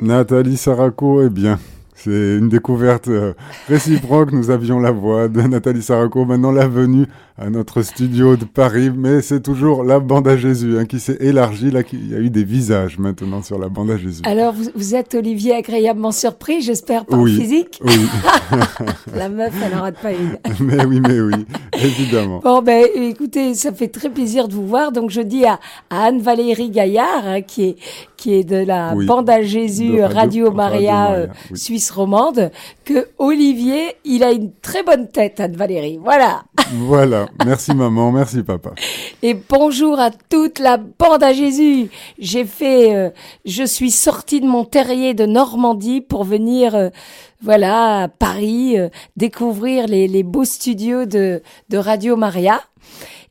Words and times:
Nathalie 0.00 0.56
Saraco, 0.56 1.22
eh 1.22 1.28
bien, 1.28 1.58
c'est 2.04 2.36
une 2.38 2.48
découverte 2.48 3.08
euh, 3.08 3.34
réciproque. 3.68 4.32
Nous 4.32 4.50
avions 4.50 4.78
la 4.78 4.90
voix 4.90 5.28
de 5.28 5.42
Nathalie 5.42 5.82
Saraco, 5.82 6.24
maintenant 6.24 6.50
la 6.50 6.66
venue 6.66 7.06
à 7.40 7.48
notre 7.48 7.80
studio 7.80 8.36
de 8.36 8.44
Paris, 8.44 8.90
mais 8.94 9.22
c'est 9.22 9.40
toujours 9.40 9.82
la 9.82 9.98
bande 9.98 10.28
à 10.28 10.36
Jésus 10.36 10.78
hein, 10.78 10.84
qui 10.84 11.00
s'est 11.00 11.16
élargie. 11.20 11.70
Là, 11.70 11.80
il 11.90 12.10
y 12.10 12.14
a 12.14 12.18
eu 12.18 12.28
des 12.28 12.44
visages 12.44 12.98
maintenant 12.98 13.42
sur 13.42 13.58
la 13.58 13.70
bande 13.70 13.90
à 13.90 13.96
Jésus. 13.96 14.20
Alors, 14.24 14.54
vous, 14.74 14.94
êtes 14.94 15.14
Olivier 15.14 15.54
agréablement 15.54 16.12
surpris, 16.12 16.60
j'espère, 16.60 17.06
par 17.06 17.18
oui, 17.18 17.34
physique. 17.34 17.80
Oui. 17.82 17.92
la 19.14 19.30
meuf, 19.30 19.54
elle 19.64 19.74
n'en 19.74 19.82
rate 19.82 20.02
pas 20.02 20.12
une. 20.12 20.36
mais 20.60 20.84
oui, 20.84 21.00
mais 21.00 21.18
oui, 21.18 21.46
évidemment. 21.82 22.40
Bon, 22.44 22.60
ben, 22.60 22.84
écoutez, 22.94 23.54
ça 23.54 23.72
fait 23.72 23.88
très 23.88 24.10
plaisir 24.10 24.46
de 24.46 24.52
vous 24.52 24.66
voir. 24.66 24.92
Donc, 24.92 25.10
je 25.10 25.22
dis 25.22 25.46
à, 25.46 25.58
Anne-Valérie 25.88 26.70
Gaillard, 26.70 27.26
hein, 27.26 27.40
qui 27.40 27.64
est 27.64 27.76
qui 28.20 28.34
est 28.34 28.44
de 28.44 28.56
la 28.56 28.94
bande 28.94 29.30
à 29.30 29.40
Jésus 29.40 30.02
Radio, 30.02 30.50
Maria, 30.50 31.12
euh, 31.12 31.26
Suisse 31.54 31.89
romande, 31.90 32.50
que 32.84 33.08
Olivier, 33.18 33.96
il 34.04 34.24
a 34.24 34.32
une 34.32 34.52
très 34.60 34.82
bonne 34.82 35.08
tête, 35.08 35.40
Anne-Valérie. 35.40 35.98
Voilà. 36.02 36.42
Voilà. 36.72 37.26
Merci 37.44 37.74
maman, 37.74 38.12
merci 38.12 38.42
papa. 38.42 38.70
Et 39.22 39.34
bonjour 39.34 39.98
à 39.98 40.10
toute 40.10 40.58
la 40.58 40.76
bande 40.76 41.22
à 41.22 41.32
Jésus. 41.32 41.90
J'ai 42.18 42.44
fait, 42.44 42.94
euh, 42.94 43.10
je 43.44 43.64
suis 43.64 43.90
sortie 43.90 44.40
de 44.40 44.46
mon 44.46 44.64
terrier 44.64 45.14
de 45.14 45.26
Normandie 45.26 46.00
pour 46.00 46.24
venir, 46.24 46.74
euh, 46.74 46.88
voilà, 47.42 48.02
à 48.02 48.08
Paris, 48.08 48.78
euh, 48.78 48.88
découvrir 49.16 49.86
les, 49.86 50.06
les, 50.06 50.22
beaux 50.22 50.44
studios 50.44 51.06
de, 51.06 51.42
de 51.70 51.78
Radio 51.78 52.16
Maria. 52.16 52.60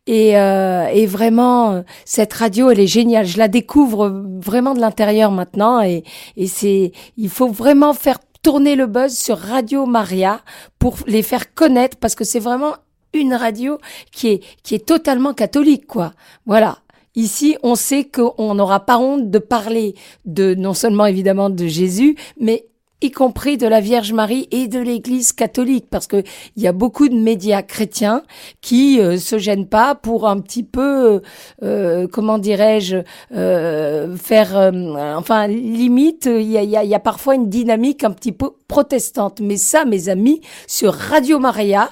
Et, 0.07 0.29
et, 0.29 1.05
vraiment, 1.05 1.83
cette 2.03 2.33
radio, 2.33 2.71
elle 2.71 2.79
est 2.79 2.87
géniale. 2.87 3.27
Je 3.27 3.37
la 3.37 3.47
découvre 3.47 4.09
vraiment 4.41 4.73
de 4.73 4.79
l'intérieur 4.79 5.29
maintenant. 5.29 5.83
Et, 5.83 6.03
et 6.35 6.47
c'est, 6.47 6.93
il 7.15 7.29
faut 7.29 7.49
vraiment 7.49 7.93
faire 7.93 8.17
tourner 8.41 8.75
le 8.75 8.87
buzz 8.87 9.17
sur 9.17 9.37
Radio 9.37 9.85
Maria 9.85 10.41
pour 10.77 10.97
les 11.07 11.23
faire 11.23 11.53
connaître 11.53 11.97
parce 11.97 12.15
que 12.15 12.23
c'est 12.23 12.39
vraiment 12.39 12.75
une 13.13 13.33
radio 13.33 13.79
qui 14.11 14.27
est, 14.27 14.43
qui 14.63 14.75
est 14.75 14.85
totalement 14.85 15.33
catholique, 15.33 15.87
quoi. 15.87 16.13
Voilà. 16.45 16.79
Ici, 17.15 17.57
on 17.63 17.75
sait 17.75 18.05
qu'on 18.05 18.53
n'aura 18.55 18.85
pas 18.85 18.97
honte 18.97 19.29
de 19.29 19.39
parler 19.39 19.95
de, 20.25 20.53
non 20.53 20.73
seulement 20.73 21.05
évidemment 21.05 21.49
de 21.49 21.65
Jésus, 21.65 22.15
mais 22.39 22.67
y 23.01 23.11
compris 23.11 23.57
de 23.57 23.67
la 23.67 23.79
Vierge 23.79 24.11
Marie 24.13 24.47
et 24.51 24.67
de 24.67 24.79
l'Église 24.79 25.31
catholique, 25.31 25.85
parce 25.89 26.07
que 26.07 26.23
il 26.55 26.63
y 26.63 26.67
a 26.67 26.73
beaucoup 26.73 27.07
de 27.07 27.15
médias 27.15 27.61
chrétiens 27.61 28.23
qui 28.61 28.99
euh, 28.99 29.17
se 29.17 29.37
gênent 29.37 29.67
pas 29.67 29.95
pour 29.95 30.27
un 30.27 30.39
petit 30.41 30.63
peu, 30.63 31.21
euh, 31.63 32.07
comment 32.11 32.37
dirais-je, 32.37 32.97
euh, 33.33 34.15
faire, 34.17 34.57
euh, 34.57 34.71
enfin 35.15 35.47
limite, 35.47 36.25
il 36.25 36.51
y 36.51 36.57
a, 36.57 36.63
y, 36.63 36.75
a, 36.75 36.83
y 36.83 36.93
a 36.93 36.99
parfois 36.99 37.35
une 37.35 37.49
dynamique 37.49 38.03
un 38.03 38.11
petit 38.11 38.33
peu 38.33 38.51
protestante. 38.67 39.39
Mais 39.39 39.57
ça, 39.57 39.85
mes 39.85 40.09
amis, 40.09 40.41
sur 40.67 40.93
Radio 40.93 41.39
Maria, 41.39 41.89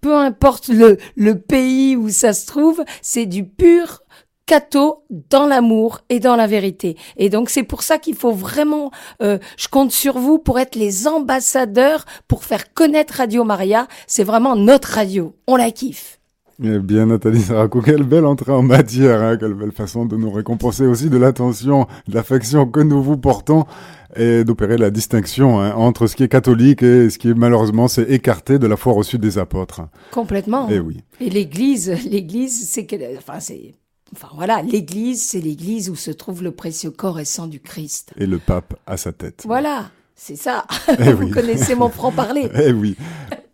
peu 0.00 0.14
importe 0.16 0.68
le, 0.68 0.98
le 1.16 1.38
pays 1.38 1.96
où 1.96 2.08
ça 2.08 2.32
se 2.32 2.46
trouve, 2.46 2.82
c'est 3.02 3.26
du 3.26 3.44
pur 3.44 4.02
catho 4.46 5.02
dans 5.30 5.46
l'amour 5.46 6.00
et 6.08 6.20
dans 6.20 6.36
la 6.36 6.46
vérité. 6.46 6.96
Et 7.16 7.28
donc 7.28 7.50
c'est 7.50 7.64
pour 7.64 7.82
ça 7.82 7.98
qu'il 7.98 8.14
faut 8.14 8.32
vraiment, 8.32 8.90
euh, 9.22 9.38
je 9.56 9.68
compte 9.68 9.92
sur 9.92 10.18
vous 10.18 10.38
pour 10.38 10.58
être 10.58 10.76
les 10.76 11.06
ambassadeurs, 11.06 12.04
pour 12.28 12.44
faire 12.44 12.72
connaître 12.72 13.14
Radio 13.14 13.44
Maria. 13.44 13.88
C'est 14.06 14.24
vraiment 14.24 14.56
notre 14.56 14.88
radio. 14.88 15.34
On 15.46 15.56
la 15.56 15.70
kiffe. 15.70 16.20
Eh 16.62 16.78
bien, 16.78 17.04
Nathalie 17.04 17.42
Sarako, 17.42 17.82
quelle 17.82 18.04
belle 18.04 18.24
entrée 18.24 18.52
en 18.52 18.62
matière, 18.62 19.20
hein, 19.20 19.36
quelle 19.36 19.52
belle 19.52 19.72
façon 19.72 20.06
de 20.06 20.16
nous 20.16 20.30
récompenser 20.30 20.86
aussi 20.86 21.10
de 21.10 21.18
l'attention, 21.18 21.86
de 22.08 22.14
l'affection 22.14 22.66
que 22.66 22.80
nous 22.80 23.02
vous 23.02 23.18
portons 23.18 23.66
et 24.16 24.42
d'opérer 24.42 24.78
la 24.78 24.90
distinction 24.90 25.60
hein, 25.60 25.74
entre 25.74 26.06
ce 26.06 26.16
qui 26.16 26.22
est 26.22 26.28
catholique 26.28 26.82
et 26.82 27.10
ce 27.10 27.18
qui 27.18 27.28
est 27.28 27.34
malheureusement 27.34 27.88
s'est 27.88 28.06
écarté 28.08 28.58
de 28.58 28.66
la 28.66 28.78
foi 28.78 28.94
reçue 28.94 29.18
des 29.18 29.36
apôtres. 29.36 29.82
Complètement. 30.12 30.70
Et 30.70 30.76
eh 30.76 30.80
oui. 30.80 31.02
Et 31.20 31.28
l'Église, 31.28 31.92
l'Église, 32.10 32.70
c'est 32.70 32.86
que, 32.86 32.96
enfin 33.18 33.38
c'est, 33.40 33.74
enfin 34.12 34.28
voilà, 34.34 34.62
l'Église, 34.62 35.22
c'est 35.22 35.40
l'Église 35.40 35.90
où 35.90 35.96
se 35.96 36.10
trouve 36.10 36.42
le 36.42 36.52
précieux 36.52 36.90
corps 36.90 37.20
et 37.20 37.24
sang 37.24 37.46
du 37.46 37.60
Christ. 37.60 38.12
Et 38.16 38.26
le 38.26 38.38
pape 38.38 38.74
à 38.86 38.96
sa 38.96 39.12
tête. 39.12 39.42
Voilà. 39.46 39.90
C'est 40.16 40.36
ça. 40.36 40.64
Eh 40.98 41.12
Vous 41.12 41.30
connaissez 41.30 41.74
mon 41.74 41.90
franc-parler. 41.90 42.50
Eh 42.54 42.72
oui. 42.72 42.96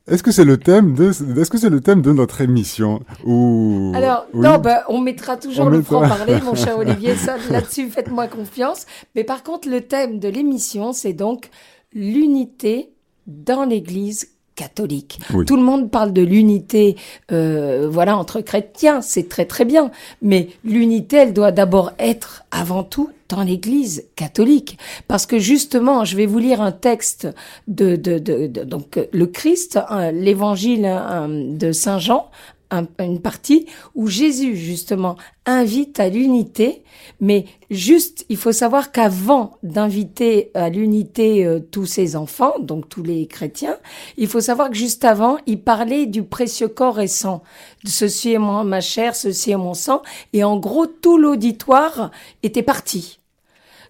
Est-ce 0.09 0.23
que 0.23 0.33
c'est 0.33 0.45
le 0.45 0.57
thème 0.57 0.95
de 0.95 1.11
est-ce 1.11 1.51
que 1.51 1.59
c'est 1.59 1.71
le 1.71 1.81
thème 1.81 2.03
de 2.03 2.13
notre 2.13 2.41
émission 2.41 3.01
ou 3.25 3.93
Alors 3.95 4.27
non 4.35 4.59
bah, 4.59 4.85
on 4.89 5.01
mettra 5.01 5.37
toujours 5.37 5.71
le 5.71 5.81
franc 5.81 6.01
parler 6.01 6.41
mon 6.41 6.57
cher 6.57 6.77
Olivier 6.79 7.15
ça 7.15 7.37
là-dessus 7.51 7.89
faites-moi 7.89 8.27
confiance 8.27 8.87
mais 9.15 9.23
par 9.23 9.45
contre 9.45 9.69
le 9.69 9.81
thème 9.81 10.19
de 10.19 10.29
l'émission 10.29 10.93
c'est 10.93 11.13
donc 11.13 11.51
l'unité 11.93 12.93
dans 13.29 13.65
l'église 13.65 14.29
catholique. 14.63 15.19
Tout 15.47 15.57
le 15.57 15.63
monde 15.63 15.91
parle 15.91 16.13
de 16.13 16.23
l'unité, 16.23 16.97
euh, 17.33 17.89
voilà, 17.91 18.17
entre 18.17 18.41
chrétiens, 18.41 19.01
c'est 19.01 19.29
très 19.29 19.45
très 19.45 19.65
bien. 19.65 19.91
Mais 20.21 20.51
l'unité, 20.65 21.17
elle 21.17 21.33
doit 21.33 21.51
d'abord 21.51 21.91
être 21.99 22.45
avant 22.53 22.85
tout 22.85 23.11
dans 23.29 23.43
l'Église 23.43 24.05
catholique, 24.15 24.79
parce 25.09 25.27
que 25.27 25.39
justement, 25.39 26.05
je 26.05 26.17
vais 26.17 26.27
vous 26.27 26.39
lire 26.39 26.61
un 26.61 26.71
texte 26.71 27.27
de, 27.67 27.97
de, 27.97 28.19
de, 28.19 28.47
donc 28.65 29.01
le 29.11 29.27
Christ, 29.27 29.79
hein, 29.89 30.13
l'Évangile 30.13 30.85
hein, 30.85 31.29
de 31.29 31.73
Saint 31.73 31.99
Jean, 31.99 32.31
une 32.73 33.21
partie 33.21 33.67
où 33.95 34.07
Jésus 34.07 34.57
justement 34.57 35.17
invite 35.45 36.01
à 36.01 36.09
l'unité, 36.09 36.85
mais 37.21 37.47
juste 37.71 38.25
il 38.29 38.37
faut 38.37 38.53
savoir 38.53 38.93
qu'avant 38.93 39.59
d'inviter 39.63 40.51
à 40.55 40.69
l'unité 40.69 41.45
euh, 41.45 41.59
tous 41.59 41.87
ses 41.87 42.17
enfants, 42.17 42.55
donc 42.61 42.89
tous 42.89 43.03
les 43.03 43.27
chrétiens, 43.27 43.77
il 44.17 44.29
faut 44.29 44.41
savoir 44.41 44.71
que 44.71 44.77
juste 44.77 45.05
avant 45.05 45.37
il 45.47 45.61
parlait 45.61 46.07
du 46.07 46.23
précieux 46.23 46.69
corps 46.69 47.01
et 47.01 47.09
sang, 47.09 47.43
ceci 47.85 48.33
est 48.33 48.39
moi, 48.39 48.65
ma 48.65 48.81
chair, 48.81 49.17
ceci 49.17 49.51
est 49.51 49.57
mon 49.57 49.75
sang, 49.75 50.03
et 50.33 50.45
en 50.45 50.57
gros 50.57 50.87
tout 50.87 51.19
l'auditoire 51.19 52.11
était 52.43 52.63
parti. 52.63 53.19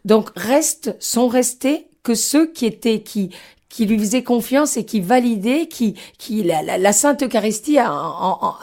Donc 0.04 0.31
reste, 0.34 0.97
sont 0.98 1.28
restés 1.28 1.87
que 2.03 2.15
ceux 2.15 2.47
qui 2.50 2.66
étaient, 2.66 3.03
qui, 3.03 3.31
qui 3.72 3.87
lui 3.87 3.99
faisait 3.99 4.22
confiance 4.22 4.77
et 4.77 4.84
qui 4.84 5.00
validait, 5.00 5.66
qui, 5.66 5.94
qui 6.19 6.43
la, 6.43 6.77
la, 6.77 6.93
Sainte 6.93 7.22
Eucharistie 7.22 7.81
en, 7.81 7.87
en, 7.88 8.55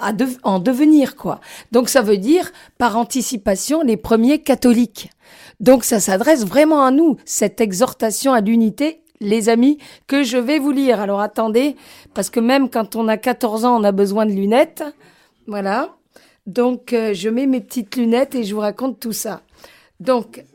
en, 0.43 0.59
devenir 0.59 1.15
quoi. 1.15 1.41
Donc 1.71 1.89
ça 1.89 2.03
veut 2.03 2.17
dire 2.17 2.51
par 2.77 2.95
anticipation 2.95 3.81
les 3.81 3.97
premiers 3.97 4.37
catholiques. 4.37 5.09
Donc 5.59 5.83
ça 5.83 5.99
s'adresse 5.99 6.45
vraiment 6.45 6.85
à 6.85 6.91
nous 6.91 7.17
cette 7.25 7.59
exhortation 7.59 8.33
à 8.33 8.41
l'unité. 8.41 9.01
Les 9.19 9.49
amis, 9.49 9.79
que 10.05 10.21
je 10.21 10.37
vais 10.37 10.59
vous 10.59 10.71
lire. 10.71 11.01
Alors 11.01 11.21
attendez, 11.21 11.75
parce 12.13 12.29
que 12.29 12.39
même 12.39 12.69
quand 12.69 12.95
on 12.95 13.07
a 13.07 13.17
14 13.17 13.65
ans, 13.65 13.81
on 13.81 13.83
a 13.83 13.91
besoin 13.91 14.27
de 14.27 14.31
lunettes. 14.31 14.83
Voilà. 15.47 15.95
Donc 16.45 16.93
euh, 16.93 17.15
je 17.15 17.29
mets 17.29 17.47
mes 17.47 17.61
petites 17.61 17.95
lunettes 17.95 18.35
et 18.35 18.43
je 18.43 18.53
vous 18.53 18.61
raconte 18.61 18.99
tout 18.99 19.11
ça. 19.11 19.41
Donc 19.99 20.45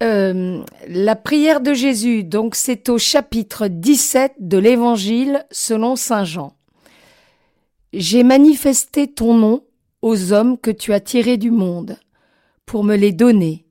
euh, 0.00 0.64
la 0.86 1.16
prière 1.16 1.60
de 1.60 1.74
Jésus, 1.74 2.22
donc 2.22 2.54
c'est 2.54 2.88
au 2.88 2.98
chapitre 2.98 3.66
17 3.66 4.34
de 4.38 4.56
l'Évangile 4.56 5.44
selon 5.50 5.96
Saint 5.96 6.24
Jean. 6.24 6.56
J'ai 7.92 8.22
manifesté 8.22 9.08
ton 9.08 9.34
nom 9.34 9.64
aux 10.02 10.32
hommes 10.32 10.56
que 10.56 10.70
tu 10.70 10.92
as 10.92 11.00
tirés 11.00 11.36
du 11.36 11.50
monde, 11.50 11.98
pour 12.64 12.84
me 12.84 12.94
les 12.94 13.10
donner. 13.10 13.66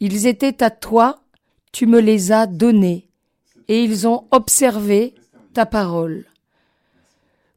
Ils 0.00 0.26
étaient 0.26 0.64
à 0.64 0.70
toi, 0.70 1.22
tu 1.70 1.86
me 1.86 2.00
les 2.00 2.32
as 2.32 2.48
donnés, 2.48 3.08
et 3.68 3.84
ils 3.84 4.08
ont 4.08 4.26
observé 4.32 5.14
ta 5.54 5.64
parole. 5.64 6.24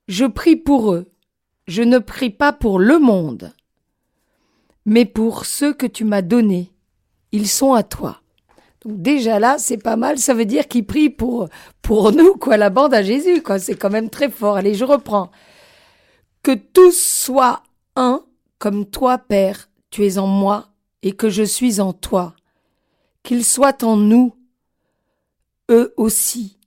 Je 0.07 0.25
prie 0.25 0.57
pour 0.57 0.93
eux, 0.93 1.11
je 1.67 1.81
ne 1.81 1.97
prie 1.97 2.29
pas 2.29 2.53
pour 2.53 2.77
le 2.77 2.99
monde, 2.99 3.51
mais 4.85 5.05
pour 5.05 5.45
ceux 5.45 5.73
que 5.73 5.87
tu 5.87 6.03
m'as 6.03 6.21
donnés 6.21 6.72
ils 7.33 7.49
sont 7.49 7.73
à 7.73 7.83
toi. 7.83 8.21
Donc 8.85 9.01
déjà 9.01 9.39
là, 9.39 9.57
c'est 9.57 9.77
pas 9.77 9.95
mal, 9.95 10.17
ça 10.19 10.33
veut 10.33 10.45
dire 10.45 10.67
qu'il 10.67 10.85
prie 10.85 11.09
pour, 11.09 11.49
pour 11.81 12.11
nous, 12.11 12.35
quoi, 12.35 12.57
la 12.57 12.69
bande 12.69 12.93
à 12.93 13.01
Jésus, 13.01 13.41
quoi. 13.41 13.59
C'est 13.59 13.75
quand 13.75 13.89
même 13.89 14.09
très 14.09 14.29
fort. 14.29 14.55
Allez, 14.55 14.75
je 14.75 14.85
reprends. 14.85 15.31
Que 16.43 16.53
tous 16.53 16.95
soient 16.95 17.63
un, 17.95 18.23
comme 18.59 18.85
toi, 18.85 19.17
Père, 19.17 19.69
tu 19.89 20.05
es 20.05 20.17
en 20.17 20.27
moi, 20.27 20.69
et 21.01 21.13
que 21.13 21.29
je 21.29 21.43
suis 21.43 21.81
en 21.81 21.91
toi. 21.91 22.35
Qu'ils 23.23 23.45
soient 23.45 23.83
en 23.83 23.95
nous, 23.95 24.35
eux 25.71 25.93
aussi, 25.97 26.59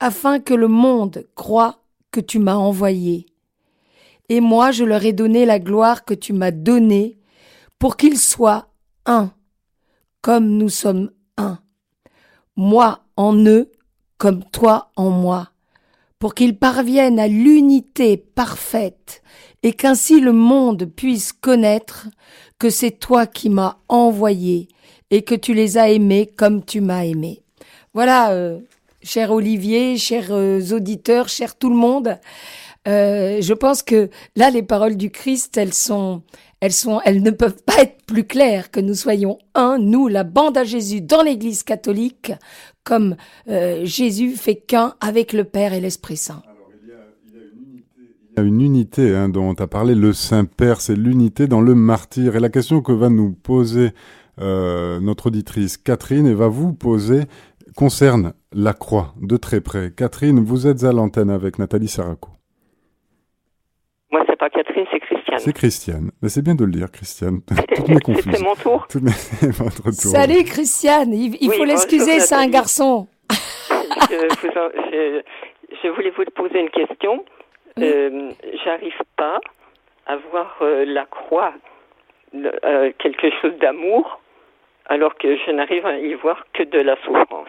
afin 0.00 0.40
que 0.40 0.54
le 0.54 0.68
monde 0.68 1.26
croit 1.36 1.78
que 2.10 2.20
tu 2.20 2.38
m'as 2.38 2.56
envoyé. 2.56 3.26
Et 4.28 4.40
moi, 4.40 4.72
je 4.72 4.84
leur 4.84 5.04
ai 5.04 5.12
donné 5.12 5.46
la 5.46 5.60
gloire 5.60 6.04
que 6.04 6.14
tu 6.14 6.32
m'as 6.32 6.50
donnée, 6.50 7.18
pour 7.78 7.96
qu'ils 7.96 8.18
soient 8.18 8.66
un 9.06 9.32
comme 10.22 10.56
nous 10.56 10.68
sommes 10.68 11.10
un. 11.36 11.58
Moi 12.56 13.00
en 13.16 13.36
eux, 13.44 13.70
comme 14.16 14.44
toi 14.44 14.92
en 14.96 15.10
moi, 15.10 15.50
pour 16.18 16.34
qu'ils 16.34 16.56
parviennent 16.56 17.18
à 17.18 17.28
l'unité 17.28 18.16
parfaite 18.16 19.22
et 19.62 19.72
qu'ainsi 19.72 20.20
le 20.20 20.32
monde 20.32 20.84
puisse 20.84 21.32
connaître 21.32 22.08
que 22.58 22.70
c'est 22.70 22.92
toi 22.92 23.26
qui 23.26 23.48
m'as 23.48 23.78
envoyé 23.88 24.68
et 25.10 25.22
que 25.22 25.34
tu 25.34 25.52
les 25.52 25.78
as 25.78 25.90
aimés 25.90 26.30
comme 26.36 26.64
tu 26.64 26.80
m'as 26.80 27.04
aimé. 27.04 27.42
Voilà, 27.92 28.32
euh, 28.32 28.60
cher 29.02 29.32
Olivier, 29.32 29.98
chers 29.98 30.30
euh, 30.30 30.60
auditeurs, 30.72 31.28
cher 31.28 31.56
tout 31.58 31.68
le 31.68 31.76
monde. 31.76 32.18
Euh, 32.88 33.38
je 33.40 33.52
pense 33.52 33.82
que 33.82 34.10
là, 34.36 34.50
les 34.50 34.62
paroles 34.62 34.96
du 34.96 35.10
Christ, 35.10 35.56
elles 35.56 35.74
sont, 35.74 36.22
elles 36.62 36.70
sont, 36.70 37.00
elles 37.04 37.24
ne 37.24 37.32
peuvent 37.32 37.60
pas 37.64 37.82
être 37.82 38.06
plus 38.06 38.22
claires 38.22 38.70
que 38.70 38.78
nous 38.78 38.94
soyons 38.94 39.38
un, 39.56 39.78
nous, 39.78 40.06
la 40.06 40.22
bande 40.22 40.56
à 40.56 40.62
Jésus 40.62 41.00
dans 41.00 41.20
l'Église 41.20 41.64
catholique, 41.64 42.32
comme 42.84 43.16
euh, 43.48 43.80
Jésus 43.84 44.36
fait 44.36 44.54
qu'un 44.54 44.94
avec 45.00 45.32
le 45.32 45.42
Père 45.42 45.72
et 45.72 45.80
l'Esprit 45.80 46.16
Saint. 46.16 46.40
Il 48.30 48.38
y 48.38 48.40
a 48.40 48.44
une 48.44 48.60
unité 48.60 49.12
hein, 49.14 49.28
dont 49.28 49.52
as 49.54 49.66
parlé, 49.66 49.96
le 49.96 50.12
Saint-Père, 50.12 50.80
c'est 50.80 50.94
l'unité 50.94 51.48
dans 51.48 51.60
le 51.60 51.74
martyr. 51.74 52.36
Et 52.36 52.40
la 52.40 52.48
question 52.48 52.80
que 52.80 52.92
va 52.92 53.08
nous 53.08 53.32
poser 53.32 53.90
euh, 54.40 55.00
notre 55.00 55.26
auditrice 55.26 55.76
Catherine 55.76 56.28
et 56.28 56.34
va 56.34 56.46
vous 56.46 56.72
poser 56.72 57.24
concerne 57.74 58.34
la 58.52 58.72
croix 58.72 59.14
de 59.20 59.36
très 59.36 59.60
près. 59.60 59.90
Catherine, 59.90 60.38
vous 60.38 60.68
êtes 60.68 60.84
à 60.84 60.92
l'antenne 60.92 61.28
avec 61.28 61.58
Nathalie 61.58 61.88
Saraco. 61.88 62.30
Moi, 64.12 64.22
c'est 64.28 64.38
pas 64.38 64.48
Catherine, 64.64 64.86
c'est 64.90 65.00
Christiane. 65.00 65.38
C'est 65.38 65.52
Christiane. 65.52 66.10
Mais 66.22 66.28
c'est 66.28 66.42
bien 66.42 66.54
de 66.54 66.64
le 66.64 66.70
dire, 66.72 66.90
Christiane. 66.90 67.40
Toutes 67.76 67.88
mes 67.88 68.00
confusions. 68.00 68.32
c'est 68.34 68.42
mon 68.44 68.54
tour. 68.54 68.86
Toutes 68.88 69.02
mes... 69.02 69.10
votre 69.50 69.82
tour. 69.82 69.92
Salut, 69.94 70.44
Christiane. 70.44 71.12
Il, 71.12 71.36
il 71.40 71.48
Oui, 71.50 71.56
faut 71.56 71.64
l'excuser, 71.64 72.20
c'est 72.20 72.34
un 72.34 72.48
garçon. 72.48 73.06
je, 73.30 74.16
vous 74.16 74.58
en- 74.58 74.90
je- 74.90 75.22
je 75.82 75.88
voulais 75.88 76.10
vous 76.10 76.24
poser 76.34 76.60
une 76.60 76.70
question. 76.70 77.24
Euh, 77.78 78.30
J'arrive 78.64 79.00
pas 79.16 79.40
à 80.06 80.16
voir 80.30 80.56
euh, 80.62 80.84
la 80.86 81.06
croix, 81.06 81.54
le- 82.34 82.52
euh, 82.64 82.92
quelque 82.98 83.30
chose 83.40 83.54
d'amour, 83.60 84.20
alors 84.86 85.16
que 85.16 85.36
je 85.36 85.50
n'arrive 85.52 85.86
à 85.86 85.96
y 85.98 86.12
voir 86.14 86.44
que 86.52 86.62
de 86.64 86.78
la 86.80 86.96
souffrance. 87.04 87.48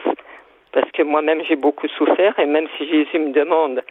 Parce 0.71 0.89
que 0.91 1.03
moi-même, 1.03 1.41
j'ai 1.47 1.55
beaucoup 1.57 1.87
souffert, 1.89 2.37
et 2.39 2.45
même 2.45 2.67
si 2.77 2.87
Jésus 2.87 3.19
me 3.19 3.31
demande 3.33 3.83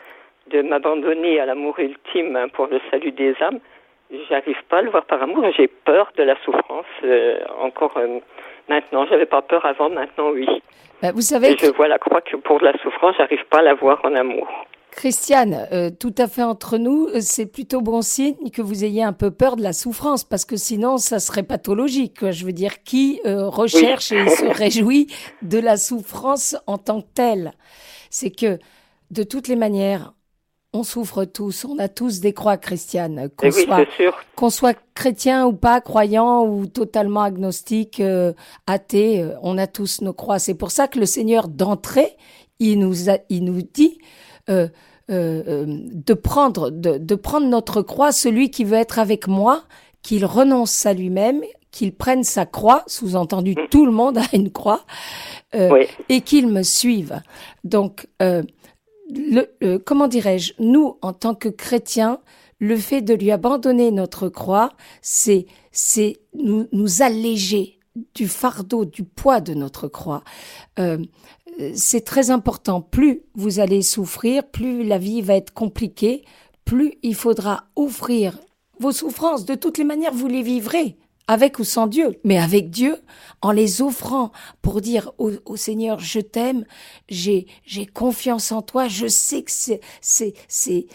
de 0.51 0.63
m'abandonner 0.63 1.41
à 1.41 1.47
l'amour 1.47 1.79
ultime 1.79 2.37
hein, 2.37 2.49
pour 2.49 2.67
le 2.67 2.81
salut 2.91 3.13
des 3.13 3.35
âmes, 3.41 3.61
j'arrive 4.29 4.63
pas 4.69 4.79
à 4.79 4.83
le 4.83 4.91
voir 4.91 5.05
par 5.07 5.23
amour. 5.23 5.45
J'ai 5.57 5.69
peur 5.69 6.13
de 6.17 6.23
la 6.23 6.37
souffrance. 6.45 6.87
euh, 7.05 7.39
encore 7.61 7.97
euh, 7.97 8.19
maintenant, 8.69 9.07
j'avais 9.07 9.27
pas 9.27 9.43
peur 9.43 9.65
avant. 9.65 9.91
Maintenant, 9.91 10.31
oui. 10.31 10.47
Bah, 11.01 11.13
vous 11.13 11.21
savez, 11.21 11.53
Et 11.53 11.57
je 11.59 11.71
vois 11.73 11.89
la 11.89 11.99
croix 11.99 12.21
que 12.21 12.37
pour 12.37 12.61
la 12.61 12.73
souffrance, 12.79 13.15
j'arrive 13.19 13.45
pas 13.51 13.59
à 13.59 13.63
la 13.63 13.75
voir 13.75 14.01
en 14.05 14.15
amour. 14.15 14.49
Christiane, 14.93 15.67
euh, 15.73 15.91
tout 15.91 16.15
à 16.19 16.29
fait 16.29 16.43
entre 16.43 16.77
nous, 16.77 17.07
euh, 17.09 17.21
c'est 17.21 17.47
plutôt 17.47 17.81
bon 17.81 18.03
signe 18.03 18.51
que 18.51 18.61
vous 18.61 18.85
ayez 18.85 19.03
un 19.03 19.15
peu 19.15 19.31
peur 19.31 19.57
de 19.57 19.63
la 19.63 19.73
souffrance, 19.73 20.23
parce 20.23 20.45
que 20.45 20.57
sinon, 20.57 20.99
ça 20.99 21.19
serait 21.19 21.43
pathologique. 21.43 22.31
Je 22.31 22.45
veux 22.45 22.53
dire, 22.53 22.83
qui 22.83 23.21
euh, 23.25 23.49
recherche 23.49 24.13
et 24.13 24.29
se 24.29 24.45
réjouit 24.59 25.07
de 25.41 25.59
la 25.59 25.79
souffrance 25.79 26.57
en 26.67 26.77
tant 26.77 27.01
que 27.01 27.09
telle? 27.15 27.53
C'est 28.11 28.31
que, 28.31 28.59
de 29.11 29.23
toutes 29.23 29.49
les 29.49 29.57
manières, 29.57 30.13
on 30.73 30.85
souffre 30.85 31.25
tous, 31.25 31.65
on 31.67 31.79
a 31.79 31.89
tous 31.89 32.21
des 32.21 32.33
croix, 32.33 32.57
Christiane, 32.57 33.29
qu'on 33.37 33.47
Et 33.47 33.51
oui, 33.55 33.65
soit 33.65 33.87
qu'on 34.37 34.51
soit 34.51 34.77
chrétien 34.95 35.47
ou 35.47 35.53
pas, 35.53 35.81
croyant 35.81 36.45
ou 36.47 36.67
totalement 36.67 37.23
agnostique, 37.23 38.01
euh, 38.01 38.33
athée, 38.67 39.23
euh, 39.23 39.35
on 39.43 39.59
a 39.59 39.67
tous 39.67 40.01
nos 40.01 40.15
croix. 40.15 40.39
C'est 40.39 40.55
pour 40.55 40.71
ça 40.71 40.89
que 40.89 40.99
le 40.99 41.07
Seigneur 41.07 41.49
d'entrée, 41.49 42.17
il 42.59 42.79
nous 42.79 43.11
a, 43.11 43.19
il 43.29 43.45
nous 43.45 43.61
dit 43.63 43.99
euh, 44.49 44.69
euh, 45.11 45.43
euh, 45.47 45.65
de 45.69 46.15
prendre 46.15 46.71
de, 46.71 46.97
de 46.97 47.15
prendre 47.17 47.47
notre 47.49 47.83
croix, 47.83 48.13
celui 48.13 48.51
qui 48.51 48.65
veut 48.65 48.79
être 48.79 48.99
avec 48.99 49.29
moi, 49.29 49.65
qu'il 50.03 50.25
renonce 50.25 50.87
à 50.87 50.95
lui-même, 50.95 51.43
qu'il 51.71 51.95
prenne 51.95 52.25
sa 52.25 52.47
croix, 52.47 52.83
sous-entendu 52.87 53.57
tout 53.71 53.85
le 53.85 53.93
monde 53.93 54.19
a 54.19 54.25
une 54.33 54.51
croix, 54.51 54.85
euh, 55.55 55.71
Oui. 55.71 55.87
et 56.09 56.21
qu'il 56.23 56.49
me 56.49 56.63
suive. 56.63 57.21
Donc, 57.65 58.07
euh, 58.23 58.43
euh, 59.63 59.79
comment 59.85 60.09
dirais-je, 60.09 60.55
nous, 60.59 60.97
en 61.03 61.13
tant 61.13 61.35
que 61.35 61.49
chrétiens, 61.49 62.21
le 62.59 62.77
fait 62.77 63.03
de 63.03 63.15
lui 63.15 63.31
abandonner 63.31 63.91
notre 63.91 64.29
croix, 64.29 64.71
c'est, 65.01 65.47
c'est 65.73 66.21
nous, 66.35 66.69
nous 66.73 67.03
alléger 67.03 67.79
du 68.15 68.29
fardeau, 68.29 68.85
du 68.85 69.05
poids 69.05 69.41
de 69.41 69.55
notre 69.55 69.89
croix. 69.89 70.23
Euh, 70.79 70.99
c'est 71.75 72.05
très 72.05 72.31
important. 72.31 72.81
Plus 72.81 73.23
vous 73.35 73.61
allez 73.61 73.83
souffrir, 73.83 74.45
plus 74.45 74.85
la 74.85 74.99
vie 74.99 75.21
va 75.21 75.35
être 75.35 75.53
compliquée, 75.53 76.25
plus 76.65 76.95
il 77.03 77.15
faudra 77.15 77.65
offrir 77.77 78.39
vos 78.79 78.93
souffrances. 78.93 79.45
De 79.45 79.55
toutes 79.55 79.79
les 79.79 79.85
manières, 79.85 80.15
vous 80.15 80.29
les 80.29 80.43
vivrez 80.43 80.97
avec 81.33 81.59
ou 81.59 81.65
sans 81.65 81.87
Dieu, 81.87 82.21
mais 82.25 82.39
avec 82.39 82.69
Dieu, 82.69 82.99
en 83.41 83.53
les 83.53 83.81
offrant 83.81 84.33
pour 84.61 84.83
dire 84.83 85.13
au, 85.17 85.57
Seigneur, 85.57 85.99
je 85.99 86.21
t'aime, 86.21 86.65
j'ai, 87.09 87.47
j'ai 87.65 87.87
confiance 87.87 88.53
en 88.53 88.61
toi, 88.61 88.87
je 88.87 89.07
sais 89.07 89.43
que 89.43 89.51
c'est, 89.51 89.81
c'est, 90.03 90.35
c'est, 90.47 90.87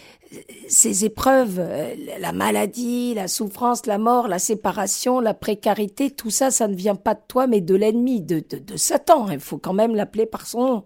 ces 0.68 1.06
épreuves, 1.06 1.58
euh, 1.58 1.96
la 2.20 2.34
maladie, 2.34 3.16
la 3.16 3.28
souffrance, 3.28 3.88
la 3.88 3.98
mort, 3.98 4.28
la 4.28 4.40
séparation, 4.40 5.20
la 5.20 5.34
précarité, 5.34 6.12
tout 6.12 6.30
ça, 6.30 6.52
ça 6.52 6.68
ne 6.68 6.76
vient 6.76 6.96
pas 6.96 7.16
de 7.16 7.22
toi, 7.28 7.48
mais 7.48 7.62
de 7.62 7.74
l'ennemi, 7.74 8.22
de, 8.22 8.44
de, 8.48 8.60
de 8.60 8.78
Satan. 8.78 9.30
Il 9.32 9.40
faut 9.40 9.58
quand 9.58 9.74
même 9.74 9.96
l'appeler 9.96 10.28
par 10.28 10.46
son 10.46 10.68
nom. 10.68 10.84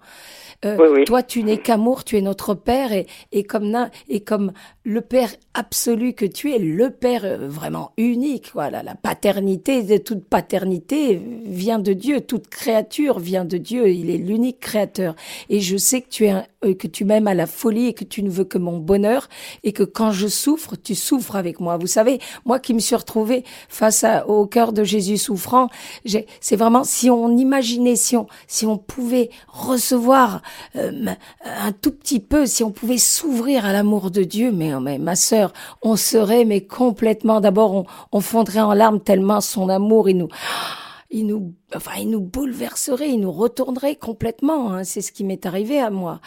Euh, 0.63 0.77
Oui, 0.79 0.87
oui. 0.91 1.05
Toi, 1.05 1.23
tu 1.23 1.43
n'es 1.43 1.57
qu'amour, 1.57 2.03
tu 2.03 2.17
es 2.17 2.21
notre 2.21 2.53
Père, 2.53 2.91
et, 2.93 3.07
et 3.31 3.43
comme 3.43 3.89
et 4.07 4.19
comme 4.21 4.51
le 4.83 5.01
Père 5.01 5.29
absolu 5.53 6.13
que 6.13 6.25
tu 6.25 6.51
es, 6.51 6.59
le 6.59 6.91
Père 6.91 7.25
euh, 7.25 7.47
vraiment 7.47 7.91
unique. 7.97 8.51
Voilà, 8.53 8.83
la 8.83 8.95
paternité, 8.95 9.81
de 9.83 9.97
toute 9.97 10.23
paternité 10.25 11.19
vient 11.45 11.79
de 11.79 11.93
Dieu, 11.93 12.21
toute 12.21 12.47
créature 12.47 13.19
vient 13.19 13.45
de 13.45 13.57
Dieu. 13.57 13.89
Il 13.89 14.09
est 14.09 14.17
l'unique 14.17 14.59
créateur. 14.59 15.15
Et 15.49 15.61
je 15.61 15.77
sais 15.77 16.01
que 16.01 16.09
tu 16.09 16.25
es 16.25 16.29
un- 16.29 16.45
euh, 16.63 16.73
que 16.75 16.87
tu 16.87 17.05
m'aimes 17.05 17.27
à 17.27 17.33
la 17.33 17.47
folie 17.47 17.87
et 17.87 17.93
que 17.93 18.03
tu 18.03 18.23
ne 18.23 18.29
veux 18.29 18.43
que 18.43 18.57
mon 18.57 18.77
bonheur 18.77 19.27
et 19.63 19.73
que 19.73 19.83
quand 19.83 20.11
je 20.11 20.27
souffre, 20.27 20.75
tu 20.75 20.95
souffres 20.95 21.35
avec 21.35 21.59
moi. 21.59 21.77
Vous 21.77 21.87
savez, 21.87 22.19
moi 22.45 22.59
qui 22.59 22.73
me 22.73 22.79
suis 22.79 22.95
retrouvée 22.95 23.43
face 23.69 24.03
à, 24.03 24.27
au 24.27 24.45
cœur 24.45 24.73
de 24.73 24.83
Jésus 24.83 25.17
souffrant, 25.17 25.69
c'est 26.39 26.55
vraiment 26.55 26.83
si 26.83 27.09
on 27.09 27.35
imaginait, 27.37 27.95
si 27.95 28.15
on, 28.15 28.27
si 28.47 28.65
on 28.65 28.77
pouvait 28.77 29.29
recevoir 29.47 30.41
euh, 30.75 31.05
un 31.43 31.71
tout 31.71 31.91
petit 31.91 32.19
peu, 32.19 32.45
si 32.45 32.63
on 32.63 32.71
pouvait 32.71 32.97
s'ouvrir 32.97 33.65
à 33.65 33.73
l'amour 33.73 34.11
de 34.11 34.23
Dieu, 34.23 34.51
mais, 34.51 34.79
mais 34.79 34.97
ma 34.97 35.15
sœur, 35.15 35.53
on 35.81 35.95
serait 35.95 36.45
mais 36.45 36.61
complètement. 36.61 37.41
D'abord, 37.41 37.73
on, 37.73 37.85
on 38.11 38.21
fondrait 38.21 38.61
en 38.61 38.73
larmes 38.73 38.99
tellement 38.99 39.41
son 39.41 39.69
amour, 39.69 40.09
il 40.09 40.17
nous 40.17 40.29
il 41.11 41.27
nous, 41.27 41.53
enfin, 41.75 41.91
il 41.99 42.09
nous 42.09 42.21
bouleverserait, 42.21 43.09
il 43.09 43.19
nous 43.19 43.31
retournerait 43.31 43.95
complètement. 43.97 44.71
hein. 44.73 44.83
C'est 44.83 45.01
ce 45.01 45.11
qui 45.11 45.23
m'est 45.23 45.45
arrivé 45.45 45.79
à 45.79 45.89
moi. 45.89 46.21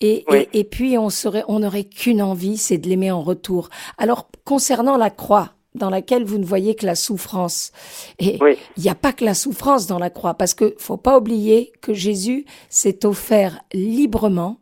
Et, 0.00 0.24
Oui. 0.30 0.46
et, 0.52 0.60
et 0.60 0.64
puis 0.64 0.96
on 0.98 1.10
serait, 1.10 1.44
on 1.48 1.60
n'aurait 1.60 1.84
qu'une 1.84 2.22
envie, 2.22 2.56
c'est 2.56 2.78
de 2.78 2.88
l'aimer 2.88 3.10
en 3.10 3.22
retour. 3.22 3.68
Alors 3.98 4.28
concernant 4.44 4.96
la 4.96 5.10
croix, 5.10 5.52
dans 5.74 5.90
laquelle 5.90 6.24
vous 6.24 6.38
ne 6.38 6.44
voyez 6.44 6.74
que 6.74 6.84
la 6.84 6.96
souffrance, 6.96 7.70
et 8.18 8.38
Oui. 8.40 8.56
il 8.76 8.82
n'y 8.82 8.88
a 8.88 8.94
pas 8.96 9.12
que 9.12 9.24
la 9.24 9.34
souffrance 9.34 9.86
dans 9.86 10.00
la 10.00 10.10
croix, 10.10 10.34
parce 10.34 10.52
que 10.54 10.74
faut 10.78 10.96
pas 10.96 11.16
oublier 11.18 11.72
que 11.80 11.94
Jésus 11.94 12.44
s'est 12.68 13.06
offert 13.06 13.60
librement 13.72 14.56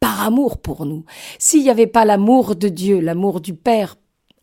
par 0.00 0.22
amour 0.22 0.58
pour 0.58 0.86
nous. 0.86 1.04
S'il 1.38 1.62
n'y 1.62 1.70
avait 1.70 1.86
pas 1.86 2.04
l'amour 2.06 2.56
de 2.56 2.68
Dieu, 2.68 3.00
l'amour 3.00 3.40
du 3.42 3.54
Père 3.54 3.96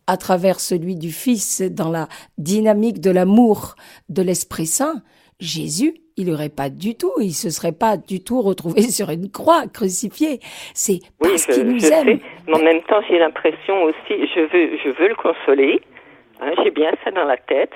à 0.06 0.16
travers 0.16 0.60
celui 0.60 0.96
du 0.96 1.10
Fils 1.12 1.62
dans 1.62 1.90
la 1.90 2.08
dynamique 2.38 3.00
de 3.00 3.10
l'amour 3.10 3.76
de 4.08 4.22
l'Esprit 4.22 4.66
Saint, 4.66 5.02
Jésus, 5.40 5.94
il 6.16 6.26
n'aurait 6.26 6.50
pas 6.50 6.68
du 6.70 6.94
tout, 6.94 7.12
il 7.20 7.32
se 7.32 7.50
serait 7.50 7.72
pas 7.72 7.96
du 7.96 8.22
tout 8.22 8.42
retrouvé 8.42 8.82
sur 8.98 9.10
une 9.10 9.30
croix 9.30 9.66
crucifié. 9.66 10.40
C'est 10.74 11.00
parce 11.18 11.46
qu'il 11.46 11.64
nous 11.64 11.78
je 11.78 11.86
aime. 11.86 12.18
sais. 12.18 12.20
Mais 12.46 12.54
en 12.54 12.58
même 12.62 12.82
temps, 12.82 13.00
j'ai 13.08 13.18
l'impression 13.18 13.82
aussi, 13.84 13.96
je 14.34 14.40
veux, 14.40 14.78
je 14.84 14.88
veux 14.90 15.08
le 15.08 15.14
consoler. 15.16 15.80
hein, 16.40 16.52
j'ai 16.62 16.70
bien 16.70 16.92
ça 17.04 17.10
dans 17.10 17.24
la 17.24 17.36
tête, 17.38 17.72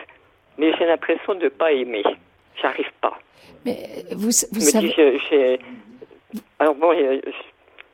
mais 0.59 0.73
j'ai 0.79 0.85
l'impression 0.87 1.35
de 1.35 1.45
ne 1.45 1.49
pas 1.49 1.73
aimer. 1.73 2.03
J'arrive 2.61 2.91
pas. 3.01 3.19
Mais 3.65 3.79
vous, 4.13 4.27
vous 4.27 4.31
Je 4.31 4.55
me 4.55 4.61
savez, 4.61 4.89
dis, 4.89 4.95
je- 5.31 5.59
Alors 6.59 6.75
bon, 6.75 6.93
je, 6.95 7.21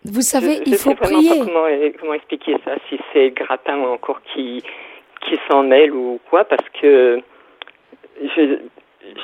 vous 0.05 0.23
savez, 0.23 0.57
je, 0.57 0.63
il 0.67 0.73
je 0.73 0.79
faut 0.79 0.91
sais 0.91 0.97
prier. 0.97 1.39
pas 1.39 1.45
comment, 1.47 1.65
euh, 1.67 1.91
comment 1.99 2.15
expliquer 2.15 2.57
ça, 2.65 2.73
si 2.89 2.99
c'est 3.13 3.31
Gratin 3.31 3.79
ou 3.79 3.87
encore 3.87 4.21
qui, 4.33 4.63
qui 5.27 5.39
s'en 5.49 5.63
mêle 5.63 5.93
ou 5.93 6.19
quoi, 6.29 6.45
parce 6.45 6.69
que 6.81 7.21
je, 8.21 8.59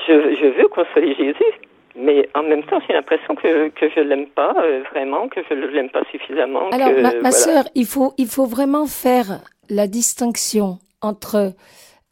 je, 0.06 0.14
je 0.40 0.46
veux 0.60 0.68
consoler 0.68 1.14
Jésus. 1.14 1.52
Mais 2.00 2.28
en 2.36 2.44
même 2.44 2.62
temps, 2.62 2.78
j'ai 2.86 2.92
l'impression 2.92 3.34
que, 3.34 3.70
que 3.70 3.88
je 3.90 3.98
l'aime 3.98 4.28
pas 4.28 4.54
euh, 4.62 4.84
vraiment, 4.92 5.26
que 5.28 5.40
je 5.48 5.54
ne 5.54 5.66
l'aime 5.66 5.90
pas 5.90 6.04
suffisamment. 6.12 6.68
Alors, 6.70 6.90
que, 6.90 7.00
ma, 7.00 7.12
ma 7.14 7.18
voilà. 7.18 7.30
sœur, 7.32 7.64
il 7.74 7.86
faut, 7.86 8.12
il 8.18 8.28
faut 8.28 8.46
vraiment 8.46 8.86
faire 8.86 9.40
la 9.68 9.88
distinction 9.88 10.78
entre 11.02 11.54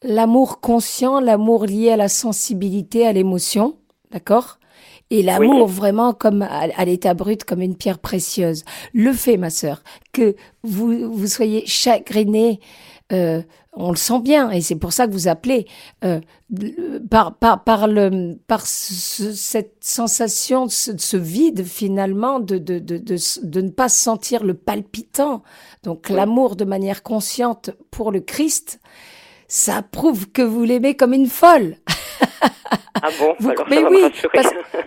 l'amour 0.03 0.61
conscient, 0.61 1.21
l'amour 1.21 1.67
lié 1.67 1.93
à 1.93 1.97
la 1.97 2.09
sensibilité, 2.09 3.07
à 3.07 3.13
l'émotion, 3.13 3.77
d'accord? 4.11 4.59
Et 5.11 5.23
l'amour 5.23 5.67
vraiment 5.69 6.13
comme 6.13 6.43
à, 6.43 6.69
à 6.77 6.85
l'état 6.85 7.15
brut, 7.15 7.45
comme 7.45 7.63
une 7.63 7.77
pierre 7.77 7.99
précieuse. 7.99 8.65
Le 8.93 9.13
fait, 9.13 9.37
ma 9.37 9.51
sœur, 9.51 9.83
que 10.13 10.35
vous, 10.63 11.13
vous 11.13 11.27
soyez 11.27 11.65
chagrinée 11.67 12.61
euh, 13.13 13.43
on 13.73 13.91
le 13.91 13.97
sent 13.97 14.21
bien, 14.21 14.51
et 14.51 14.63
c'est 14.63 14.75
pour 14.75 14.93
ça 14.93 15.07
que 15.07 15.13
vous 15.13 15.29
appelez 15.29 15.67
euh, 16.03 16.21
par 17.11 17.37
par 17.37 17.63
par 17.63 17.87
le 17.87 18.37
par 18.49 18.67
cette 18.67 19.77
sensation, 19.81 20.69
ce, 20.69 20.93
ce, 20.97 21.17
vide 21.17 21.63
finalement 21.63 22.41
de 22.41 22.59
de, 22.59 22.79
de 22.79 22.97
de 22.97 23.17
de 23.45 23.61
ne 23.61 23.69
pas 23.69 23.91
sentir 23.91 24.43
le 24.43 24.55
palpitant, 24.55 25.43
donc 25.85 26.09
l'amour 26.09 26.57
de 26.57 26.65
manière 26.65 27.03
consciente 27.03 27.71
pour 27.91 28.11
le 28.11 28.21
Christ. 28.21 28.81
Ça 29.47 29.83
prouve 29.83 30.31
que 30.31 30.43
vous 30.43 30.65
l'aimez 30.65 30.97
comme 30.97 31.13
une 31.13 31.29
folle. 31.29 31.77
Ah 33.03 33.11
bon 33.21 33.35
mais, 33.69 33.85
oui, 33.85 34.05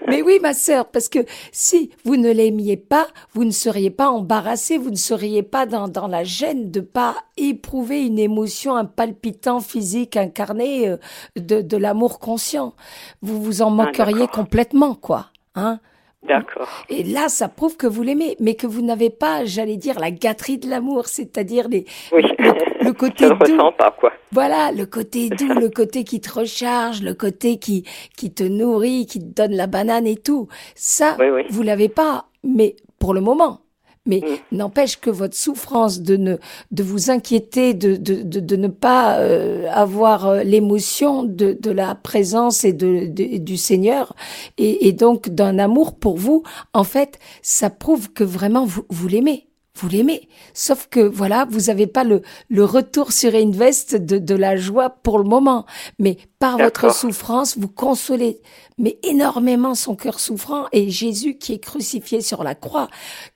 mais 0.07 0.21
oui, 0.23 0.39
ma 0.41 0.55
sœur, 0.55 0.87
parce 0.87 1.09
que 1.09 1.19
si 1.51 1.91
vous 2.03 2.17
ne 2.17 2.31
l'aimiez 2.31 2.75
pas, 2.75 3.07
vous 3.33 3.43
ne 3.43 3.51
seriez 3.51 3.91
pas 3.91 4.09
embarrassé, 4.09 4.79
vous 4.79 4.89
ne 4.89 4.95
seriez 4.95 5.43
pas 5.43 5.67
dans, 5.67 5.87
dans 5.87 6.07
la 6.07 6.23
gêne 6.23 6.71
de 6.71 6.81
pas 6.81 7.15
éprouver 7.37 8.05
une 8.05 8.17
émotion, 8.17 8.75
un 8.75 8.85
palpitant 8.85 9.59
physique 9.59 10.17
incarné 10.17 10.89
euh, 10.89 10.97
de, 11.35 11.61
de 11.61 11.77
l'amour 11.77 12.19
conscient. 12.19 12.73
Vous 13.21 13.41
vous 13.41 13.61
en 13.61 13.67
ah, 13.67 13.85
moqueriez 13.85 14.27
complètement, 14.27 14.95
quoi. 14.95 15.27
Hein 15.53 15.79
D'accord. 16.27 16.69
Et 16.89 17.03
là, 17.03 17.29
ça 17.29 17.47
prouve 17.47 17.77
que 17.77 17.87
vous 17.87 18.03
l'aimez, 18.03 18.35
mais 18.39 18.55
que 18.55 18.67
vous 18.67 18.81
n'avez 18.81 19.09
pas, 19.09 19.45
j'allais 19.45 19.77
dire, 19.77 19.99
la 19.99 20.11
gâterie 20.11 20.57
de 20.57 20.69
l'amour, 20.69 21.07
c'est-à-dire 21.07 21.69
les, 21.69 21.85
oui. 22.11 22.23
le, 22.37 22.91
côté 22.93 23.25
Je 23.25 23.29
doux. 23.29 23.53
Ressens 23.53 23.71
pas, 23.73 23.95
quoi. 23.97 24.11
Voilà, 24.31 24.71
le 24.71 24.85
côté 24.85 25.29
doux, 25.29 25.47
le 25.47 25.69
côté 25.69 26.03
qui 26.03 26.19
te 26.19 26.31
recharge, 26.31 27.01
le 27.01 27.13
côté 27.13 27.57
qui, 27.57 27.85
qui 28.17 28.33
te 28.33 28.43
nourrit, 28.43 29.05
qui 29.05 29.19
te 29.19 29.41
donne 29.41 29.55
la 29.55 29.67
banane 29.67 30.05
et 30.05 30.17
tout. 30.17 30.47
Ça, 30.75 31.17
vous 31.49 31.63
l'avez 31.63 31.89
pas, 31.89 32.25
mais 32.43 32.75
pour 32.99 33.13
le 33.13 33.21
moment. 33.21 33.61
Mais 34.05 34.21
mm. 34.21 34.57
n'empêche 34.57 34.99
que 34.99 35.09
votre 35.09 35.35
souffrance 35.35 36.01
de 36.01 36.17
ne 36.17 36.37
de 36.71 36.83
vous 36.83 37.09
inquiéter, 37.09 37.73
de 37.73 37.95
de, 37.95 38.21
de, 38.23 38.39
de 38.39 38.55
ne 38.55 38.67
pas 38.67 39.19
euh, 39.19 39.67
avoir 39.71 40.27
euh, 40.27 40.43
l'émotion 40.43 41.23
de, 41.23 41.57
de 41.59 41.71
la 41.71 41.95
présence 41.95 42.63
et 42.63 42.73
de, 42.73 43.05
du 43.37 43.57
Seigneur 43.57 44.15
et, 44.57 44.87
et 44.87 44.93
donc 44.93 45.29
d'un 45.29 45.59
amour 45.59 45.95
pour 45.95 46.17
vous, 46.17 46.43
en 46.73 46.83
fait, 46.83 47.19
ça 47.41 47.69
prouve 47.69 48.11
que 48.11 48.23
vraiment 48.23 48.65
vous, 48.65 48.85
vous 48.89 49.07
l'aimez 49.07 49.48
vous 49.79 49.89
l'aimez. 49.89 50.27
Sauf 50.53 50.87
que 50.89 50.99
voilà, 50.99 51.45
vous 51.49 51.67
n'avez 51.67 51.87
pas 51.87 52.03
le, 52.03 52.21
le 52.49 52.63
retour 52.63 53.11
sur 53.11 53.33
Invest 53.33 53.95
de, 53.95 54.17
de 54.17 54.35
la 54.35 54.55
joie 54.55 54.89
pour 54.89 55.17
le 55.17 55.23
moment. 55.23 55.65
Mais 55.99 56.17
par 56.39 56.57
votre 56.57 56.93
souffrance, 56.93 57.57
vous 57.57 57.69
consolez 57.69 58.41
mais 58.79 58.97
énormément 59.03 59.75
son 59.75 59.95
cœur 59.95 60.19
souffrant 60.19 60.65
et 60.71 60.89
Jésus 60.89 61.37
qui 61.37 61.53
est 61.53 61.63
crucifié 61.63 62.21
sur 62.21 62.43
la 62.43 62.55
croix, 62.55 62.87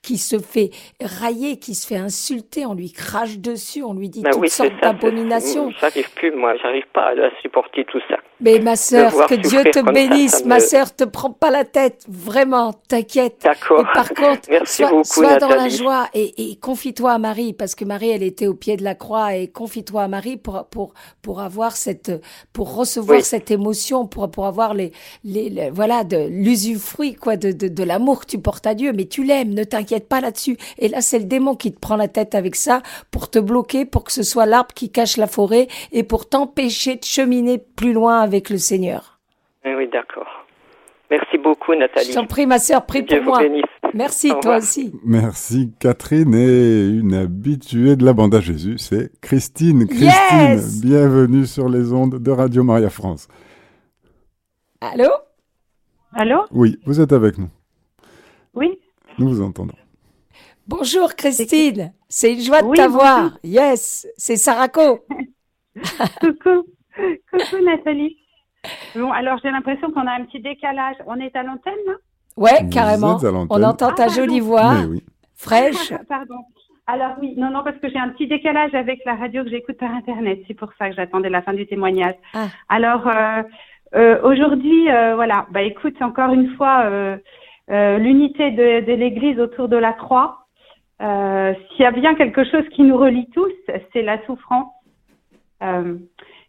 qui 0.02 0.16
se 0.16 0.38
fait 0.38 0.70
railler, 1.00 1.58
qui 1.58 1.74
se 1.74 1.86
fait 1.86 1.96
insulter, 1.96 2.66
on 2.66 2.74
lui 2.74 2.90
crache 2.90 3.38
dessus, 3.38 3.82
on 3.82 3.92
lui 3.92 4.08
dit 4.08 4.22
bah 4.22 4.30
toutes 4.32 4.48
sortes 4.48 4.72
d'abominations. 4.80 5.70
J'arrive 5.80 6.10
plus, 6.14 6.32
moi, 6.32 6.56
j'arrive 6.62 6.86
pas 6.92 7.10
à 7.10 7.40
supporter 7.42 7.84
tout 7.84 8.00
ça. 8.08 8.16
Mais 8.44 8.58
ma 8.58 8.76
sœur, 8.76 9.26
que 9.26 9.34
Dieu 9.34 9.64
te 9.70 9.80
bénisse, 9.92 10.44
ma 10.44 10.60
sœur, 10.60 10.94
te 10.94 11.04
prends 11.04 11.32
pas 11.32 11.50
la 11.50 11.64
tête, 11.64 12.04
vraiment, 12.08 12.74
t'inquiète. 12.88 13.40
D'accord. 13.42 13.86
Par 13.94 14.10
contre, 14.10 14.48
sois, 15.04 15.38
dans 15.38 15.48
la 15.48 15.68
joie 15.68 16.08
et, 16.12 16.50
et 16.50 16.56
confie-toi 16.56 17.12
à 17.12 17.18
Marie, 17.18 17.54
parce 17.54 17.74
que 17.74 17.84
Marie, 17.84 18.10
elle 18.10 18.22
était 18.22 18.46
au 18.46 18.54
pied 18.54 18.76
de 18.76 18.84
la 18.84 18.94
croix 18.94 19.34
et 19.34 19.48
confie-toi 19.48 20.02
à 20.02 20.08
Marie 20.08 20.36
pour 20.36 20.66
pour 20.66 20.92
pour 21.22 21.40
avoir 21.40 21.74
cette 21.76 22.12
pour 22.52 22.74
recevoir 22.74 23.22
cette 23.22 23.50
émotion, 23.50 24.06
pour 24.06 24.30
pour 24.30 24.46
avoir 24.46 24.74
les 24.74 24.92
voilà, 25.72 26.04
de 26.04 26.28
l'usufruit, 26.28 27.14
quoi, 27.14 27.36
de, 27.36 27.50
de, 27.50 27.68
de 27.68 27.82
l'amour 27.82 28.20
que 28.20 28.26
tu 28.26 28.38
portes 28.38 28.66
à 28.66 28.74
Dieu. 28.74 28.92
Mais 28.92 29.06
tu 29.06 29.24
l'aimes, 29.24 29.54
ne 29.54 29.64
t'inquiète 29.64 30.08
pas 30.08 30.20
là-dessus. 30.20 30.58
Et 30.78 30.88
là, 30.88 31.00
c'est 31.00 31.18
le 31.18 31.24
démon 31.24 31.54
qui 31.54 31.72
te 31.72 31.80
prend 31.80 31.96
la 31.96 32.08
tête 32.08 32.34
avec 32.34 32.56
ça 32.56 32.82
pour 33.10 33.30
te 33.30 33.38
bloquer, 33.38 33.86
pour 33.86 34.04
que 34.04 34.12
ce 34.12 34.22
soit 34.22 34.44
l'arbre 34.44 34.74
qui 34.74 34.90
cache 34.90 35.16
la 35.16 35.26
forêt 35.26 35.68
et 35.92 36.02
pour 36.02 36.28
t'empêcher 36.28 36.96
de 36.96 37.04
cheminer 37.04 37.58
plus 37.58 37.92
loin 37.92 38.20
avec 38.20 38.33
le 38.50 38.58
Seigneur. 38.58 39.18
Eh 39.64 39.74
oui, 39.74 39.88
d'accord. 39.88 40.26
Merci 41.10 41.38
beaucoup, 41.38 41.74
Nathalie. 41.74 42.08
Je 42.08 42.14
t'en 42.14 42.26
prie, 42.26 42.46
ma 42.46 42.58
sœur, 42.58 42.86
prie 42.86 43.02
pour 43.02 43.22
moi. 43.22 43.40
Merci, 43.92 44.32
toi 44.42 44.56
aussi. 44.56 44.92
Merci, 45.04 45.72
Catherine. 45.78 46.34
Et 46.34 46.88
une 46.88 47.14
habituée 47.14 47.96
de 47.96 48.04
la 48.04 48.12
bande 48.12 48.34
à 48.34 48.40
Jésus, 48.40 48.78
c'est 48.78 49.10
Christine. 49.20 49.86
Christine, 49.86 50.80
bienvenue 50.82 51.46
sur 51.46 51.68
les 51.68 51.92
ondes 51.92 52.20
de 52.20 52.30
Radio 52.30 52.64
Maria 52.64 52.90
France. 52.90 53.28
Allô? 54.80 55.10
Allô? 56.12 56.44
Oui, 56.50 56.78
vous 56.84 57.00
êtes 57.00 57.12
avec 57.12 57.38
nous. 57.38 57.50
Oui. 58.54 58.78
Nous 59.18 59.28
vous 59.28 59.42
entendons. 59.42 59.74
Bonjour 60.66 61.14
Christine, 61.14 61.92
c'est 62.08 62.32
une 62.32 62.40
joie 62.40 62.62
de 62.62 62.74
t'avoir. 62.74 63.38
Yes, 63.44 64.08
c'est 64.16 64.36
Sarako. 64.36 65.04
coucou, 66.20 66.64
coucou 67.30 67.64
Nathalie. 67.64 68.16
Bon, 68.94 69.12
alors 69.12 69.38
j'ai 69.42 69.50
l'impression 69.50 69.90
qu'on 69.90 70.06
a 70.06 70.12
un 70.12 70.24
petit 70.24 70.40
décalage. 70.40 70.96
On 71.06 71.16
est 71.16 71.34
à 71.36 71.42
l'antenne 71.42 71.74
là 71.86 71.94
Ouais, 72.36 72.68
carrément. 72.70 73.18
On 73.50 73.62
entend 73.62 73.92
ta 73.92 74.04
ah, 74.04 74.08
jolie 74.08 74.40
voix, 74.40 74.74
fraîche. 75.34 75.92
pardon. 76.08 76.38
Alors 76.86 77.12
oui, 77.20 77.34
non, 77.36 77.50
non, 77.50 77.62
parce 77.64 77.78
que 77.78 77.88
j'ai 77.88 77.98
un 77.98 78.10
petit 78.10 78.26
décalage 78.26 78.74
avec 78.74 79.00
la 79.06 79.14
radio 79.14 79.42
que 79.42 79.50
j'écoute 79.50 79.78
par 79.78 79.90
Internet. 79.90 80.40
C'est 80.46 80.54
pour 80.54 80.70
ça 80.78 80.90
que 80.90 80.96
j'attendais 80.96 81.30
la 81.30 81.40
fin 81.40 81.54
du 81.54 81.66
témoignage. 81.66 82.14
Ah. 82.34 82.48
Alors, 82.68 83.06
euh, 83.08 83.42
euh, 83.94 84.20
aujourd'hui, 84.22 84.90
euh, 84.90 85.14
voilà, 85.14 85.46
bah 85.50 85.62
écoute, 85.62 86.00
encore 86.02 86.32
une 86.32 86.54
fois, 86.56 86.84
euh, 86.86 87.18
l'unité 87.98 88.50
de, 88.50 88.84
de 88.84 88.92
l'Église 88.92 89.38
autour 89.38 89.68
de 89.68 89.76
la 89.76 89.92
croix. 89.92 90.40
S'il 91.00 91.82
y 91.82 91.84
a 91.84 91.90
bien 91.90 92.14
quelque 92.14 92.44
chose 92.44 92.64
qui 92.70 92.82
nous 92.82 92.96
relie 92.96 93.28
tous, 93.34 93.52
c'est 93.92 94.02
la 94.02 94.24
souffrance. 94.24 94.72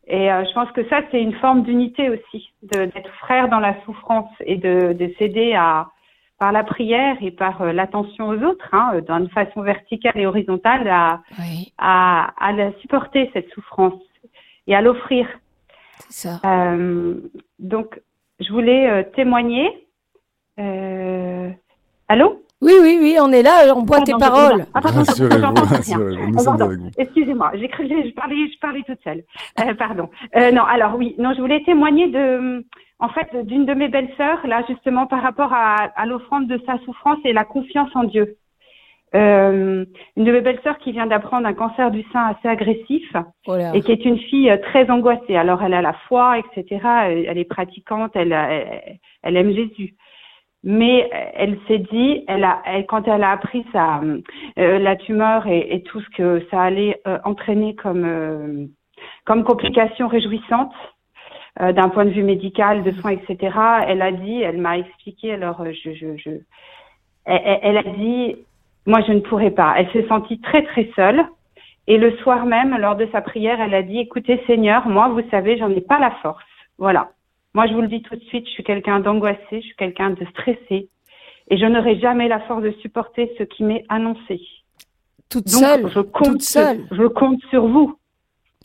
Et 0.08 0.28
je 0.28 0.54
pense 0.54 0.72
que 0.72 0.88
ça, 0.90 1.02
c'est 1.10 1.22
une 1.22 1.36
forme 1.36 1.64
d'unité 1.64 2.10
aussi, 2.10 2.52
d'être 2.62 3.10
frère 3.20 3.50
dans 3.50 3.60
la 3.60 3.76
souffrance 3.84 4.30
et 4.42 4.58
de, 4.58 4.94
de 4.94 5.14
s'aider 5.18 5.54
à 5.54 5.88
par 6.38 6.52
la 6.52 6.64
prière 6.64 7.16
et 7.22 7.32
par 7.32 7.64
l'attention 7.66 8.28
aux 8.28 8.44
autres, 8.44 8.68
hein, 8.74 9.00
d'une 9.08 9.30
façon 9.30 9.62
verticale 9.62 10.18
et 10.18 10.26
horizontale, 10.26 10.88
à, 10.88 11.22
à, 11.78 12.34
à 12.38 12.52
la 12.52 12.74
supporter 12.80 13.30
cette 13.34 13.50
souffrance 13.52 14.02
et 14.68 14.76
à 14.76 14.82
l'offrir. 14.82 15.28
Ça. 16.10 16.42
Euh, 16.46 17.16
donc, 17.60 18.02
je 18.40 18.52
voulais 18.52 18.90
euh, 18.90 19.04
témoigner. 19.16 19.88
Euh... 20.60 21.50
Allô? 22.08 22.45
Oui, 22.66 22.74
oui, 22.82 22.98
oui, 23.00 23.18
on 23.22 23.32
est 23.32 23.44
là, 23.44 23.74
on 23.76 23.84
boit 23.84 24.02
tes 24.02 24.14
paroles. 24.14 24.66
Excusez-moi, 26.98 27.52
j'ai 27.56 27.68
cru 27.68 27.88
que 27.88 28.08
je 28.08 28.14
parlais, 28.14 28.36
je 28.52 28.60
parlais 28.60 28.84
toute 28.86 29.02
seule. 29.04 29.24
Euh, 29.60 29.74
pardon. 29.76 30.10
Euh, 30.36 30.52
non, 30.52 30.64
alors 30.64 30.96
oui, 30.96 31.16
non, 31.20 31.34
je 31.36 31.42
voulais 31.42 31.64
témoigner 31.64 32.08
de, 32.08 32.66
en 33.00 33.10
fait, 33.10 33.36
d'une 33.46 33.66
de 33.66 33.74
mes 33.74 33.88
belles-sœurs, 33.88 34.46
là, 34.48 34.64
justement, 34.68 35.06
par 35.06 35.22
rapport 35.22 35.54
à, 35.54 35.76
à 35.96 36.06
l'offrande 36.06 36.48
de 36.48 36.60
sa 36.66 36.78
souffrance 36.80 37.20
et 37.24 37.34
la 37.34 37.46
confiance 37.46 37.90
en 37.96 38.04
Dieu. 38.04 38.38
Euh, 39.16 39.86
une 40.18 40.26
de 40.26 40.32
mes 40.32 40.42
belles-sœurs 40.42 40.78
qui 40.80 40.92
vient 40.92 41.06
d'apprendre 41.06 41.48
un 41.48 41.54
cancer 41.54 41.90
du 41.90 42.04
sein 42.12 42.26
assez 42.26 42.50
agressif 42.50 43.16
oh 43.48 43.56
et 43.74 43.80
qui 43.80 43.92
est 43.94 44.04
une 44.04 44.18
fille 44.18 44.50
euh, 44.50 44.58
très 44.58 44.90
angoissée. 44.90 45.38
Alors 45.38 45.64
elle 45.64 45.74
a 45.74 45.82
la 45.82 45.94
foi, 46.08 46.38
etc. 46.40 46.82
Elle, 47.06 47.38
est 47.38 47.50
pratiquante, 47.50 48.12
elle, 48.16 48.34
elle, 49.24 49.38
aime 49.38 49.54
Jésus. 49.54 49.96
Mais 50.68 51.10
elle 51.36 51.58
s'est 51.68 51.80
dit, 51.80 52.26
elle 52.28 52.44
a, 52.44 52.62
elle, 52.66 52.86
quand 52.88 53.08
elle 53.08 53.24
a 53.24 53.32
appris 53.32 53.66
sa, 53.72 54.02
euh, 54.58 54.80
la 54.80 54.96
tumeur 54.96 55.46
et, 55.48 55.76
et, 55.76 55.84
tout 55.84 56.02
ce 56.02 56.10
que 56.18 56.44
ça 56.50 56.64
allait 56.64 57.00
euh, 57.08 57.20
entraîner 57.24 57.76
comme, 57.76 58.70
comme 59.26 59.44
complications 59.44 60.08
réjouissantes, 60.08 60.74
d'un 61.58 61.88
point 61.88 62.04
de 62.04 62.10
vue 62.10 62.24
médical, 62.24 62.84
de 62.84 62.92
soins, 63.00 63.12
etc. 63.12 63.58
Elle 63.88 64.02
a 64.02 64.12
dit, 64.12 64.42
elle 64.42 64.58
m'a 64.58 64.78
expliqué, 64.78 65.32
alors 65.32 65.64
je, 65.64 65.94
je, 65.94 66.18
je 66.18 66.32
elle, 67.26 67.60
elle, 67.62 67.78
a 67.78 67.84
dit, 67.84 68.36
moi, 68.86 69.02
je 69.08 69.14
ne 69.14 69.20
pourrais 69.20 69.52
pas. 69.52 69.74
Elle 69.78 69.90
s'est 69.92 70.08
sentie 70.08 70.40
très, 70.42 70.64
très 70.64 70.90
seule. 70.96 71.26
Et 71.88 71.98
le 71.98 72.16
soir 72.18 72.46
même, 72.46 72.76
lors 72.78 72.96
de 72.96 73.08
sa 73.12 73.22
prière, 73.22 73.62
elle 73.62 73.74
a 73.74 73.84
dit, 73.84 74.00
écoutez, 74.00 74.42
Seigneur, 74.48 74.88
moi, 74.88 75.10
vous 75.10 75.22
savez, 75.30 75.58
j'en 75.58 75.70
ai 75.70 75.82
pas 75.82 76.00
la 76.00 76.12
force. 76.22 76.44
Voilà. 76.78 77.10
Moi, 77.56 77.68
je 77.68 77.74
vous 77.74 77.80
le 77.80 77.88
dis 77.88 78.02
tout 78.02 78.18
de 78.18 78.24
suite, 78.26 78.46
je 78.48 78.52
suis 78.52 78.66
quelqu'un 78.66 79.00
d'angoissé, 79.00 79.40
je 79.50 79.60
suis 79.62 79.76
quelqu'un 79.78 80.10
de 80.10 80.26
stressé. 80.26 80.90
Et 81.48 81.58
je 81.58 81.66
n'aurai 81.66 81.98
jamais 82.00 82.28
la 82.28 82.42
force 82.42 82.62
de 82.62 82.72
supporter 82.82 83.34
ce 83.38 83.44
qui 83.44 83.64
m'est 83.64 83.86
annoncé. 83.88 84.42
Toute 85.30 85.48
seule. 85.48 85.90
Je 85.90 86.02
compte, 86.02 86.32
toute 86.32 86.42
seule. 86.42 86.86
je 86.92 87.04
compte 87.04 87.40
sur 87.50 87.66
vous. 87.66 87.98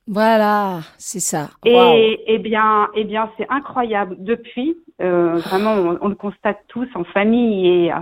Voilà, 0.08 0.80
c'est 0.98 1.20
ça. 1.20 1.50
Et 1.64 2.18
eh 2.26 2.38
bien, 2.38 2.88
eh 2.96 3.04
bien, 3.04 3.30
c'est 3.38 3.46
incroyable. 3.48 4.16
Depuis, 4.18 4.76
euh, 5.00 5.36
vraiment, 5.36 5.74
on, 5.74 5.98
on, 6.00 6.08
le 6.08 6.16
constate 6.16 6.58
tous 6.66 6.88
en 6.96 7.04
famille 7.04 7.68
et 7.68 7.92
euh, 7.92 7.96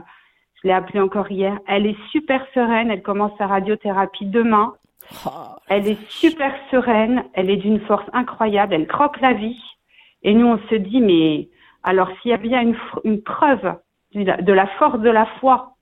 je 0.62 0.68
l'ai 0.68 0.75
appelée 0.75 1.00
encore 1.00 1.30
hier. 1.30 1.59
Elle 1.66 1.85
est 1.85 1.99
super 2.12 2.47
sereine. 2.54 2.90
Elle 2.90 3.02
commence 3.02 3.33
sa 3.37 3.47
radiothérapie 3.47 4.25
demain. 4.25 4.73
Oh, 5.26 5.30
elle 5.68 5.87
est 5.87 6.11
super 6.11 6.54
sereine. 6.71 7.25
Elle 7.35 7.50
est 7.50 7.57
d'une 7.57 7.80
force 7.80 8.07
incroyable. 8.14 8.73
Elle 8.73 8.87
croque 8.87 9.21
la 9.21 9.35
vie. 9.35 9.59
Et 10.22 10.34
nous, 10.34 10.46
on 10.46 10.58
se 10.68 10.75
dit, 10.75 11.00
mais 11.00 11.48
alors 11.82 12.08
s'il 12.20 12.30
y 12.30 12.34
a 12.34 12.38
bien 12.38 12.60
une, 12.60 12.76
une 13.04 13.22
preuve 13.22 13.75
de 14.14 14.52
la 14.52 14.66
force 14.78 15.00
de 15.00 15.10
la 15.10 15.26
foi 15.40 15.75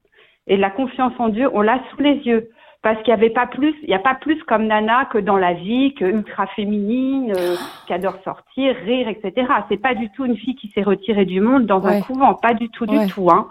et 0.47 0.57
de 0.57 0.61
la 0.61 0.71
confiance 0.71 1.13
en 1.19 1.29
Dieu, 1.29 1.49
on 1.53 1.63
l'a 1.63 1.81
sous 1.91 2.03
les 2.03 2.17
yeux. 2.27 2.51
parce 2.83 3.03
qu'il 3.03 3.13
n'y 3.13 3.19
avait 3.19 3.31
pas 3.31 3.47
plus, 3.47 3.75
il 3.83 3.89
n'y 3.89 3.95
a 3.95 4.01
pas 4.01 4.15
plus 4.15 4.41
comme 4.45 4.67
Nana 4.67 5.07
que 5.07 5.19
dans 5.19 5.37
la 5.37 5.55
vie, 5.55 5.95
que 5.95 6.05
ultra 6.05 6.47
féminine, 6.49 7.33
euh, 7.37 7.57
qui 7.87 7.93
adore 7.93 8.19
sortir, 8.23 8.77
rire, 8.85 9.09
etc. 9.09 9.49
C'est 9.69 9.81
pas 9.81 9.95
du 9.95 10.09
tout 10.11 10.25
une 10.25 10.37
fille 10.37 10.55
qui 10.55 10.69
s'est 10.69 10.83
retirée 10.83 11.25
du 11.25 11.41
monde 11.41 11.67
dans 11.67 11.85
un 11.85 12.01
couvent, 12.01 12.35
pas 12.35 12.55
du 12.55 12.69
tout, 12.71 12.87
du 12.87 13.05
tout. 13.09 13.29
Hein. 13.31 13.49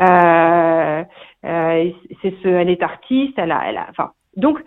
Euh, 0.00 1.04
euh, 1.44 1.90
c'est 2.20 2.34
ce, 2.42 2.48
elle 2.48 2.70
est 2.70 2.82
artiste, 2.82 3.34
elle 3.36 3.52
a, 3.52 3.62
elle 3.68 3.76
a, 3.76 3.86
enfin. 3.90 4.10
Donc 4.36 4.58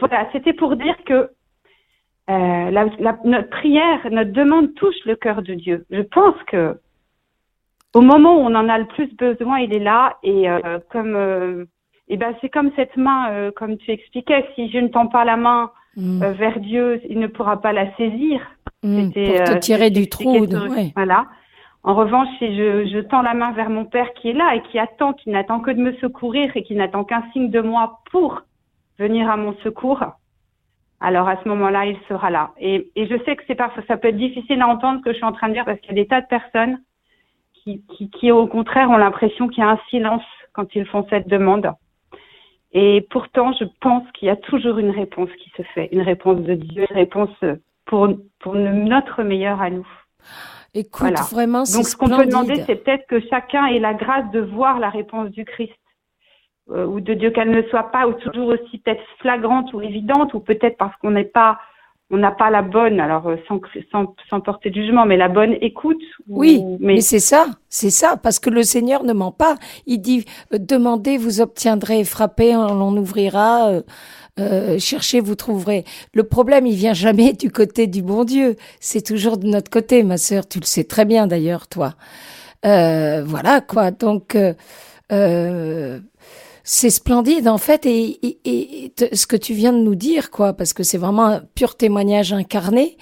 voilà, 0.00 0.26
c'était 0.32 0.54
pour 0.54 0.76
dire 0.76 0.96
que 1.04 1.30
euh, 2.30 2.70
la, 2.70 2.84
la, 2.98 3.18
notre 3.24 3.50
prière, 3.50 3.98
notre 4.10 4.32
demande 4.32 4.74
touche 4.74 5.04
le 5.04 5.16
cœur 5.16 5.42
de 5.42 5.54
Dieu. 5.54 5.84
Je 5.90 6.02
pense 6.02 6.36
que 6.46 6.76
au 7.94 8.00
moment 8.00 8.36
où 8.36 8.40
on 8.40 8.54
en 8.54 8.68
a 8.68 8.78
le 8.78 8.86
plus 8.86 9.14
besoin, 9.16 9.58
il 9.58 9.74
est 9.74 9.80
là 9.80 10.16
et 10.22 10.48
euh, 10.48 10.78
comme 10.90 11.14
euh, 11.14 11.64
et 12.08 12.16
ben 12.16 12.34
c'est 12.40 12.48
comme 12.48 12.70
cette 12.76 12.96
main, 12.96 13.30
euh, 13.30 13.50
comme 13.54 13.76
tu 13.76 13.90
expliquais, 13.90 14.46
si 14.54 14.70
je 14.70 14.78
ne 14.78 14.88
tends 14.88 15.06
pas 15.06 15.24
la 15.24 15.36
main 15.36 15.70
mm. 15.96 16.22
euh, 16.22 16.32
vers 16.32 16.60
Dieu, 16.60 17.00
il 17.08 17.18
ne 17.18 17.26
pourra 17.26 17.60
pas 17.60 17.72
la 17.72 17.94
saisir. 17.96 18.40
Mm. 18.82 19.10
Pour 19.12 19.44
te 19.44 19.58
tirer 19.58 19.90
du 19.90 20.08
trou. 20.08 20.40
Ouais. 20.40 20.92
Voilà. 20.96 21.26
En 21.84 21.94
revanche, 21.94 22.28
si 22.38 22.56
je, 22.56 22.86
je, 22.86 22.98
tends 23.00 23.22
la 23.22 23.34
main 23.34 23.52
vers 23.52 23.68
mon 23.68 23.84
Père 23.84 24.12
qui 24.14 24.28
est 24.28 24.34
là 24.34 24.54
et 24.54 24.62
qui 24.62 24.78
attend, 24.78 25.14
qui 25.14 25.30
n'attend 25.30 25.60
que 25.60 25.72
de 25.72 25.80
me 25.80 25.92
secourir 25.94 26.56
et 26.56 26.62
qui 26.62 26.76
n'attend 26.76 27.02
qu'un 27.02 27.24
signe 27.32 27.50
de 27.50 27.60
moi 27.60 28.00
pour 28.10 28.42
venir 28.98 29.28
à 29.28 29.36
mon 29.36 29.54
secours, 29.64 30.04
alors 31.02 31.28
à 31.28 31.36
ce 31.42 31.48
moment-là, 31.48 31.86
il 31.86 31.98
sera 32.08 32.30
là. 32.30 32.52
Et, 32.58 32.90
et 32.94 33.06
je 33.06 33.16
sais 33.24 33.36
que 33.36 33.42
c'est 33.46 33.56
parfois, 33.56 33.82
ça 33.88 33.96
peut 33.96 34.08
être 34.08 34.16
difficile 34.16 34.62
à 34.62 34.68
entendre 34.68 35.00
ce 35.00 35.04
que 35.04 35.10
je 35.10 35.16
suis 35.16 35.24
en 35.24 35.32
train 35.32 35.48
de 35.48 35.54
dire 35.54 35.64
parce 35.64 35.78
qu'il 35.80 35.90
y 35.90 36.00
a 36.00 36.02
des 36.02 36.06
tas 36.06 36.20
de 36.20 36.26
personnes 36.26 36.80
qui, 37.52 37.82
qui, 37.88 38.08
qui 38.10 38.30
au 38.30 38.46
contraire 38.46 38.88
ont 38.90 38.96
l'impression 38.96 39.48
qu'il 39.48 39.62
y 39.62 39.66
a 39.66 39.70
un 39.70 39.80
silence 39.90 40.22
quand 40.52 40.74
ils 40.74 40.86
font 40.86 41.06
cette 41.10 41.28
demande. 41.28 41.70
Et 42.72 43.06
pourtant, 43.10 43.52
je 43.52 43.64
pense 43.80 44.04
qu'il 44.12 44.28
y 44.28 44.30
a 44.30 44.36
toujours 44.36 44.78
une 44.78 44.90
réponse 44.90 45.28
qui 45.42 45.50
se 45.56 45.62
fait, 45.74 45.88
une 45.92 46.00
réponse 46.00 46.40
de 46.40 46.54
Dieu, 46.54 46.86
une 46.88 46.96
réponse 46.96 47.30
pour, 47.84 48.08
pour 48.38 48.54
notre 48.54 49.22
meilleur 49.22 49.60
à 49.60 49.70
nous. 49.70 49.86
Écoute, 50.74 51.00
voilà. 51.00 51.20
vraiment, 51.30 51.64
Donc, 51.64 51.84
ce 51.84 51.96
qu'on 51.96 52.08
peut 52.08 52.24
demander, 52.24 52.62
c'est 52.64 52.76
peut-être 52.76 53.06
que 53.06 53.20
chacun 53.28 53.66
ait 53.66 53.78
la 53.78 53.92
grâce 53.92 54.30
de 54.30 54.40
voir 54.40 54.78
la 54.78 54.88
réponse 54.88 55.30
du 55.30 55.44
Christ 55.44 55.74
euh, 56.72 56.86
ou 56.86 57.00
de 57.00 57.14
Dieu, 57.14 57.30
qu'elle 57.30 57.50
ne 57.50 57.62
soit 57.64 57.90
pas 57.90 58.06
ou 58.06 58.12
toujours 58.14 58.48
aussi 58.48 58.78
peut-être 58.78 59.02
flagrante 59.20 59.72
ou 59.72 59.80
évidente, 59.80 60.34
ou 60.34 60.40
peut-être 60.40 60.76
parce 60.76 60.96
qu'on 60.96 61.12
n'est 61.12 61.24
pas 61.24 61.58
on 62.14 62.18
n'a 62.18 62.30
pas 62.30 62.50
la 62.50 62.60
bonne, 62.60 63.00
alors 63.00 63.26
euh, 63.26 63.36
sans, 63.48 63.58
sans, 63.90 64.14
sans, 64.28 64.40
porter 64.40 64.68
de 64.68 64.74
jugement, 64.74 65.06
mais 65.06 65.16
la 65.16 65.30
bonne 65.30 65.56
écoute. 65.62 66.02
Oui, 66.28 66.62
mais, 66.78 66.94
mais 66.94 67.00
c'est 67.00 67.20
ça, 67.20 67.46
c'est 67.70 67.88
ça, 67.88 68.18
parce 68.22 68.38
que 68.38 68.50
le 68.50 68.62
Seigneur 68.62 69.02
ne 69.02 69.14
ment 69.14 69.32
pas. 69.32 69.56
Il 69.86 69.98
dit 69.98 70.26
euh, 70.52 70.58
demandez, 70.58 71.16
vous 71.16 71.40
obtiendrez, 71.40 72.04
frappez, 72.04 72.54
on 72.54 72.96
ouvrira. 72.98 73.70
Euh, 73.70 73.82
euh, 74.38 74.78
cherchez, 74.78 75.20
vous 75.20 75.34
trouverez. 75.34 75.84
Le 76.14 76.24
problème, 76.24 76.66
il 76.66 76.74
vient 76.74 76.94
jamais 76.94 77.32
du 77.32 77.50
côté 77.50 77.86
du 77.86 78.02
bon 78.02 78.24
Dieu. 78.24 78.56
C'est 78.78 79.04
toujours 79.04 79.38
de 79.38 79.46
notre 79.46 79.70
côté, 79.70 80.02
ma 80.02 80.18
sœur. 80.18 80.46
Tu 80.46 80.60
le 80.60 80.66
sais 80.66 80.84
très 80.84 81.06
bien, 81.06 81.26
d'ailleurs, 81.26 81.66
toi. 81.66 81.94
Euh, 82.64 83.24
voilà 83.24 83.60
quoi. 83.60 83.90
Donc, 83.90 84.36
euh, 85.12 86.00
c'est 86.64 86.90
splendide 86.90 87.48
en 87.48 87.58
fait 87.58 87.86
et, 87.86 88.18
et, 88.22 88.38
et, 88.44 88.92
ce 89.16 89.26
que 89.26 89.36
tu 89.36 89.54
viens 89.54 89.72
de 89.72 89.78
nous 89.78 89.94
dire 89.94 90.30
quoi 90.30 90.52
parce 90.52 90.72
que 90.72 90.82
c'est 90.82 90.98
vraiment 90.98 91.26
un 91.26 91.40
pur 91.40 91.76
témoignage 91.76 92.32
incarné. 92.32 92.96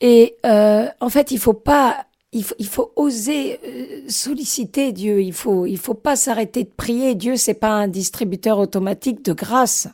Et 0.00 0.36
euh, 0.46 0.86
en 1.00 1.08
fait 1.08 1.30
il 1.30 1.38
faut 1.38 1.52
pas 1.52 2.06
il 2.32 2.44
faut, 2.44 2.54
il 2.58 2.66
faut 2.66 2.92
oser 2.96 3.58
euh, 3.66 4.02
solliciter 4.08 4.92
Dieu. 4.92 5.20
Il 5.20 5.32
faut 5.32 5.66
il 5.66 5.78
faut 5.78 5.94
pas 5.94 6.16
s'arrêter 6.16 6.64
de 6.64 6.70
prier. 6.70 7.14
Dieu 7.14 7.36
c'est 7.36 7.54
pas 7.54 7.70
un 7.72 7.88
distributeur 7.88 8.58
automatique 8.58 9.24
de 9.24 9.32
grâce 9.32 9.88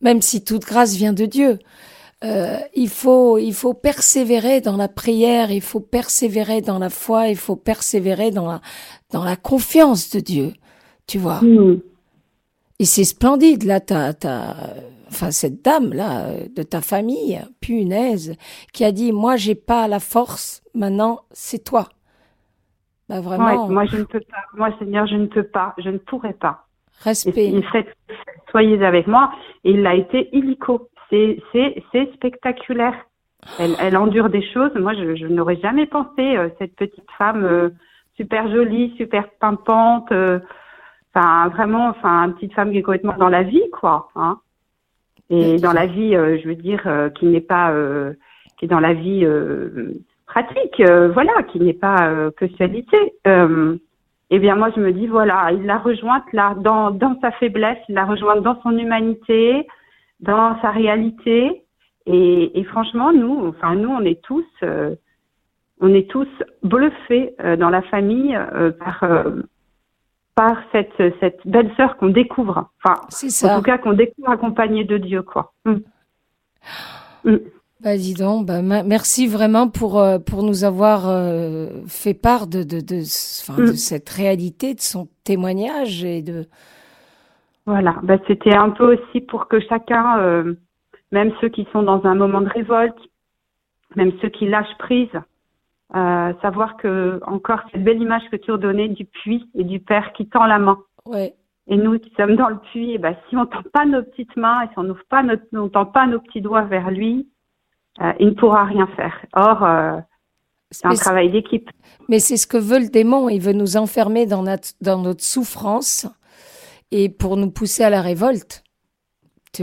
même 0.00 0.22
si 0.22 0.44
toute 0.44 0.64
grâce 0.64 0.94
vient 0.94 1.12
de 1.14 1.26
Dieu. 1.26 1.58
Euh, 2.24 2.58
il 2.74 2.88
faut 2.88 3.38
il 3.38 3.54
faut 3.54 3.74
persévérer 3.74 4.60
dans 4.60 4.76
la 4.76 4.88
prière 4.88 5.50
il 5.50 5.60
faut 5.60 5.80
persévérer 5.80 6.62
dans 6.62 6.78
la 6.78 6.88
foi 6.88 7.28
il 7.28 7.36
faut 7.36 7.56
persévérer 7.56 8.30
dans 8.30 8.46
la 8.46 8.62
dans 9.10 9.22
la 9.22 9.36
confiance 9.36 10.10
de 10.10 10.20
Dieu 10.20 10.52
tu 11.06 11.18
vois. 11.18 11.42
Mmh. 11.42 11.80
Et 12.78 12.84
c'est 12.84 13.04
splendide, 13.04 13.64
là, 13.64 13.80
t'as, 13.80 14.12
t'as, 14.12 14.54
enfin, 15.08 15.30
cette 15.30 15.64
dame-là, 15.64 16.32
de 16.54 16.62
ta 16.62 16.80
famille, 16.80 17.40
punaise, 17.60 18.36
qui 18.72 18.84
a 18.84 18.92
dit, 18.92 19.12
moi, 19.12 19.36
j'ai 19.36 19.54
pas 19.54 19.88
la 19.88 20.00
force, 20.00 20.62
maintenant, 20.74 21.20
c'est 21.32 21.64
toi. 21.64 21.88
Bah, 23.08 23.20
vraiment. 23.20 23.66
Ouais, 23.66 23.72
moi, 23.72 23.84
je 23.86 23.98
ne 23.98 24.04
peux 24.04 24.20
pas. 24.20 24.44
Moi, 24.54 24.70
Seigneur, 24.78 25.06
je 25.06 25.14
ne 25.14 25.26
peux 25.26 25.44
pas. 25.44 25.74
Je 25.78 25.90
ne 25.90 25.98
pourrais 25.98 26.32
pas. 26.32 26.66
Respect. 27.02 27.50
Il 27.50 27.62
serait, 27.64 27.86
soyez 28.50 28.82
avec 28.84 29.06
moi. 29.06 29.30
Et 29.64 29.72
il 29.72 29.86
a 29.86 29.94
été 29.94 30.28
illico. 30.36 30.88
C'est, 31.10 31.40
c'est, 31.52 31.82
c'est 31.92 32.12
spectaculaire. 32.14 32.94
Elle, 33.60 33.76
elle 33.78 33.96
endure 33.96 34.28
des 34.28 34.42
choses. 34.52 34.72
Moi, 34.74 34.94
je, 34.94 35.14
je 35.14 35.26
n'aurais 35.26 35.56
jamais 35.56 35.86
pensé, 35.86 36.36
euh, 36.36 36.48
cette 36.58 36.74
petite 36.74 37.08
femme, 37.16 37.44
euh, 37.44 37.68
super 38.16 38.50
jolie, 38.50 38.92
super 38.96 39.28
pimpante, 39.38 40.10
euh, 40.10 40.40
Enfin, 41.16 41.48
vraiment, 41.48 41.88
enfin, 41.88 42.26
une 42.26 42.34
petite 42.34 42.52
femme 42.52 42.72
qui 42.72 42.78
est 42.78 42.82
complètement 42.82 43.16
dans 43.16 43.30
la 43.30 43.42
vie, 43.42 43.70
quoi. 43.72 44.10
Hein. 44.16 44.38
Et 45.30 45.56
dans 45.56 45.72
la 45.72 45.86
vie, 45.86 46.14
euh, 46.14 46.38
je 46.38 46.46
veux 46.46 46.54
dire, 46.54 46.82
euh, 46.84 47.08
qui 47.08 47.24
n'est 47.24 47.40
pas, 47.40 47.72
euh, 47.72 48.12
qui 48.58 48.66
est 48.66 48.68
dans 48.68 48.80
la 48.80 48.92
vie 48.92 49.26
pratique, 50.26 50.78
voilà, 50.78 51.42
qui 51.44 51.58
n'est 51.58 51.72
pas 51.72 52.30
que 52.36 52.46
sexualité. 52.48 53.14
eh 53.24 54.38
bien, 54.38 54.56
moi, 54.56 54.70
je 54.76 54.80
me 54.80 54.92
dis, 54.92 55.06
voilà, 55.06 55.52
il 55.52 55.64
l'a 55.64 55.78
rejointe 55.78 56.30
là, 56.34 56.54
dans, 56.58 56.90
dans 56.90 57.18
sa 57.20 57.30
faiblesse, 57.32 57.78
il 57.88 57.94
l'a 57.94 58.04
rejointe 58.04 58.42
dans 58.42 58.60
son 58.62 58.76
humanité, 58.76 59.66
dans 60.20 60.60
sa 60.60 60.70
réalité. 60.70 61.62
Et, 62.04 62.58
et 62.58 62.64
franchement, 62.64 63.12
nous, 63.12 63.46
enfin, 63.46 63.74
nous, 63.74 63.88
on 63.88 64.02
est 64.02 64.22
tous, 64.22 64.46
on 65.80 65.94
est 65.94 66.10
tous 66.10 66.28
bluffés 66.62 67.34
dans 67.58 67.70
la 67.70 67.82
famille 67.82 68.38
par 68.78 69.04
par 70.36 70.58
cette, 70.70 70.92
cette 71.18 71.40
belle 71.46 71.72
sœur 71.76 71.96
qu'on 71.96 72.10
découvre. 72.10 72.70
Enfin, 72.84 73.00
ça. 73.08 73.54
en 73.54 73.56
tout 73.56 73.64
cas, 73.64 73.78
qu'on 73.78 73.94
découvre 73.94 74.30
accompagnée 74.30 74.84
de 74.84 74.98
Dieu, 74.98 75.22
quoi. 75.22 75.52
Mm. 75.64 75.76
Mm. 77.24 77.36
Bah, 77.82 77.96
dis 77.96 78.14
donc, 78.14 78.46
bah, 78.46 78.62
merci 78.62 79.26
vraiment 79.26 79.68
pour, 79.68 79.98
euh, 79.98 80.18
pour 80.18 80.42
nous 80.42 80.64
avoir 80.64 81.08
euh, 81.08 81.68
fait 81.88 82.14
part 82.14 82.46
de, 82.46 82.62
de, 82.62 82.80
de, 82.80 83.00
enfin, 83.00 83.60
mm. 83.60 83.66
de 83.66 83.72
cette 83.72 84.08
réalité, 84.10 84.74
de 84.74 84.80
son 84.80 85.08
témoignage 85.24 86.04
et 86.04 86.22
de. 86.22 86.44
Voilà, 87.64 87.96
bah, 88.02 88.18
c'était 88.28 88.54
un 88.54 88.70
peu 88.70 88.94
aussi 88.94 89.22
pour 89.22 89.48
que 89.48 89.58
chacun, 89.60 90.18
euh, 90.20 90.54
même 91.12 91.32
ceux 91.40 91.48
qui 91.48 91.66
sont 91.72 91.82
dans 91.82 92.04
un 92.04 92.14
moment 92.14 92.42
de 92.42 92.48
révolte, 92.48 92.98
même 93.96 94.12
ceux 94.20 94.28
qui 94.28 94.46
lâchent 94.46 94.76
prise, 94.78 95.08
euh, 95.94 96.32
savoir 96.42 96.76
que 96.76 97.20
encore 97.26 97.60
cette 97.70 97.84
belle 97.84 98.02
image 98.02 98.28
que 98.30 98.36
tu 98.36 98.50
redonnais 98.50 98.88
du 98.88 99.04
puits 99.04 99.48
et 99.54 99.64
du 99.64 99.78
père 99.80 100.12
qui 100.14 100.26
tend 100.28 100.46
la 100.46 100.58
main. 100.58 100.78
Ouais. 101.06 101.34
Et 101.68 101.76
nous 101.76 101.98
qui 101.98 102.12
sommes 102.16 102.36
dans 102.36 102.48
le 102.48 102.58
puits, 102.58 102.90
et 102.90 102.94
eh 102.94 102.98
ben, 102.98 103.16
si 103.28 103.36
on 103.36 103.46
tend 103.46 103.62
pas 103.72 103.84
nos 103.84 104.02
petites 104.02 104.36
mains 104.36 104.62
et 104.62 104.68
si 104.68 104.78
on 104.78 104.84
n'ouvre 104.84 105.04
pas 105.08 105.22
notre, 105.22 105.44
on 105.52 105.68
tend 105.68 105.86
pas 105.86 106.06
nos 106.06 106.20
petits 106.20 106.40
doigts 106.40 106.62
vers 106.62 106.90
lui, 106.90 107.28
euh, 108.00 108.12
il 108.20 108.28
ne 108.28 108.34
pourra 108.34 108.64
rien 108.64 108.86
faire. 108.88 109.24
Or, 109.32 109.64
euh, 109.64 109.98
c'est 110.70 110.86
un 110.86 110.94
travail 110.94 111.30
d'équipe. 111.30 111.70
Mais 112.08 112.18
c'est 112.18 112.36
ce 112.36 112.46
que 112.46 112.56
veut 112.56 112.80
le 112.80 112.88
démon. 112.88 113.28
Il 113.28 113.40
veut 113.40 113.52
nous 113.52 113.76
enfermer 113.76 114.26
dans 114.26 114.42
notre, 114.42 114.70
dans 114.80 115.00
notre 115.00 115.22
souffrance 115.22 116.06
et 116.90 117.08
pour 117.08 117.36
nous 117.36 117.50
pousser 117.50 117.84
à 117.84 117.90
la 117.90 118.02
révolte. 118.02 118.62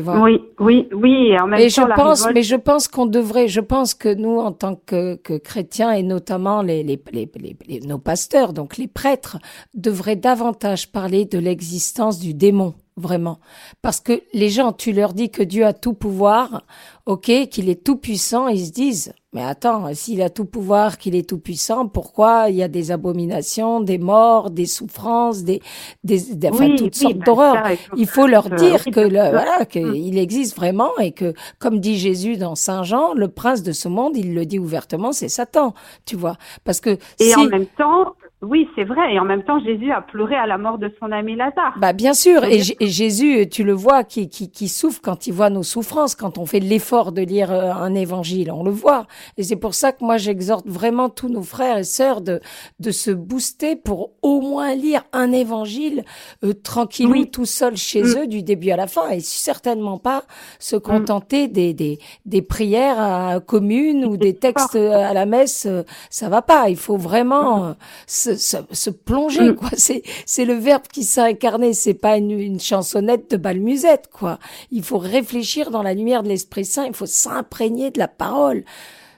Oui, 0.01 0.41
oui, 0.59 0.87
oui. 0.93 1.37
En 1.39 1.47
même 1.47 1.59
mais 1.59 1.69
je 1.69 1.81
pense, 1.95 2.27
mais 2.33 2.43
je 2.43 2.55
pense 2.55 2.87
qu'on 2.87 3.05
devrait, 3.05 3.47
je 3.47 3.61
pense 3.61 3.93
que 3.93 4.13
nous, 4.13 4.39
en 4.39 4.51
tant 4.51 4.75
que, 4.75 5.15
que 5.15 5.37
chrétiens 5.37 5.91
et 5.91 6.03
notamment 6.03 6.61
les, 6.61 6.83
les, 6.83 7.01
les, 7.11 7.29
les, 7.67 7.79
nos 7.81 7.97
pasteurs, 7.99 8.53
donc 8.53 8.77
les 8.77 8.87
prêtres, 8.87 9.37
devraient 9.73 10.15
davantage 10.15 10.91
parler 10.91 11.25
de 11.25 11.37
l'existence 11.39 12.19
du 12.19 12.33
démon 12.33 12.73
vraiment. 12.95 13.39
Parce 13.81 13.99
que 13.99 14.21
les 14.33 14.49
gens, 14.49 14.71
tu 14.71 14.93
leur 14.93 15.13
dis 15.13 15.29
que 15.29 15.43
Dieu 15.43 15.65
a 15.65 15.73
tout 15.73 15.93
pouvoir, 15.93 16.63
ok, 17.05 17.47
qu'il 17.49 17.69
est 17.69 17.83
tout 17.83 17.97
puissant, 17.97 18.47
ils 18.47 18.67
se 18.67 18.71
disent, 18.71 19.13
mais 19.33 19.43
attends, 19.43 19.93
s'il 19.93 20.21
a 20.21 20.29
tout 20.29 20.45
pouvoir, 20.45 20.97
qu'il 20.97 21.15
est 21.15 21.27
tout 21.27 21.39
puissant, 21.39 21.87
pourquoi 21.87 22.49
il 22.49 22.55
y 22.55 22.63
a 22.63 22.67
des 22.67 22.91
abominations, 22.91 23.81
des 23.81 23.97
morts, 23.97 24.49
des 24.49 24.65
souffrances, 24.65 25.43
des, 25.43 25.61
des, 26.03 26.21
enfin, 26.49 26.75
toutes 26.75 26.95
sortes 26.95 27.15
bah, 27.15 27.25
d'horreurs? 27.25 27.63
Il 27.97 28.07
faut 28.07 28.27
leur 28.27 28.49
dire 28.49 28.83
que 28.85 28.99
le, 28.99 29.09
voilà, 29.09 29.65
qu'il 29.65 30.17
existe 30.17 30.55
vraiment 30.55 30.91
et 30.99 31.11
que, 31.11 31.33
comme 31.59 31.79
dit 31.79 31.97
Jésus 31.97 32.37
dans 32.37 32.55
Saint 32.55 32.83
Jean, 32.83 33.13
le 33.13 33.27
prince 33.27 33.63
de 33.63 33.71
ce 33.71 33.87
monde, 33.87 34.15
il 34.15 34.33
le 34.33 34.45
dit 34.45 34.59
ouvertement, 34.59 35.11
c'est 35.11 35.29
Satan, 35.29 35.73
tu 36.05 36.15
vois. 36.15 36.37
Parce 36.63 36.79
que 36.79 36.97
et 37.19 37.35
en 37.35 37.45
même 37.45 37.65
temps, 37.65 38.15
oui, 38.43 38.67
c'est 38.75 38.83
vrai. 38.83 39.13
Et 39.13 39.19
en 39.19 39.23
même 39.23 39.43
temps, 39.43 39.59
Jésus 39.63 39.91
a 39.91 40.01
pleuré 40.01 40.35
à 40.35 40.45
la 40.45 40.57
mort 40.57 40.77
de 40.77 40.93
son 40.99 41.11
ami 41.11 41.35
Lazare. 41.35 41.75
Bah, 41.77 41.93
bien 41.93 42.13
sûr. 42.13 42.43
Et, 42.43 42.61
Jésus, 42.61 43.47
tu 43.49 43.63
le 43.63 43.71
vois, 43.71 44.03
qui, 44.03 44.27
qui, 44.27 44.51
qui, 44.51 44.67
souffre 44.67 44.99
quand 45.01 45.27
il 45.27 45.33
voit 45.33 45.49
nos 45.49 45.63
souffrances, 45.63 46.13
quand 46.13 46.37
on 46.37 46.45
fait 46.45 46.59
l'effort 46.59 47.13
de 47.13 47.21
lire 47.21 47.51
euh, 47.51 47.71
un 47.71 47.95
évangile. 47.95 48.51
On 48.51 48.63
le 48.63 48.71
voit. 48.71 49.07
Et 49.37 49.43
c'est 49.43 49.55
pour 49.55 49.73
ça 49.73 49.93
que 49.93 50.03
moi, 50.03 50.17
j'exhorte 50.17 50.67
vraiment 50.67 51.07
tous 51.09 51.29
nos 51.29 51.41
frères 51.41 51.77
et 51.77 51.83
sœurs 51.85 52.19
de, 52.19 52.41
de 52.79 52.91
se 52.91 53.11
booster 53.11 53.77
pour 53.77 54.11
au 54.21 54.41
moins 54.41 54.75
lire 54.75 55.03
un 55.13 55.31
évangile 55.31 56.03
euh, 56.43 56.53
tranquille, 56.53 57.29
tout 57.31 57.45
seul 57.45 57.77
chez 57.77 58.03
mm. 58.03 58.17
eux 58.17 58.27
du 58.27 58.43
début 58.43 58.71
à 58.71 58.75
la 58.75 58.87
fin. 58.87 59.09
Et 59.09 59.21
certainement 59.21 59.97
pas 59.97 60.23
se 60.59 60.75
contenter 60.75 61.47
des, 61.47 61.73
des, 61.73 61.97
des 62.25 62.41
prières 62.41 62.99
à, 62.99 63.39
communes 63.39 64.03
ou 64.03 64.17
des 64.17 64.35
textes 64.35 64.75
à 64.75 65.13
la 65.13 65.25
messe. 65.25 65.65
Euh, 65.65 65.83
ça 66.09 66.27
va 66.27 66.41
pas. 66.41 66.69
Il 66.69 66.77
faut 66.77 66.97
vraiment 66.97 67.75
se, 68.05 68.32
se, 68.35 68.89
plonger, 68.89 69.51
mm. 69.51 69.55
quoi. 69.55 69.69
C'est, 69.73 70.01
c'est 70.25 70.45
le 70.45 70.53
verbe 70.53 70.83
qui 70.83 71.03
s'est 71.03 71.21
incarné. 71.21 71.73
C'est 71.73 71.93
pas 71.93 72.17
une, 72.17 72.31
une, 72.31 72.59
chansonnette 72.59 73.31
de 73.31 73.37
balmusette, 73.37 74.09
quoi. 74.11 74.39
Il 74.71 74.83
faut 74.83 74.97
réfléchir 74.97 75.71
dans 75.71 75.83
la 75.83 75.93
lumière 75.93 76.23
de 76.23 76.29
l'Esprit 76.29 76.65
Saint. 76.65 76.85
Il 76.85 76.93
faut 76.93 77.05
s'imprégner 77.05 77.91
de 77.91 77.99
la 77.99 78.07
parole. 78.07 78.63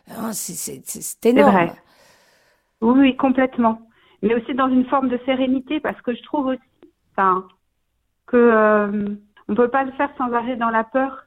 Hein, 0.10 0.34
c'est, 0.34 0.54
c'est, 0.54 0.82
c'est 0.86 1.26
énorme. 1.28 1.52
Vrai. 1.52 1.72
Oui, 2.82 3.00
oui, 3.00 3.16
complètement. 3.16 3.82
Mais 4.22 4.36
aussi 4.36 4.54
dans 4.54 4.70
une 4.70 4.86
forme 4.86 5.10
de 5.10 5.20
sérénité, 5.26 5.80
parce 5.80 6.00
que 6.02 6.14
je 6.16 6.24
trouve 6.24 6.48
aussi, 6.48 6.62
enfin, 7.12 7.48
que 8.28 8.38
euh, 8.38 9.16
on 9.48 9.56
peut 9.56 9.70
pas 9.70 9.84
le 9.84 9.92
faire 9.94 10.10
sans 10.18 10.32
arrêter 10.34 10.58
dans 10.58 10.70
la 10.70 10.84
peur. 10.84 11.26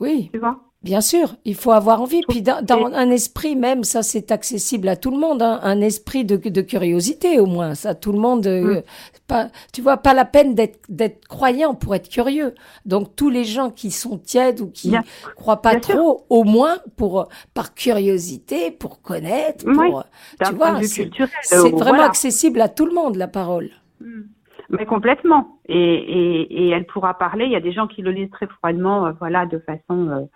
Oui. 0.00 0.30
Tu 0.32 0.38
vois? 0.38 0.60
Bien 0.82 1.00
sûr, 1.00 1.34
il 1.44 1.54
faut 1.54 1.72
avoir 1.72 2.00
envie. 2.00 2.20
Puis 2.28 2.42
dans, 2.42 2.62
un 2.92 3.10
esprit 3.10 3.56
même, 3.56 3.82
ça 3.82 4.02
c'est 4.02 4.30
accessible 4.30 4.88
à 4.88 4.94
tout 4.94 5.10
le 5.10 5.18
monde, 5.18 5.42
hein. 5.42 5.58
un 5.62 5.80
esprit 5.80 6.24
de, 6.24 6.36
curiosité 6.60 7.40
au 7.40 7.46
moins. 7.46 7.74
Ça, 7.74 7.94
tout 7.94 8.12
le 8.12 8.18
monde, 8.18 8.46
euh, 8.46 8.76
mm. 8.76 8.82
pas, 9.26 9.48
tu 9.72 9.80
vois, 9.82 9.96
pas 9.96 10.14
la 10.14 10.24
peine 10.24 10.54
d'être 10.54 11.26
croyant 11.26 11.74
pour 11.74 11.94
être 11.94 12.08
curieux. 12.08 12.54
Donc 12.84 13.16
tous 13.16 13.30
les 13.30 13.44
gens 13.44 13.70
qui 13.70 13.90
sont 13.90 14.18
tièdes 14.18 14.60
ou 14.60 14.70
qui 14.70 14.94
croient 15.34 15.62
pas 15.62 15.80
trop, 15.80 16.24
au 16.28 16.44
moins 16.44 16.76
pour 16.96 17.28
par 17.54 17.74
curiosité, 17.74 18.70
pour 18.70 19.02
connaître, 19.02 19.64
pour, 19.64 20.04
tu 20.44 20.54
vois, 20.54 20.80
c'est 20.82 21.10
euh, 21.52 21.70
vraiment 21.70 22.02
accessible 22.02 22.60
à 22.60 22.68
tout 22.68 22.86
le 22.86 22.94
monde 22.94 23.16
la 23.16 23.28
parole. 23.28 23.70
Mm. 24.00 24.22
Mais 24.68 24.84
complètement. 24.84 25.58
Et, 25.68 25.76
et, 25.76 26.64
et, 26.64 26.68
elle 26.70 26.86
pourra 26.86 27.14
parler. 27.14 27.44
Il 27.44 27.52
y 27.52 27.56
a 27.56 27.60
des 27.60 27.72
gens 27.72 27.86
qui 27.86 28.02
le 28.02 28.10
lisent 28.10 28.30
très 28.30 28.46
froidement, 28.46 29.06
euh, 29.06 29.12
voilà, 29.20 29.46
de 29.46 29.60
façon 29.60 30.28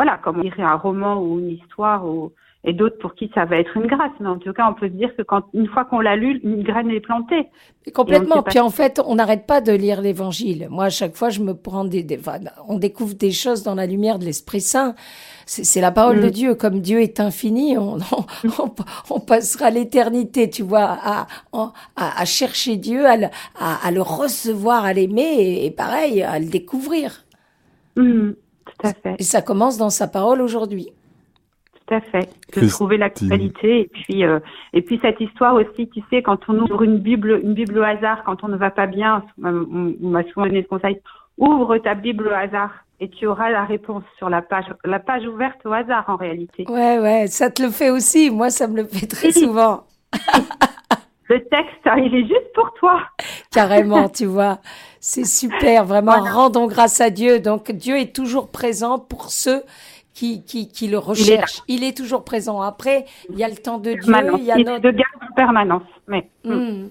voilà, 0.00 0.16
comme 0.16 0.40
on 0.40 0.62
un 0.62 0.76
roman 0.76 1.20
ou 1.22 1.40
une 1.40 1.50
histoire 1.50 2.06
ou, 2.06 2.32
et 2.64 2.72
d'autres 2.72 2.96
pour 2.96 3.14
qui 3.14 3.30
ça 3.34 3.44
va 3.44 3.58
être 3.58 3.76
une 3.76 3.86
grâce. 3.86 4.12
Mais 4.18 4.28
en 4.28 4.38
tout 4.38 4.54
cas, 4.54 4.66
on 4.66 4.72
peut 4.72 4.88
se 4.88 4.94
dire 4.94 5.14
que 5.14 5.20
quand 5.20 5.44
une 5.52 5.66
fois 5.66 5.84
qu'on 5.84 6.00
l'a 6.00 6.16
lu, 6.16 6.40
une 6.42 6.62
graine 6.62 6.90
est 6.90 7.00
plantée. 7.00 7.48
complètement. 7.92 8.42
Puis 8.42 8.60
en 8.60 8.70
fait, 8.70 8.98
on 9.04 9.16
n'arrête 9.16 9.46
pas 9.46 9.60
de 9.60 9.72
lire 9.72 10.00
l'Évangile. 10.00 10.68
Moi, 10.70 10.84
à 10.84 10.88
chaque 10.88 11.16
fois, 11.16 11.28
je 11.28 11.40
me 11.40 11.52
prends 11.52 11.84
des, 11.84 12.06
on 12.66 12.78
découvre 12.78 13.12
des 13.14 13.30
choses 13.30 13.62
dans 13.62 13.74
la 13.74 13.84
lumière 13.84 14.18
de 14.18 14.24
l'Esprit 14.24 14.62
Saint. 14.62 14.94
C'est 15.44 15.82
la 15.82 15.90
parole 15.90 16.22
de 16.22 16.28
mm. 16.28 16.30
Dieu. 16.30 16.54
Comme 16.54 16.80
Dieu 16.80 17.02
est 17.02 17.20
infini, 17.20 17.76
on, 17.76 17.98
on, 19.10 19.20
passera 19.20 19.68
l'éternité, 19.68 20.48
tu 20.48 20.62
vois, 20.62 20.96
à, 21.02 21.26
à, 21.94 22.24
chercher 22.24 22.78
Dieu, 22.78 23.04
à 23.04 23.18
le, 23.18 23.26
à, 23.58 23.90
le 23.90 24.00
recevoir, 24.00 24.86
à 24.86 24.94
l'aimer, 24.94 25.66
et, 25.66 25.70
pareil, 25.70 26.22
à 26.22 26.38
le 26.38 26.46
découvrir. 26.46 27.26
Mm. 27.96 28.30
Tout 28.80 28.86
à 28.86 28.94
fait. 28.94 29.16
Et 29.18 29.22
ça 29.22 29.42
commence 29.42 29.76
dans 29.76 29.90
sa 29.90 30.08
parole 30.08 30.40
aujourd'hui. 30.40 30.88
Tout 31.86 31.94
à 31.94 32.00
fait. 32.00 32.28
De 32.54 32.68
trouver 32.68 32.98
l'actualité 32.98 33.80
et 33.80 33.90
puis 33.92 34.24
euh, 34.24 34.38
et 34.72 34.82
puis 34.82 34.98
cette 35.02 35.20
histoire 35.20 35.54
aussi, 35.54 35.88
tu 35.88 36.02
sais, 36.10 36.22
quand 36.22 36.38
on 36.48 36.58
ouvre 36.60 36.82
une 36.82 36.98
bible, 36.98 37.40
une 37.42 37.54
bible 37.54 37.78
au 37.78 37.82
hasard, 37.82 38.22
quand 38.24 38.44
on 38.44 38.48
ne 38.48 38.56
va 38.56 38.70
pas 38.70 38.86
bien, 38.86 39.24
on, 39.42 39.94
m'a 40.00 40.22
souvent 40.24 40.46
donné 40.46 40.62
le 40.62 40.68
conseil, 40.68 41.00
ouvre 41.36 41.78
ta 41.78 41.94
bible 41.94 42.28
au 42.28 42.32
hasard 42.32 42.70
et 43.00 43.08
tu 43.08 43.26
auras 43.26 43.50
la 43.50 43.64
réponse 43.64 44.04
sur 44.18 44.28
la 44.28 44.42
page, 44.42 44.66
la 44.84 44.98
page 44.98 45.26
ouverte 45.26 45.64
au 45.64 45.72
hasard 45.72 46.04
en 46.08 46.16
réalité. 46.16 46.64
Ouais, 46.68 46.98
ouais, 46.98 47.26
ça 47.26 47.50
te 47.50 47.62
le 47.62 47.70
fait 47.70 47.90
aussi. 47.90 48.30
Moi, 48.30 48.50
ça 48.50 48.68
me 48.68 48.76
le 48.76 48.84
fait 48.84 49.06
très 49.06 49.32
souvent. 49.32 49.84
le 51.30 51.40
texte, 51.44 51.88
il 51.96 52.14
est 52.14 52.26
juste 52.26 52.52
pour 52.54 52.72
toi. 52.74 53.00
Carrément, 53.52 54.08
tu 54.08 54.26
vois. 54.26 54.58
C'est 54.98 55.24
super, 55.24 55.84
vraiment. 55.84 56.20
Rendons 56.20 56.66
grâce 56.66 57.00
à 57.00 57.10
Dieu. 57.10 57.38
Donc, 57.38 57.70
Dieu 57.70 57.96
est 57.98 58.14
toujours 58.14 58.48
présent 58.48 58.98
pour 58.98 59.30
ceux 59.30 59.62
qui, 60.12 60.44
qui, 60.44 60.68
qui 60.68 60.88
le 60.88 60.98
recherchent. 60.98 61.62
Il 61.68 61.84
est, 61.84 61.96
toujours 61.96 62.24
présent. 62.24 62.60
Après, 62.60 63.06
il 63.30 63.38
y 63.38 63.44
a 63.44 63.48
le 63.48 63.56
temps 63.56 63.78
de 63.78 63.92
Dieu. 63.92 64.12
Il 64.38 64.44
y 64.44 64.50
a 64.50 64.56
notre... 64.56 64.80
de 64.80 64.90
garde 64.90 65.30
en 65.30 65.34
permanence. 65.34 65.82
Mais, 66.08 66.28
hmm. 66.44 66.52
Hmm. 66.52 66.88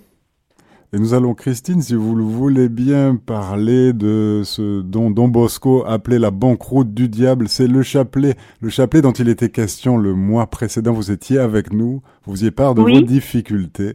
Et 0.92 0.98
nous 0.98 1.14
allons, 1.14 1.36
Christine, 1.36 1.82
si 1.82 1.94
vous 1.94 2.16
le 2.16 2.24
voulez 2.24 2.68
bien, 2.70 3.16
parler 3.16 3.94
de 3.94 4.42
ce 4.44 4.82
dont 4.82 5.12
Don 5.12 5.28
Bosco 5.28 5.84
appelait 5.86 6.18
la 6.18 6.32
banqueroute 6.32 6.94
du 6.96 7.10
diable. 7.10 7.48
C'est 7.50 7.68
le 7.68 7.84
chapelet, 7.84 8.36
le 8.62 8.70
chapelet 8.70 9.02
dont 9.02 9.12
il 9.12 9.28
était 9.30 9.50
question 9.50 9.98
le 9.98 10.16
mois 10.16 10.48
précédent. 10.48 10.94
Vous 10.94 11.12
étiez 11.12 11.38
avec 11.38 11.74
nous, 11.74 12.02
vous 12.26 12.32
faisiez 12.32 12.52
part 12.52 12.74
de 12.74 12.82
vos 12.82 13.02
difficultés 13.02 13.94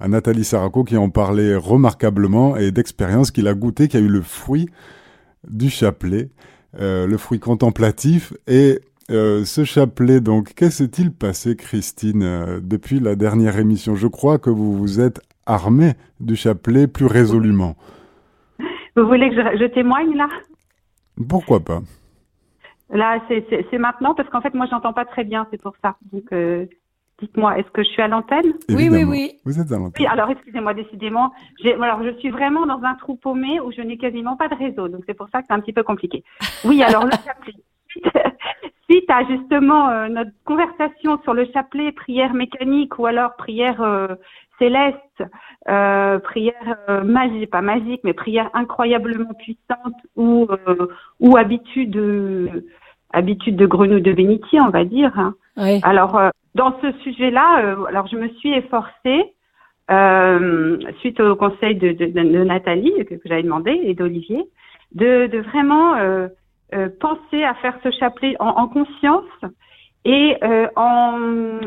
à 0.00 0.08
Nathalie 0.08 0.44
Saraco 0.44 0.84
qui 0.84 0.96
en 0.96 1.10
parlait 1.10 1.56
remarquablement 1.56 2.56
et 2.56 2.70
d'expérience 2.70 3.30
qu'il 3.30 3.48
a 3.48 3.54
goûté, 3.54 3.88
qui 3.88 3.96
a 3.96 4.00
eu 4.00 4.08
le 4.08 4.22
fruit 4.22 4.68
du 5.48 5.70
chapelet, 5.70 6.30
euh, 6.80 7.06
le 7.06 7.16
fruit 7.16 7.38
contemplatif. 7.40 8.32
Et 8.46 8.80
euh, 9.10 9.44
ce 9.44 9.64
chapelet, 9.64 10.20
donc, 10.20 10.54
qu'est-ce 10.54 10.84
s'est-il 10.84 11.12
passé, 11.12 11.56
Christine, 11.56 12.22
euh, 12.22 12.60
depuis 12.62 13.00
la 13.00 13.14
dernière 13.14 13.58
émission? 13.58 13.94
Je 13.94 14.08
crois 14.08 14.38
que 14.38 14.50
vous 14.50 14.76
vous 14.76 15.00
êtes 15.00 15.20
armée 15.46 15.92
du 16.20 16.36
chapelet 16.36 16.86
plus 16.86 17.06
résolument. 17.06 17.76
Vous 18.96 19.06
voulez 19.06 19.30
que 19.30 19.36
je, 19.36 19.58
je 19.58 19.66
témoigne 19.72 20.16
là? 20.16 20.28
Pourquoi 21.28 21.60
pas? 21.60 21.80
Là, 22.90 23.20
c'est 23.28 23.78
maintenant 23.78 24.14
parce 24.14 24.28
qu'en 24.28 24.40
fait, 24.40 24.54
moi, 24.54 24.66
j'entends 24.70 24.92
pas 24.92 25.04
très 25.04 25.24
bien, 25.24 25.46
c'est 25.50 25.60
pour 25.60 25.74
ça. 25.82 25.96
Donc, 26.12 26.24
Dites-moi, 27.18 27.58
est-ce 27.58 27.70
que 27.70 27.82
je 27.82 27.88
suis 27.88 28.02
à 28.02 28.08
l'antenne 28.08 28.52
Oui, 28.68 28.88
oui, 28.90 29.04
oui. 29.04 29.32
Vous 29.46 29.58
êtes 29.58 29.72
à 29.72 29.76
l'antenne. 29.76 29.92
Oui, 29.98 30.06
alors 30.06 30.28
excusez-moi, 30.28 30.74
décidément. 30.74 31.32
Alors, 31.64 32.02
je 32.02 32.10
suis 32.18 32.28
vraiment 32.28 32.66
dans 32.66 32.82
un 32.82 32.94
trou 32.94 33.16
paumé 33.16 33.58
où 33.60 33.72
je 33.72 33.80
n'ai 33.80 33.96
quasiment 33.96 34.36
pas 34.36 34.48
de 34.48 34.54
réseau, 34.54 34.88
donc 34.88 35.02
c'est 35.06 35.14
pour 35.14 35.28
ça 35.30 35.40
que 35.40 35.46
c'est 35.48 35.54
un 35.54 35.60
petit 35.60 35.72
peu 35.72 35.82
compliqué. 35.82 36.24
Oui, 36.64 36.82
alors 36.82 37.04
le 37.04 37.12
chapelet. 37.12 37.54
Suite, 38.88 39.10
à 39.10 39.24
justement 39.24 39.88
euh, 39.88 40.08
notre 40.08 40.30
conversation 40.44 41.20
sur 41.22 41.34
le 41.34 41.46
chapelet, 41.52 41.90
prière 41.90 42.34
mécanique 42.34 42.98
ou 42.98 43.06
alors 43.06 43.34
prière 43.36 43.80
euh, 43.80 44.08
céleste, 44.58 45.24
euh, 45.68 46.18
prière 46.20 46.76
euh, 46.88 47.02
magique, 47.02 47.50
pas 47.50 47.62
magique, 47.62 48.00
mais 48.04 48.12
prière 48.12 48.48
incroyablement 48.54 49.32
puissante 49.34 49.96
ou 50.14 50.46
ou 51.18 51.36
habitude 51.36 52.62
habitude 53.12 53.56
de 53.56 53.66
grenouille 53.66 54.02
de 54.02 54.12
bénitier, 54.12 54.60
on 54.60 54.70
va 54.70 54.84
dire. 54.84 55.18
Hein. 55.18 55.34
Oui. 55.56 55.80
Alors 55.82 56.20
dans 56.56 56.74
ce 56.80 56.90
sujet-là, 57.04 57.64
euh, 57.64 57.84
alors 57.84 58.06
je 58.06 58.16
me 58.16 58.28
suis 58.38 58.52
efforcée, 58.54 59.34
euh, 59.90 60.78
suite 61.00 61.20
au 61.20 61.36
conseil 61.36 61.76
de, 61.76 61.92
de, 61.92 62.06
de 62.06 62.44
Nathalie 62.44 62.92
que, 63.04 63.14
j'avais 63.26 63.42
demandé 63.42 63.78
et 63.84 63.94
d'Olivier, 63.94 64.42
de, 64.92 65.26
de, 65.26 65.38
vraiment 65.38 65.94
euh, 65.96 66.28
euh, 66.74 66.88
penser 66.98 67.44
à 67.44 67.54
faire 67.54 67.78
ce 67.82 67.90
chapelet 67.90 68.34
en, 68.40 68.48
en 68.48 68.68
conscience 68.68 69.24
et 70.06 70.36
euh, 70.42 70.66
en 70.76 71.60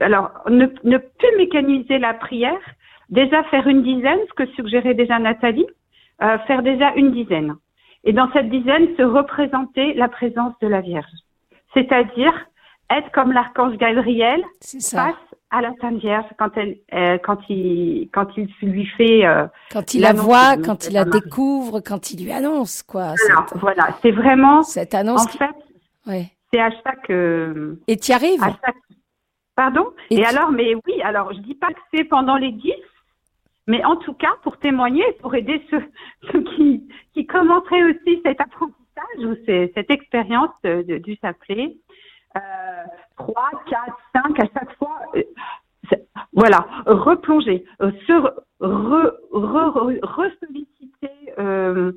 alors 0.00 0.32
ne, 0.48 0.66
ne 0.82 0.98
plus 0.98 1.36
mécaniser 1.38 1.98
la 1.98 2.12
prière, 2.12 2.64
déjà 3.10 3.44
faire 3.44 3.68
une 3.68 3.82
dizaine, 3.82 4.18
ce 4.28 4.34
que 4.34 4.46
suggérait 4.56 4.94
déjà 4.94 5.18
Nathalie, 5.18 5.66
faire 6.46 6.62
déjà 6.62 6.92
une 6.94 7.10
dizaine. 7.10 7.56
Et 8.04 8.12
dans 8.12 8.30
cette 8.32 8.48
dizaine, 8.48 8.86
se 8.96 9.02
représenter 9.02 9.94
la 9.94 10.08
présence 10.08 10.54
de 10.60 10.68
la 10.68 10.80
Vierge. 10.80 11.10
C'est-à-dire 11.74 12.34
être 12.98 13.10
comme 13.12 13.32
l'archange 13.32 13.76
Gabriel 13.76 14.42
face 14.60 15.16
à 15.52 15.60
la 15.60 15.72
Sainte 15.80 15.98
Vierge 15.98 16.24
quand 16.38 16.50
elle, 16.56 16.78
euh, 16.94 17.18
quand 17.18 17.38
il, 17.48 18.08
quand 18.12 18.26
il 18.36 18.48
lui 18.62 18.86
fait. 18.96 19.24
Euh, 19.24 19.46
quand 19.70 19.94
il 19.94 20.00
la 20.00 20.14
voit, 20.14 20.56
quand 20.56 20.86
il 20.88 20.94
la 20.94 21.04
découvre, 21.04 21.80
quand 21.80 22.10
il 22.10 22.24
lui 22.24 22.32
annonce, 22.32 22.82
quoi. 22.82 23.14
Voilà, 23.56 23.88
c'est 24.00 24.10
vraiment. 24.10 24.62
Cette 24.62 24.94
annonce. 24.94 25.26
En 25.26 25.28
fait, 25.28 25.50
ouais. 26.06 26.32
c'est 26.52 26.60
à 26.60 26.70
chaque. 26.70 27.10
Euh, 27.10 27.78
Et 27.86 27.98
tu 27.98 28.12
arrives. 28.12 28.40
Pardon. 29.54 29.90
Et, 30.10 30.24
alors, 30.24 30.50
mais 30.50 30.74
oui, 30.74 31.02
alors 31.02 31.32
je 31.34 31.40
dis 31.40 31.54
pas 31.54 31.68
que 31.68 31.80
c'est 31.92 32.04
pendant 32.04 32.36
les 32.36 32.52
dix, 32.52 32.72
mais 33.66 33.84
en 33.84 33.96
tout 33.96 34.14
cas 34.14 34.32
pour 34.42 34.56
témoigner, 34.56 35.04
pour 35.20 35.34
aider 35.34 35.62
ceux, 35.70 35.84
ceux 36.32 36.42
qui, 36.42 36.88
qui 37.12 37.26
commenteraient 37.26 37.84
aussi 37.84 38.22
cet 38.24 38.40
apprentissage 38.40 39.18
ou 39.18 39.34
cette 39.44 39.90
expérience 39.90 40.50
du 40.64 41.16
s'appeler. 41.16 41.78
3, 43.18 43.50
4, 43.68 43.96
5 44.12 44.40
à 44.40 44.46
chaque 44.54 44.76
fois. 44.78 44.98
Euh, 45.16 45.22
voilà, 46.32 46.66
replonger, 46.86 47.64
euh, 47.82 47.90
se 48.06 48.12
re, 48.60 49.12
solliciter 50.40 51.10
euh, 51.38 51.92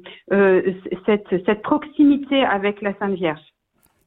cette, 1.05 1.27
cette 1.45 1.61
proximité 1.61 2.43
avec 2.43 2.81
la 2.81 2.93
Sainte 2.97 3.13
Vierge. 3.13 3.39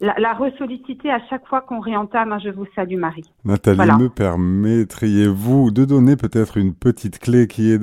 la, 0.00 0.34
ressolliciter 0.34 1.10
à 1.10 1.20
chaque 1.30 1.46
fois 1.46 1.62
qu'on 1.62 1.80
réentame 1.80 2.32
un 2.32 2.38
Je 2.38 2.50
vous 2.50 2.66
salue 2.74 2.98
Marie. 2.98 3.24
Nathalie, 3.44 4.02
me 4.02 4.08
permettriez-vous 4.08 5.70
de 5.70 5.84
donner 5.84 6.16
peut-être 6.16 6.58
une 6.58 6.74
petite 6.74 7.20
clé 7.20 7.46
qui 7.46 7.72
est 7.72 7.80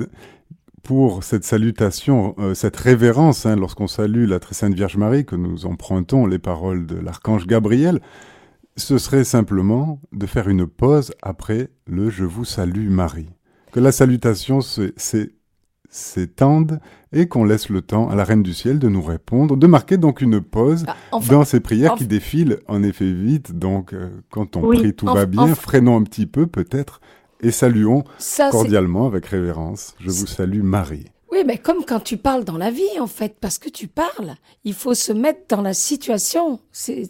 pour 0.86 1.24
cette 1.24 1.42
salutation, 1.42 2.36
euh, 2.38 2.54
cette 2.54 2.76
révérence, 2.76 3.44
hein, 3.44 3.56
lorsqu'on 3.56 3.88
salue 3.88 4.28
la 4.28 4.38
très 4.38 4.54
sainte 4.54 4.74
Vierge 4.74 4.96
Marie, 4.96 5.26
que 5.26 5.34
nous 5.34 5.66
empruntons 5.66 6.26
les 6.26 6.38
paroles 6.38 6.86
de 6.86 6.96
l'archange 6.96 7.48
Gabriel, 7.48 7.98
ce 8.76 8.98
serait 8.98 9.24
simplement 9.24 10.00
de 10.12 10.26
faire 10.26 10.48
une 10.48 10.66
pause 10.66 11.12
après 11.22 11.70
le 11.86 12.10
Je 12.10 12.24
vous 12.24 12.44
salue 12.44 12.90
Marie. 12.90 13.30
Que 13.72 13.80
la 13.80 13.92
salutation 13.92 14.60
s'étende 15.88 16.80
et 17.12 17.28
qu'on 17.28 17.44
laisse 17.44 17.68
le 17.68 17.82
temps 17.82 18.08
à 18.08 18.14
la 18.14 18.24
Reine 18.24 18.42
du 18.42 18.54
Ciel 18.54 18.78
de 18.78 18.88
nous 18.88 19.02
répondre, 19.02 19.56
de 19.56 19.66
marquer 19.66 19.96
donc 19.96 20.20
une 20.20 20.40
pause 20.40 20.84
bah, 20.84 20.96
dans 21.28 21.44
ces 21.44 21.60
prières 21.60 21.94
qui 21.94 22.06
défilent 22.06 22.58
en 22.68 22.82
effet 22.82 23.12
vite. 23.12 23.52
Donc 23.58 23.92
euh, 23.92 24.10
quand 24.30 24.56
on 24.56 24.62
prie, 24.62 24.94
tout 24.94 25.06
va 25.06 25.26
bien, 25.26 25.54
freinons 25.54 25.96
un 25.96 26.02
petit 26.02 26.26
peu 26.26 26.46
peut-être 26.46 27.00
et 27.40 27.50
saluons 27.50 28.04
cordialement 28.50 29.06
avec 29.06 29.26
révérence. 29.26 29.94
Je 30.00 30.10
vous 30.10 30.26
salue 30.26 30.62
Marie. 30.62 31.06
Oui, 31.32 31.42
mais 31.44 31.58
comme 31.58 31.84
quand 31.84 31.98
tu 31.98 32.16
parles 32.16 32.44
dans 32.44 32.56
la 32.56 32.70
vie, 32.70 33.00
en 33.00 33.08
fait, 33.08 33.36
parce 33.40 33.58
que 33.58 33.68
tu 33.68 33.88
parles, 33.88 34.36
il 34.62 34.74
faut 34.74 34.94
se 34.94 35.12
mettre 35.12 35.40
dans 35.48 35.60
la 35.60 35.74
situation. 35.74 36.60
C'est 36.70 37.08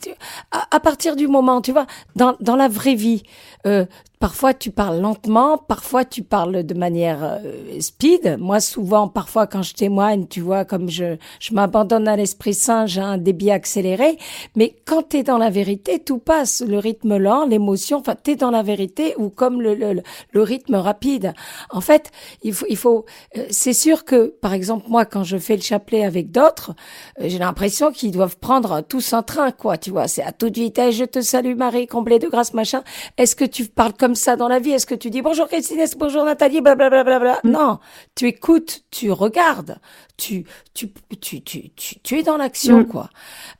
à, 0.51 0.75
à, 0.75 0.81
partir 0.81 1.17
du 1.17 1.29
moment, 1.29 1.61
tu 1.61 1.73
vois, 1.73 1.87
dans, 2.15 2.35
dans 2.41 2.57
la 2.57 2.69
vraie 2.69 2.95
vie, 2.95 3.25
euh, 3.67 3.85
Parfois 4.19 4.55
tu 4.55 4.71
parles 4.71 4.99
lentement, 4.99 5.59
parfois 5.59 6.07
tu 6.07 6.23
parles 6.23 6.63
de 6.63 6.73
manière 6.73 7.19
euh, 7.23 7.81
speed. 7.81 8.39
Moi 8.41 8.61
souvent, 8.61 9.09
parfois 9.09 9.47
quand 9.47 9.63
je 9.63 9.75
témoigne, 9.75 10.27
tu 10.27 10.41
vois, 10.41 10.65
comme 10.65 10.89
je, 10.89 11.17
je 11.39 11.53
m'abandonne 11.53 12.09
à 12.09 12.17
l'Esprit 12.17 12.55
Saint, 12.55 12.87
j'ai 12.87 13.03
un 13.03 13.19
débit 13.19 13.51
accéléré. 13.51 14.17
Mais 14.55 14.75
quand 14.87 15.11
tu 15.11 15.19
es 15.19 15.23
dans 15.23 15.37
la 15.37 15.51
vérité, 15.51 15.99
tout 15.99 16.17
passe. 16.17 16.65
Le 16.67 16.79
rythme 16.79 17.19
lent, 17.19 17.45
l'émotion, 17.45 17.99
enfin 17.99 18.15
tu 18.23 18.31
es 18.31 18.37
dans 18.37 18.51
la 18.51 18.63
vérité 18.63 19.15
ou 19.19 19.29
comme 19.29 19.61
le, 19.61 19.75
le, 19.75 20.03
le 20.33 20.43
rythme 20.43 20.77
rapide. 20.77 21.35
En 21.69 21.83
fait, 21.83 22.11
il 22.43 22.55
faut, 22.55 22.67
il 22.71 22.79
faut 22.79 23.05
euh, 23.37 23.45
c'est 23.51 23.75
sûr 23.75 24.07
que, 24.07 24.29
par 24.41 24.55
exemple, 24.55 24.87
moi 24.89 25.05
quand 25.05 25.25
je 25.25 25.37
fais 25.37 25.57
le 25.57 25.63
chapelet 25.63 26.07
avec 26.07 26.31
d'autres, 26.31 26.73
euh, 27.21 27.25
j'ai 27.29 27.39
l'impression 27.39 27.93
qu'ils 27.93 28.13
doivent 28.13 28.39
prendre 28.39 28.81
tous 28.81 29.13
un 29.13 29.23
train, 29.23 29.51
quoi, 29.51 29.77
tu 29.77 29.91
vois. 29.91 30.09
C'est 30.09 30.23
à 30.23 30.33
toute 30.33 30.57
vitesse, 30.57 30.95
je 30.95 31.05
te 31.05 31.21
salue 31.21 31.55
Marie, 31.55 31.87
comblée 31.87 32.19
de 32.19 32.29
grâce, 32.29 32.55
machin. 32.55 32.83
Est-ce 33.19 33.37
que 33.37 33.45
parles 33.65 33.95
comme 33.95 34.15
ça 34.15 34.37
dans 34.37 34.49
la 34.49 34.59
vie 34.59 34.71
Est-ce 34.71 34.87
que 34.87 34.95
tu 34.95 35.11
dis 35.11 35.23
bonjour 35.23 35.49
Christine, 35.49 35.85
bonjour 35.99 36.25
Nathalie, 36.25 36.61
blablabla 36.61 37.05
bla, 37.05 37.19
bla, 37.19 37.41
bla. 37.41 37.51
Non, 37.51 37.79
tu 38.15 38.27
écoutes, 38.27 38.85
tu 38.91 39.11
regardes, 39.11 39.79
tu 40.17 40.45
tu 40.75 40.93
tu 41.21 41.43
tu 41.43 41.71
tu, 41.71 42.01
tu 42.01 42.19
es 42.19 42.23
dans 42.23 42.37
l'action 42.37 42.81
mm. 42.81 42.87
quoi. 42.87 43.11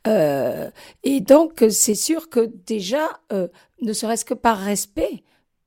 Euh, 0.07 0.69
et 1.03 1.21
donc 1.21 1.63
c'est 1.69 1.95
sûr 1.95 2.29
que 2.29 2.51
déjà, 2.65 3.19
euh, 3.31 3.47
ne 3.81 3.93
serait-ce 3.93 4.25
que 4.25 4.33
par 4.33 4.57
respect, 4.57 5.23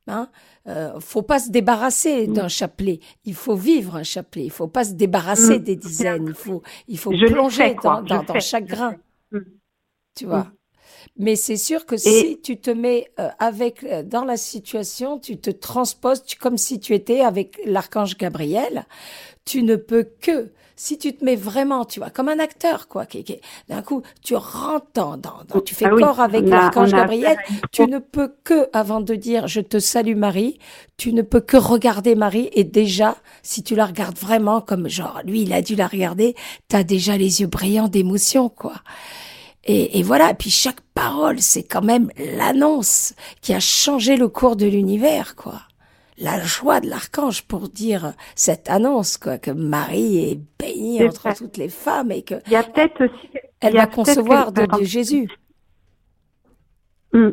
hein, 0.07 0.29
euh, 0.67 1.01
faut 1.01 1.23
pas 1.23 1.39
se 1.39 1.51
débarrasser 1.51 2.27
mm. 2.27 2.33
d'un 2.33 2.49
chapelet. 2.49 3.01
Il 3.25 3.35
faut 3.35 3.57
vivre 3.57 3.97
un 3.97 4.03
chapelet. 4.03 4.45
Il 4.45 4.51
faut 4.51 4.69
pas 4.69 4.85
se 4.85 4.93
débarrasser 4.93 5.59
des 5.59 5.77
dizaines. 5.77 6.27
Il 6.29 6.35
faut, 6.35 6.63
il 6.89 6.99
faut 6.99 7.11
plonger 7.11 7.77
dans, 7.83 8.03
dans, 8.03 8.23
dans, 8.23 8.41
chaque 8.41 8.67
grain. 8.67 8.95
Tu 10.15 10.27
vois? 10.27 10.49
Mais 11.19 11.37
c'est 11.37 11.57
sûr 11.57 11.87
que 11.87 11.97
si 11.97 12.41
tu 12.43 12.57
te 12.59 12.71
mets 12.71 13.11
euh, 13.19 13.29
avec 13.39 13.85
euh, 13.85 14.03
dans 14.03 14.25
la 14.25 14.37
situation, 14.37 15.19
tu 15.19 15.37
te 15.37 15.51
transposes 15.51 16.25
tu, 16.25 16.37
comme 16.39 16.57
si 16.57 16.81
tu 16.81 16.95
étais 16.95 17.21
avec 17.21 17.61
l'archange 17.67 18.17
Gabriel, 18.17 18.87
tu 19.45 19.63
ne 19.63 19.77
peux 19.77 20.09
que 20.21 20.51
si 20.81 20.97
tu 20.97 21.15
te 21.15 21.23
mets 21.23 21.37
vraiment, 21.37 21.85
tu 21.85 22.01
vois, 22.01 22.09
comme 22.09 22.31
un 22.31 22.39
acteur, 22.39 22.89
quoi, 22.89 23.05
qui, 23.05 23.23
qui 23.23 23.37
d'un 23.69 23.83
coup, 23.83 24.01
tu 24.23 24.35
rentres 24.35 24.87
dans, 24.95 25.19
dans, 25.19 25.61
tu 25.61 25.75
fais 25.75 25.85
ah 25.85 25.91
corps 25.91 26.21
avec 26.21 26.49
l'archange 26.49 26.93
Gabriel, 26.93 27.37
tu 27.71 27.83
ne 27.83 27.99
peux 27.99 28.33
que, 28.45 28.71
avant 28.73 29.03
de 29.03 29.15
dire 29.15 29.47
je 29.47 29.61
te 29.61 29.79
salue 29.79 30.17
Marie, 30.17 30.59
tu 30.97 31.13
ne 31.13 31.21
peux 31.21 31.41
que 31.41 31.59
regarder 31.59 32.15
Marie 32.15 32.49
et 32.55 32.65
déjà, 32.65 33.19
si 33.43 33.63
tu 33.63 33.75
la 33.75 33.85
regardes 33.85 34.17
vraiment 34.17 34.63
comme 34.63 34.89
genre, 34.89 35.21
lui, 35.23 35.43
il 35.43 35.53
a 35.53 35.61
dû 35.61 35.77
la 35.77 35.87
regarder, 35.87 36.35
t'as 36.69 36.83
déjà 36.83 37.19
les 37.19 37.43
yeux 37.43 37.47
brillants 37.47 37.89
d'émotion, 37.89 38.49
quoi. 38.49 38.77
Et, 39.73 40.01
et, 40.01 40.03
voilà, 40.03 40.33
et 40.33 40.35
puis 40.35 40.51
chaque 40.51 40.81
parole, 40.97 41.39
c'est 41.39 41.63
quand 41.63 41.85
même 41.85 42.09
l'annonce 42.37 43.15
qui 43.41 43.55
a 43.55 43.61
changé 43.61 44.17
le 44.17 44.27
cours 44.27 44.57
de 44.57 44.67
l'univers, 44.67 45.37
quoi. 45.37 45.61
La 46.19 46.41
joie 46.41 46.81
de 46.81 46.89
l'archange 46.89 47.47
pour 47.47 47.69
dire 47.69 48.15
cette 48.35 48.69
annonce, 48.69 49.17
quoi, 49.17 49.39
que 49.39 49.53
Marie 49.53 50.33
est 50.33 50.41
bénie 50.59 51.07
entre 51.07 51.37
toutes 51.37 51.57
les 51.57 51.69
femmes 51.69 52.11
et 52.11 52.23
que 52.23 52.35
il 52.47 52.53
y 52.53 52.57
a 52.57 52.65
peut-être 52.65 53.05
aussi, 53.05 53.29
elle 53.61 53.75
va 53.75 53.87
concevoir 53.87 54.51
de, 54.51 54.67
Jésus. 54.83 55.29
Hmm. 57.13 57.31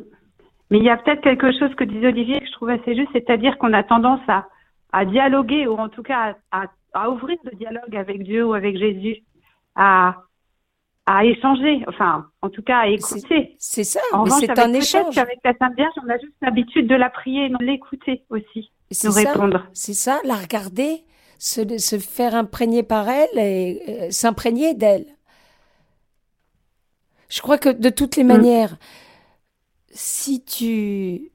Mais 0.70 0.78
il 0.78 0.84
y 0.84 0.92
a 0.92 0.98
peut-être 0.98 1.22
quelque 1.22 1.52
chose 1.58 1.74
que 1.74 1.86
disait 1.86 2.08
Olivier 2.08 2.40
que 2.40 2.46
je 2.46 2.52
trouve 2.52 2.70
assez 2.70 2.96
juste, 2.96 3.10
c'est-à-dire 3.14 3.58
qu'on 3.58 3.74
a 3.74 3.82
tendance 3.82 4.22
à, 4.28 4.46
à 4.94 5.06
dialoguer 5.06 5.66
ou 5.66 5.74
en 5.74 5.90
tout 5.90 6.04
cas 6.04 6.36
à, 6.52 6.62
à, 6.62 6.66
à 6.94 7.10
ouvrir 7.10 7.38
le 7.46 7.58
dialogue 7.58 7.96
avec 7.96 8.22
Dieu 8.22 8.46
ou 8.46 8.54
avec 8.54 8.78
Jésus, 8.78 9.24
à 9.76 10.18
à 11.08 11.24
échanger, 11.24 11.84
enfin, 11.88 12.26
en 12.42 12.50
tout 12.50 12.62
cas 12.62 12.80
à 12.80 12.88
écouter. 12.88 13.56
C'est 13.58 13.86
ça, 13.86 14.02
mais 14.14 14.30
c'est 14.30 14.60
un 14.60 14.74
échange. 14.74 15.18
Avec 15.18 15.40
la 15.44 15.54
Sainte 15.58 15.74
Vierge, 15.76 15.94
on 16.06 16.10
a 16.10 16.20
juste 16.20 16.36
l'habitude 16.42 16.88
de 16.88 16.96
la 16.96 17.10
prier 17.10 17.48
de 17.48 17.56
l'écouter 17.64 18.26
aussi, 18.30 18.72
de 18.92 19.10
répondre. 19.10 19.66
C'est 19.72 19.94
ça, 19.94 20.20
la 20.26 20.36
regarder, 20.36 21.06
se, 21.40 21.78
se 21.78 21.98
faire 21.98 22.36
imprégner 22.36 22.84
par 22.84 23.08
elle 23.08 23.38
et 23.38 23.82
euh, 23.88 24.12
s'imprégner 24.12 24.74
d'elle. 24.74 25.06
Je 27.30 27.42
crois 27.42 27.58
que 27.58 27.70
de 27.70 27.90
toutes 27.90 28.18
les 28.18 28.26
mm. 28.26 28.28
manières, 28.28 28.76
si 29.90 30.44
tu 30.44 31.32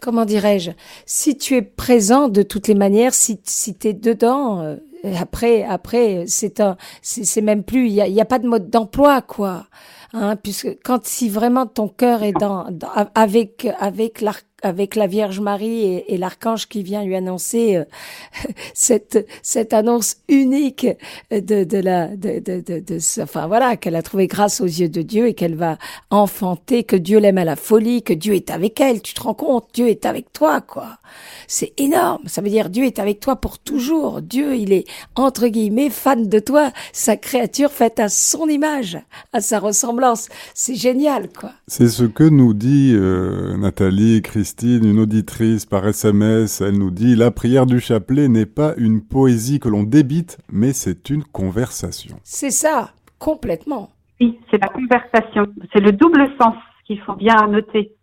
comment 0.00 0.24
dirais-je, 0.24 0.70
si 1.04 1.36
tu 1.36 1.56
es 1.56 1.62
présent 1.62 2.28
de 2.28 2.42
toutes 2.42 2.68
les 2.68 2.74
manières, 2.74 3.12
si, 3.12 3.38
si 3.44 3.76
tu 3.76 3.88
es 3.88 3.92
dedans, 3.92 4.62
euh, 4.62 4.76
après, 5.18 5.64
après, 5.64 6.24
c'est 6.26 6.60
un, 6.60 6.76
c'est 7.02 7.40
même 7.40 7.64
plus, 7.64 7.86
il 7.86 7.94
y 7.94 8.00
a, 8.00 8.08
y 8.08 8.20
a, 8.20 8.24
pas 8.24 8.38
de 8.38 8.48
mode 8.48 8.70
d'emploi, 8.70 9.22
quoi. 9.22 9.66
Hein, 10.12 10.34
puisque 10.34 10.76
quand 10.82 11.06
si 11.06 11.28
vraiment 11.28 11.66
ton 11.66 11.86
cœur 11.86 12.24
est 12.24 12.32
dans, 12.32 12.66
avec 13.14 13.68
avec 13.78 14.20
l'arc 14.20 14.44
avec 14.62 14.96
la 14.96 15.06
Vierge 15.06 15.40
Marie 15.40 16.04
et, 16.06 16.16
l'archange 16.16 16.68
qui 16.68 16.82
vient 16.82 17.04
lui 17.04 17.16
annoncer 17.16 17.76
euh, 17.76 17.84
cette 18.74 19.26
cette 19.42 19.72
annonce 19.72 20.16
unique 20.28 20.86
de 21.30 21.64
de 21.64 21.78
la 21.78 22.08
de 22.08 22.38
de, 22.40 22.60
de, 22.60 22.80
de 22.80 23.22
enfin 23.22 23.46
voilà 23.46 23.76
qu'elle 23.76 23.96
a 23.96 24.02
trouvé 24.02 24.26
grâce 24.26 24.60
aux 24.60 24.66
yeux 24.66 24.88
de 24.88 25.02
Dieu 25.02 25.26
et 25.26 25.34
qu'elle 25.34 25.56
va 25.56 25.78
enfanter 26.10 26.84
que 26.84 26.96
Dieu 26.96 27.18
l'aime 27.18 27.38
à 27.38 27.44
la 27.44 27.56
folie 27.56 28.02
que 28.02 28.12
Dieu 28.12 28.34
est 28.34 28.50
avec 28.50 28.80
elle. 28.80 29.02
Tu 29.02 29.14
te 29.14 29.22
rends 29.22 29.34
compte? 29.34 29.68
Dieu 29.72 29.88
est 29.88 30.06
avec 30.06 30.32
toi 30.32 30.60
quoi. 30.60 30.98
C'est 31.46 31.72
énorme. 31.78 32.22
Ça 32.26 32.42
veut 32.42 32.50
dire 32.50 32.70
Dieu 32.70 32.84
est 32.84 32.98
avec 32.98 33.20
toi 33.20 33.36
pour 33.36 33.58
toujours. 33.58 34.22
Dieu 34.22 34.56
il 34.56 34.72
est 34.72 34.84
entre 35.14 35.48
guillemets 35.48 35.90
fan 35.90 36.28
de 36.28 36.38
toi. 36.38 36.70
Sa 36.92 37.16
créature 37.16 37.70
faite 37.70 37.98
à 37.98 38.08
son 38.08 38.48
image 38.48 38.98
à 39.32 39.40
sa 39.40 39.58
ressemblance. 39.58 40.28
C'est 40.54 40.74
génial 40.74 41.28
quoi. 41.28 41.52
C'est 41.66 41.88
ce 41.88 42.04
que 42.04 42.24
nous 42.24 42.54
dit 42.54 42.92
euh, 42.94 43.56
Nathalie 43.56 44.22
Christine 44.50 44.84
une 44.84 44.98
auditrice 44.98 45.64
par 45.64 45.86
SMS, 45.86 46.60
elle 46.60 46.76
nous 46.76 46.90
dit 46.90 47.14
La 47.14 47.30
prière 47.30 47.66
du 47.66 47.78
chapelet 47.78 48.26
n'est 48.26 48.46
pas 48.46 48.74
une 48.78 49.00
poésie 49.00 49.60
que 49.60 49.68
l'on 49.68 49.84
débite, 49.84 50.38
mais 50.50 50.72
c'est 50.72 51.08
une 51.08 51.22
conversation. 51.22 52.16
C'est 52.24 52.50
ça, 52.50 52.90
complètement. 53.20 53.90
Oui, 54.20 54.40
c'est 54.50 54.58
la 54.60 54.66
conversation. 54.66 55.46
C'est 55.72 55.78
le 55.78 55.92
double 55.92 56.28
sens 56.36 56.56
qu'il 56.84 57.00
faut 57.02 57.14
bien 57.14 57.46
noter. 57.46 57.94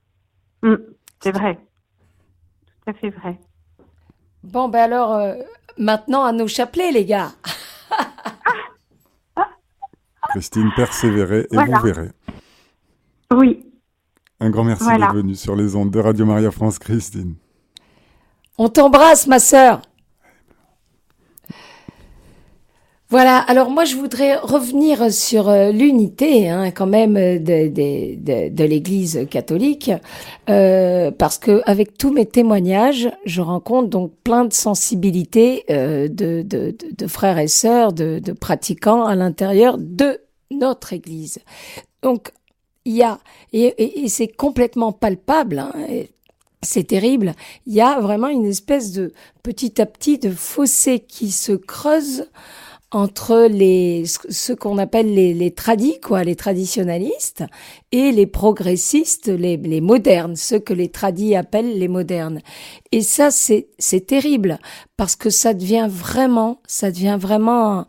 Hum, 0.63 0.79
c'est 1.19 1.33
vrai. 1.33 1.59
Tout 2.85 2.91
à 2.91 2.93
fait 2.93 3.09
vrai. 3.09 3.37
Bon, 4.45 4.69
ben 4.69 4.83
alors, 4.83 5.15
euh, 5.15 5.33
maintenant 5.77 6.23
à 6.23 6.31
nos 6.31 6.47
chapelets, 6.47 6.93
les 6.93 7.03
gars. 7.03 7.31
Christine, 10.29 10.71
persévérez 10.77 11.45
et 11.51 11.57
vous 11.57 11.81
verrez. 11.81 12.11
Oui, 13.33 13.66
un 14.39 14.49
grand 14.49 14.63
merci 14.63 14.85
d'être 14.85 15.13
venue 15.13 15.35
sur 15.35 15.55
les 15.55 15.75
ondes 15.75 15.91
de 15.91 15.99
Radio 15.99 16.25
Maria 16.25 16.51
France, 16.51 16.79
Christine. 16.79 17.35
On 18.57 18.69
t'embrasse, 18.69 19.27
ma 19.27 19.39
sœur. 19.39 19.81
Voilà, 23.09 23.37
alors 23.37 23.69
moi 23.69 23.85
je 23.85 23.95
voudrais 23.95 24.35
revenir 24.35 25.13
sur 25.13 25.47
euh, 25.47 25.71
l'unité 25.71 26.49
hein, 26.49 26.71
quand 26.71 26.87
même 26.87 27.13
de, 27.13 27.69
de, 27.69 28.49
de, 28.49 28.63
l'Église 28.65 29.25
catholique, 29.29 29.91
euh, 30.49 31.09
parce 31.11 31.37
que 31.37 31.61
avec 31.65 31.97
tous 31.97 32.11
mes 32.11 32.25
témoignages, 32.25 33.09
je 33.23 33.39
rencontre 33.39 33.87
donc 33.87 34.11
plein 34.25 34.43
de 34.43 34.51
sensibilités 34.51 35.63
euh, 35.69 36.09
de, 36.09 36.41
de, 36.41 36.75
de, 36.97 37.07
frères 37.07 37.37
et 37.39 37.47
sœurs, 37.47 37.93
de, 37.93 38.19
de 38.19 38.33
pratiquants 38.33 39.05
à 39.05 39.15
l'intérieur 39.15 39.77
de 39.77 40.19
notre 40.51 40.91
Église. 40.91 41.39
Donc 42.01 42.33
il 42.87 42.95
y 42.95 43.03
a, 43.03 43.19
et, 43.51 44.07
c'est 44.07 44.29
complètement 44.29 44.93
palpable, 44.93 45.59
hein, 45.59 45.73
c'est 46.61 46.87
terrible, 46.87 47.33
il 47.65 47.73
y 47.73 47.81
a 47.81 47.99
vraiment 47.99 48.29
une 48.29 48.45
espèce 48.45 48.93
de 48.93 49.11
petit 49.43 49.81
à 49.81 49.85
petit 49.85 50.17
de 50.17 50.31
fossé 50.31 50.99
qui 50.99 51.31
se 51.31 51.51
creuse 51.51 52.29
entre 52.91 53.47
les 53.51 54.05
ce 54.05 54.53
qu'on 54.53 54.77
appelle 54.77 55.13
les, 55.13 55.33
les 55.33 55.51
tradis, 55.51 55.99
quoi, 55.99 56.23
les 56.23 56.37
traditionalistes, 56.37 57.43
et 57.91 58.13
les 58.13 58.25
progressistes, 58.25 59.27
les, 59.27 59.57
les 59.57 59.81
modernes, 59.81 60.37
ceux 60.37 60.59
que 60.59 60.73
les 60.73 60.87
tradis 60.87 61.35
appellent 61.35 61.77
les 61.77 61.89
modernes. 61.89 62.39
Et 62.93 63.01
ça, 63.01 63.29
c'est 63.29 63.67
c'est 63.77 64.07
terrible 64.07 64.59
parce 64.95 65.17
que 65.17 65.29
ça 65.29 65.53
devient 65.53 65.89
vraiment, 65.89 66.61
ça 66.65 66.89
devient 66.89 67.17
vraiment 67.19 67.85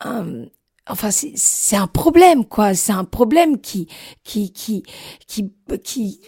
un, 0.00 0.44
enfin 0.88 1.10
c'est 1.10 1.76
un 1.76 1.86
problème 1.86 2.44
quoi 2.44 2.74
c'est 2.74 2.92
un 2.92 3.04
problème 3.04 3.60
qui 3.60 3.88
qui 4.24 4.52
qui 4.52 4.82
qui 5.26 5.52
qui 5.82 6.20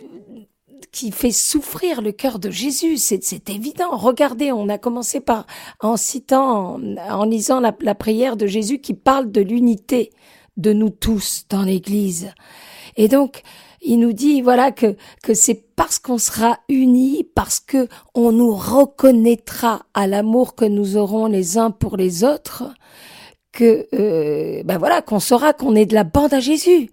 qui 0.92 1.10
fait 1.10 1.32
souffrir 1.32 2.00
le 2.00 2.12
cœur 2.12 2.38
de 2.38 2.50
Jésus, 2.50 2.96
c'est 2.96 3.50
évident. 3.50 3.96
Regardez, 3.96 4.52
on 4.52 4.68
a 4.68 4.78
commencé 4.78 5.20
par 5.20 5.46
en 5.80 5.96
citant, 5.96 6.80
en, 7.10 7.24
lisant 7.24 7.60
la, 7.60 7.76
la, 7.80 7.94
prière 7.94 8.36
de 8.36 8.46
Jésus 8.46 8.80
qui 8.80 8.94
parle 8.94 9.30
de 9.30 9.40
l'unité 9.40 10.10
de 10.56 10.72
nous 10.72 10.90
tous 10.90 11.44
dans 11.50 11.62
l'Église. 11.62 12.32
Et 12.96 13.08
donc, 13.08 13.42
il 13.80 14.00
nous 14.00 14.12
dit 14.12 14.40
voilà 14.40 14.72
que 14.72 14.96
que 15.22 15.34
c'est 15.34 15.54
parce 15.76 15.98
qu'on 15.98 16.18
sera 16.18 16.58
unis, 16.68 17.24
parce 17.34 17.60
que 17.60 17.88
on 18.14 18.32
nous 18.32 18.54
reconnaîtra 18.54 19.86
à 19.94 20.06
l'amour 20.06 20.54
que 20.56 20.64
nous 20.64 20.96
aurons 20.96 21.26
les 21.26 21.58
uns 21.58 21.70
pour 21.70 21.96
les 21.96 22.24
autres, 22.24 22.64
que 23.58 23.88
euh, 23.92 24.62
ben 24.64 24.78
voilà 24.78 25.02
qu'on 25.02 25.18
saura 25.18 25.52
qu'on 25.52 25.74
est 25.74 25.86
de 25.86 25.94
la 25.94 26.04
bande 26.04 26.32
à 26.32 26.38
Jésus. 26.38 26.90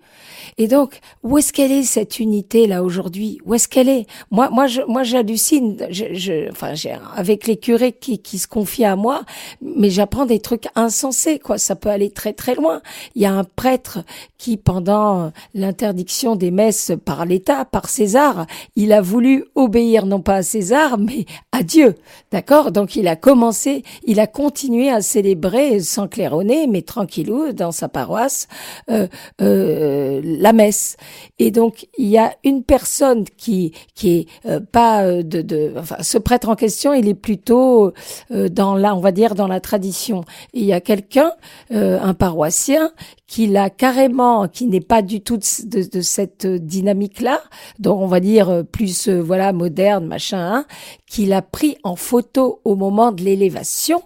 Et 0.57 0.69
donc, 0.69 1.01
où 1.21 1.37
est-ce 1.37 1.51
qu'elle 1.51 1.71
est 1.73 1.83
cette 1.83 2.17
unité 2.17 2.65
là 2.65 2.81
aujourd'hui? 2.81 3.39
Où 3.45 3.55
est-ce 3.55 3.67
qu'elle 3.67 3.89
est? 3.89 4.05
Moi, 4.31 4.49
moi, 4.51 4.67
je, 4.67 4.81
moi, 4.87 5.03
j'hallucine. 5.03 5.85
Je, 5.89 6.13
je, 6.13 6.49
enfin, 6.49 6.73
avec 7.17 7.45
les 7.45 7.57
curés 7.57 7.91
qui, 7.91 8.19
qui 8.19 8.37
se 8.37 8.47
confient 8.47 8.85
à 8.85 8.95
moi, 8.95 9.23
mais 9.61 9.89
j'apprends 9.89 10.25
des 10.25 10.39
trucs 10.39 10.67
insensés. 10.75 11.39
Quoi, 11.39 11.57
ça 11.57 11.75
peut 11.75 11.89
aller 11.89 12.09
très 12.09 12.31
très 12.31 12.55
loin. 12.55 12.81
Il 13.15 13.21
y 13.21 13.25
a 13.25 13.33
un 13.33 13.43
prêtre 13.43 13.99
qui, 14.37 14.55
pendant 14.55 15.33
l'interdiction 15.53 16.37
des 16.37 16.51
messes 16.51 16.93
par 17.03 17.25
l'État, 17.25 17.65
par 17.65 17.89
César, 17.89 18.45
il 18.77 18.93
a 18.93 19.01
voulu 19.01 19.45
obéir 19.55 20.05
non 20.05 20.21
pas 20.21 20.35
à 20.35 20.43
César, 20.43 20.97
mais 20.97 21.25
à 21.51 21.63
Dieu. 21.63 21.95
D'accord? 22.31 22.71
Donc, 22.71 22.95
il 22.95 23.09
a 23.09 23.17
commencé, 23.17 23.83
il 24.05 24.21
a 24.21 24.27
continué 24.27 24.89
à 24.89 25.01
célébrer 25.01 25.81
sans 25.81 26.07
claironner, 26.07 26.54
mais 26.67 26.81
tranquillou 26.81 27.53
dans 27.53 27.71
sa 27.71 27.89
paroisse. 27.89 28.47
Euh, 28.89 29.07
euh, 29.41 30.21
la 30.23 30.53
messe. 30.53 30.97
Et 31.39 31.51
donc 31.51 31.87
il 31.97 32.07
y 32.07 32.17
a 32.17 32.33
une 32.43 32.63
personne 32.63 33.25
qui 33.37 33.73
qui 33.93 34.09
est 34.09 34.27
euh, 34.45 34.59
pas 34.59 35.03
euh, 35.03 35.23
de, 35.23 35.41
de 35.41 35.73
enfin 35.77 35.97
ce 36.01 36.17
prêtre 36.17 36.49
en 36.49 36.55
question, 36.55 36.93
il 36.93 37.07
est 37.07 37.13
plutôt 37.13 37.93
euh, 38.31 38.49
dans 38.49 38.75
la 38.75 38.95
on 38.95 38.99
va 38.99 39.11
dire 39.11 39.35
dans 39.35 39.47
la 39.47 39.59
tradition. 39.59 40.23
il 40.53 40.65
y 40.65 40.73
a 40.73 40.81
quelqu'un, 40.81 41.31
un 41.71 42.13
paroissien 42.13 42.91
qui 43.27 43.47
l'a 43.47 43.69
carrément, 43.69 44.47
qui 44.47 44.67
n'est 44.67 44.81
pas 44.81 45.01
du 45.01 45.21
tout 45.21 45.37
de, 45.37 45.89
de, 45.89 46.01
cette 46.01 46.45
dynamique-là, 46.45 47.41
donc 47.79 47.99
on 47.99 48.07
va 48.07 48.19
dire 48.19 48.63
plus 48.71 49.09
voilà 49.09 49.51
moderne 49.53 50.05
machin, 50.05 50.39
hein, 50.39 50.65
qui 51.09 51.25
l'a 51.25 51.41
pris 51.41 51.77
en 51.83 51.95
photo 51.95 52.61
au 52.63 52.75
moment 52.75 53.11
de 53.11 53.23
l'élévation 53.23 54.01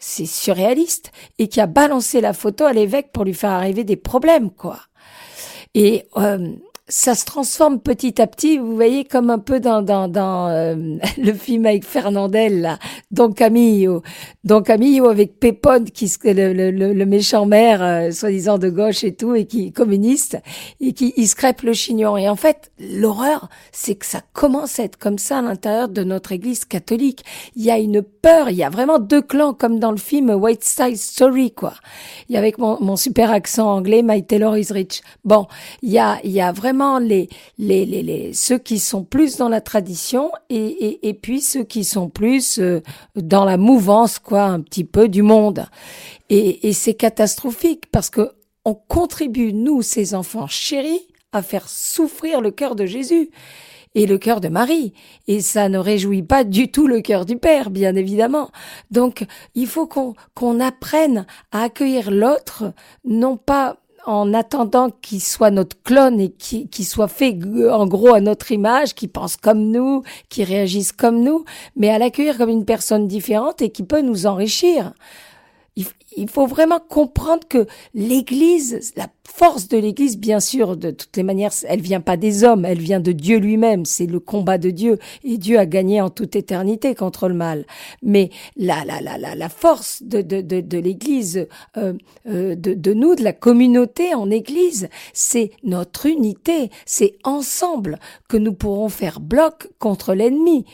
c'est 0.00 0.26
surréaliste 0.26 1.12
et 1.38 1.46
qui 1.46 1.60
a 1.60 1.66
balancé 1.66 2.20
la 2.20 2.32
photo 2.32 2.64
à 2.64 2.72
l'évêque 2.72 3.12
pour 3.12 3.24
lui 3.24 3.34
faire 3.34 3.50
arriver 3.50 3.84
des 3.84 3.96
problèmes 3.96 4.50
quoi. 4.50 4.80
Et 5.74 6.06
euh, 6.16 6.54
ça 6.90 7.14
se 7.14 7.24
transforme 7.24 7.78
petit 7.78 8.20
à 8.20 8.26
petit, 8.26 8.58
vous 8.58 8.74
voyez, 8.74 9.04
comme 9.04 9.30
un 9.30 9.38
peu 9.38 9.60
dans, 9.60 9.80
dans, 9.80 10.08
dans 10.08 10.48
euh, 10.48 10.74
le 11.18 11.32
film 11.32 11.64
avec 11.64 11.84
Fernandel, 11.84 12.60
là, 12.60 12.78
Don 13.10 13.32
Camillo. 13.32 14.02
Don 14.42 14.62
Camillo 14.62 15.06
avec 15.06 15.38
Pépone, 15.38 15.84
qui 15.84 16.12
le, 16.24 16.70
le, 16.70 17.06
méchant 17.06 17.46
maire, 17.46 17.82
euh, 17.82 18.10
soi-disant 18.10 18.58
de 18.58 18.68
gauche 18.68 19.04
et 19.04 19.14
tout, 19.14 19.34
et 19.34 19.46
qui 19.46 19.68
est 19.68 19.70
communiste, 19.70 20.38
et 20.80 20.92
qui 20.92 21.14
il 21.16 21.28
se 21.28 21.36
le 21.64 21.72
chignon. 21.72 22.16
Et 22.16 22.28
en 22.28 22.36
fait, 22.36 22.72
l'horreur, 22.78 23.48
c'est 23.72 23.94
que 23.94 24.06
ça 24.06 24.20
commence 24.32 24.80
à 24.80 24.84
être 24.84 24.98
comme 24.98 25.18
ça 25.18 25.38
à 25.38 25.42
l'intérieur 25.42 25.88
de 25.88 26.02
notre 26.02 26.32
église 26.32 26.64
catholique. 26.64 27.24
Il 27.54 27.62
y 27.62 27.70
a 27.70 27.78
une 27.78 28.02
peur, 28.02 28.50
il 28.50 28.56
y 28.56 28.64
a 28.64 28.70
vraiment 28.70 28.98
deux 28.98 29.22
clans, 29.22 29.54
comme 29.54 29.78
dans 29.78 29.92
le 29.92 29.96
film 29.96 30.30
White 30.30 30.64
Side 30.64 30.96
Story, 30.96 31.52
quoi. 31.52 31.74
A 32.34 32.38
avec 32.40 32.58
mon, 32.58 32.78
mon 32.80 32.96
super 32.96 33.30
accent 33.30 33.70
anglais, 33.70 34.02
My 34.02 34.24
Taylor 34.24 34.56
is 34.56 34.72
rich. 34.72 35.02
Bon, 35.24 35.46
il 35.82 35.90
y 35.90 35.98
a, 35.98 36.18
il 36.24 36.30
y 36.30 36.40
a 36.40 36.52
vraiment 36.52 36.79
les, 37.00 37.28
les, 37.58 37.84
les, 37.86 38.02
les, 38.02 38.32
ceux 38.32 38.58
qui 38.58 38.78
sont 38.78 39.04
plus 39.04 39.36
dans 39.36 39.48
la 39.48 39.60
tradition 39.60 40.30
et, 40.48 41.08
et, 41.08 41.14
puis 41.14 41.40
ceux 41.40 41.64
qui 41.64 41.84
sont 41.84 42.08
plus 42.08 42.58
euh, 42.58 42.80
dans 43.16 43.44
la 43.44 43.56
mouvance, 43.56 44.18
quoi, 44.18 44.44
un 44.44 44.60
petit 44.60 44.84
peu 44.84 45.08
du 45.08 45.22
monde. 45.22 45.66
Et, 46.28 46.68
et 46.68 46.72
c'est 46.72 46.94
catastrophique 46.94 47.90
parce 47.90 48.10
que 48.10 48.32
on 48.64 48.74
contribue, 48.74 49.52
nous, 49.52 49.82
ces 49.82 50.14
enfants 50.14 50.46
chéris, 50.46 51.06
à 51.32 51.42
faire 51.42 51.68
souffrir 51.68 52.40
le 52.40 52.50
cœur 52.50 52.74
de 52.74 52.86
Jésus 52.86 53.30
et 53.94 54.06
le 54.06 54.18
cœur 54.18 54.40
de 54.40 54.48
Marie. 54.48 54.92
Et 55.28 55.40
ça 55.40 55.68
ne 55.68 55.78
réjouit 55.78 56.22
pas 56.22 56.44
du 56.44 56.70
tout 56.70 56.86
le 56.86 57.00
cœur 57.00 57.24
du 57.24 57.36
Père, 57.36 57.70
bien 57.70 57.94
évidemment. 57.96 58.50
Donc, 58.90 59.24
il 59.54 59.66
faut 59.66 59.86
qu'on 59.86 60.14
qu'on 60.34 60.60
apprenne 60.60 61.26
à 61.52 61.62
accueillir 61.62 62.10
l'autre, 62.10 62.72
non 63.04 63.36
pas 63.36 63.76
en 64.06 64.32
attendant 64.34 64.90
qu'il 65.02 65.20
soit 65.20 65.50
notre 65.50 65.80
clone 65.82 66.20
et 66.20 66.30
qu'il 66.30 66.84
soit 66.86 67.08
fait 67.08 67.36
en 67.70 67.86
gros 67.86 68.14
à 68.14 68.20
notre 68.20 68.52
image, 68.52 68.94
qui 68.94 69.08
pense 69.08 69.36
comme 69.36 69.70
nous, 69.70 70.02
qui 70.28 70.44
réagisse 70.44 70.92
comme 70.92 71.22
nous, 71.22 71.44
mais 71.76 71.90
à 71.90 71.98
l'accueillir 71.98 72.38
comme 72.38 72.50
une 72.50 72.64
personne 72.64 73.06
différente 73.06 73.62
et 73.62 73.70
qui 73.70 73.82
peut 73.82 74.00
nous 74.00 74.26
enrichir 74.26 74.92
il 76.16 76.28
faut 76.28 76.46
vraiment 76.46 76.80
comprendre 76.80 77.46
que 77.48 77.66
l'Église, 77.94 78.92
la 78.96 79.08
force 79.24 79.68
de 79.68 79.78
l'Église, 79.78 80.18
bien 80.18 80.40
sûr, 80.40 80.76
de 80.76 80.90
toutes 80.90 81.16
les 81.16 81.22
manières, 81.22 81.52
elle 81.66 81.80
vient 81.80 82.00
pas 82.00 82.16
des 82.16 82.44
hommes, 82.44 82.64
elle 82.64 82.80
vient 82.80 83.00
de 83.00 83.12
Dieu 83.12 83.38
lui-même. 83.38 83.84
C'est 83.84 84.06
le 84.06 84.20
combat 84.20 84.58
de 84.58 84.70
Dieu 84.70 84.98
et 85.24 85.38
Dieu 85.38 85.58
a 85.58 85.66
gagné 85.66 86.00
en 86.00 86.10
toute 86.10 86.36
éternité 86.36 86.94
contre 86.94 87.28
le 87.28 87.34
mal. 87.34 87.64
Mais 88.02 88.30
la 88.56 88.84
la 88.84 89.00
la 89.00 89.18
la, 89.18 89.34
la 89.34 89.48
force 89.48 90.02
de 90.02 90.20
de 90.20 90.40
de, 90.40 90.60
de 90.60 90.78
l'Église, 90.78 91.46
euh, 91.76 91.94
euh, 92.28 92.54
de 92.54 92.74
de 92.74 92.92
nous, 92.92 93.14
de 93.14 93.22
la 93.22 93.32
communauté 93.32 94.14
en 94.14 94.30
Église, 94.30 94.88
c'est 95.12 95.52
notre 95.62 96.06
unité. 96.06 96.70
C'est 96.84 97.14
ensemble 97.24 97.98
que 98.28 98.36
nous 98.36 98.52
pourrons 98.52 98.88
faire 98.88 99.20
bloc 99.20 99.70
contre 99.78 100.14
l'ennemi 100.14 100.64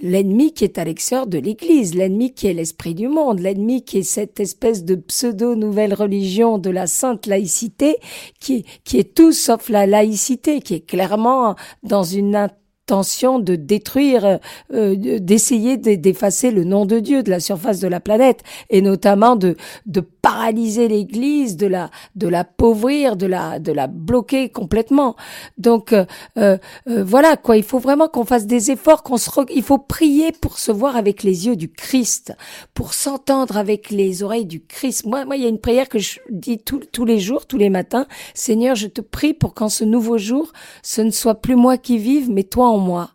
l'ennemi 0.00 0.52
qui 0.52 0.64
est 0.64 0.78
à 0.78 0.84
l'extérieur 0.84 1.26
de 1.26 1.38
l'Église, 1.38 1.94
l'ennemi 1.94 2.34
qui 2.34 2.46
est 2.46 2.52
l'esprit 2.52 2.94
du 2.94 3.08
monde, 3.08 3.40
l'ennemi 3.40 3.84
qui 3.84 3.98
est 3.98 4.02
cette 4.02 4.40
espèce 4.40 4.84
de 4.84 4.94
pseudo-nouvelle 4.94 5.94
religion 5.94 6.58
de 6.58 6.70
la 6.70 6.86
sainte 6.86 7.26
laïcité, 7.26 7.96
qui, 8.40 8.64
qui 8.84 8.98
est 8.98 9.14
tout 9.14 9.32
sauf 9.32 9.68
la 9.68 9.86
laïcité, 9.86 10.60
qui 10.60 10.74
est 10.74 10.86
clairement 10.86 11.54
dans 11.82 12.04
une 12.04 12.48
intention 12.82 13.38
de 13.38 13.54
détruire, 13.54 14.40
euh, 14.72 15.18
d'essayer 15.20 15.76
d'effacer 15.76 16.50
le 16.50 16.64
nom 16.64 16.84
de 16.84 16.98
Dieu 16.98 17.22
de 17.22 17.30
la 17.30 17.38
surface 17.38 17.78
de 17.78 17.88
la 17.88 18.00
planète, 18.00 18.42
et 18.70 18.82
notamment 18.82 19.36
de, 19.36 19.56
de 19.86 20.00
paralyser 20.00 20.88
l'Église, 20.88 21.56
de 21.56 21.66
la 21.66 21.90
de 22.16 22.28
l'appauvrir, 22.28 23.16
de 23.16 23.26
la 23.26 23.58
de 23.60 23.72
la 23.72 23.86
bloquer 23.86 24.48
complètement. 24.48 25.14
Donc 25.58 25.92
euh, 25.92 26.04
euh, 26.38 26.58
voilà 26.86 27.36
quoi, 27.36 27.56
il 27.56 27.62
faut 27.62 27.78
vraiment 27.78 28.08
qu'on 28.08 28.24
fasse 28.24 28.46
des 28.46 28.70
efforts, 28.70 29.02
qu'on 29.02 29.16
se 29.16 29.30
il 29.54 29.62
faut 29.62 29.78
prier 29.78 30.32
pour 30.32 30.58
se 30.58 30.72
voir 30.72 30.96
avec 30.96 31.22
les 31.22 31.46
yeux 31.46 31.56
du 31.56 31.70
Christ, 31.70 32.34
pour 32.74 32.94
s'entendre 32.94 33.56
avec 33.56 33.90
les 33.90 34.22
oreilles 34.22 34.46
du 34.46 34.64
Christ. 34.64 35.06
Moi 35.06 35.24
moi 35.24 35.36
il 35.36 35.42
y 35.42 35.46
a 35.46 35.48
une 35.48 35.60
prière 35.60 35.88
que 35.88 35.98
je 35.98 36.18
dis 36.30 36.58
tous 36.58 37.04
les 37.04 37.20
jours, 37.20 37.46
tous 37.46 37.58
les 37.58 37.70
matins. 37.70 38.06
Seigneur, 38.34 38.74
je 38.74 38.88
te 38.88 39.00
prie 39.00 39.34
pour 39.34 39.54
qu'en 39.54 39.68
ce 39.68 39.84
nouveau 39.84 40.18
jour, 40.18 40.52
ce 40.82 41.00
ne 41.00 41.10
soit 41.10 41.36
plus 41.36 41.56
moi 41.56 41.78
qui 41.78 41.98
vive, 41.98 42.30
mais 42.30 42.42
toi 42.42 42.71
moi. 42.78 43.10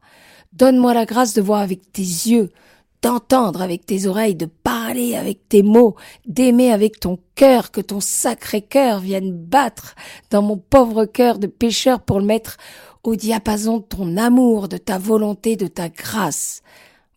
Donne-moi 0.54 0.94
la 0.94 1.06
grâce 1.06 1.34
de 1.34 1.42
voir 1.42 1.62
avec 1.62 1.92
tes 1.92 2.02
yeux 2.02 2.50
d'entendre 3.02 3.62
avec 3.62 3.86
tes 3.86 4.08
oreilles, 4.08 4.36
de 4.36 4.46
parler 4.48 5.16
avec 5.16 5.48
tes 5.50 5.62
mots, 5.62 5.96
d'aimer 6.26 6.72
avec 6.72 7.00
ton 7.00 7.20
cœur, 7.36 7.72
que 7.72 7.82
ton 7.82 8.00
sacré 8.00 8.62
cœur 8.62 9.00
vienne 9.00 9.32
battre 9.32 9.96
dans 10.32 10.42
mon 10.42 10.58
pauvre 10.58 11.06
cœur 11.06 11.40
de 11.40 11.48
pécheur 11.48 12.02
pour 12.02 12.20
le 12.20 12.26
mettre 12.26 12.58
au 13.04 13.16
diapason 13.16 13.78
de 13.78 13.84
ton 13.84 14.18
amour, 14.18 14.68
de 14.68 14.78
ta 14.78 14.98
volonté, 14.98 15.56
de 15.56 15.68
ta 15.68 15.90
grâce. 15.90 16.62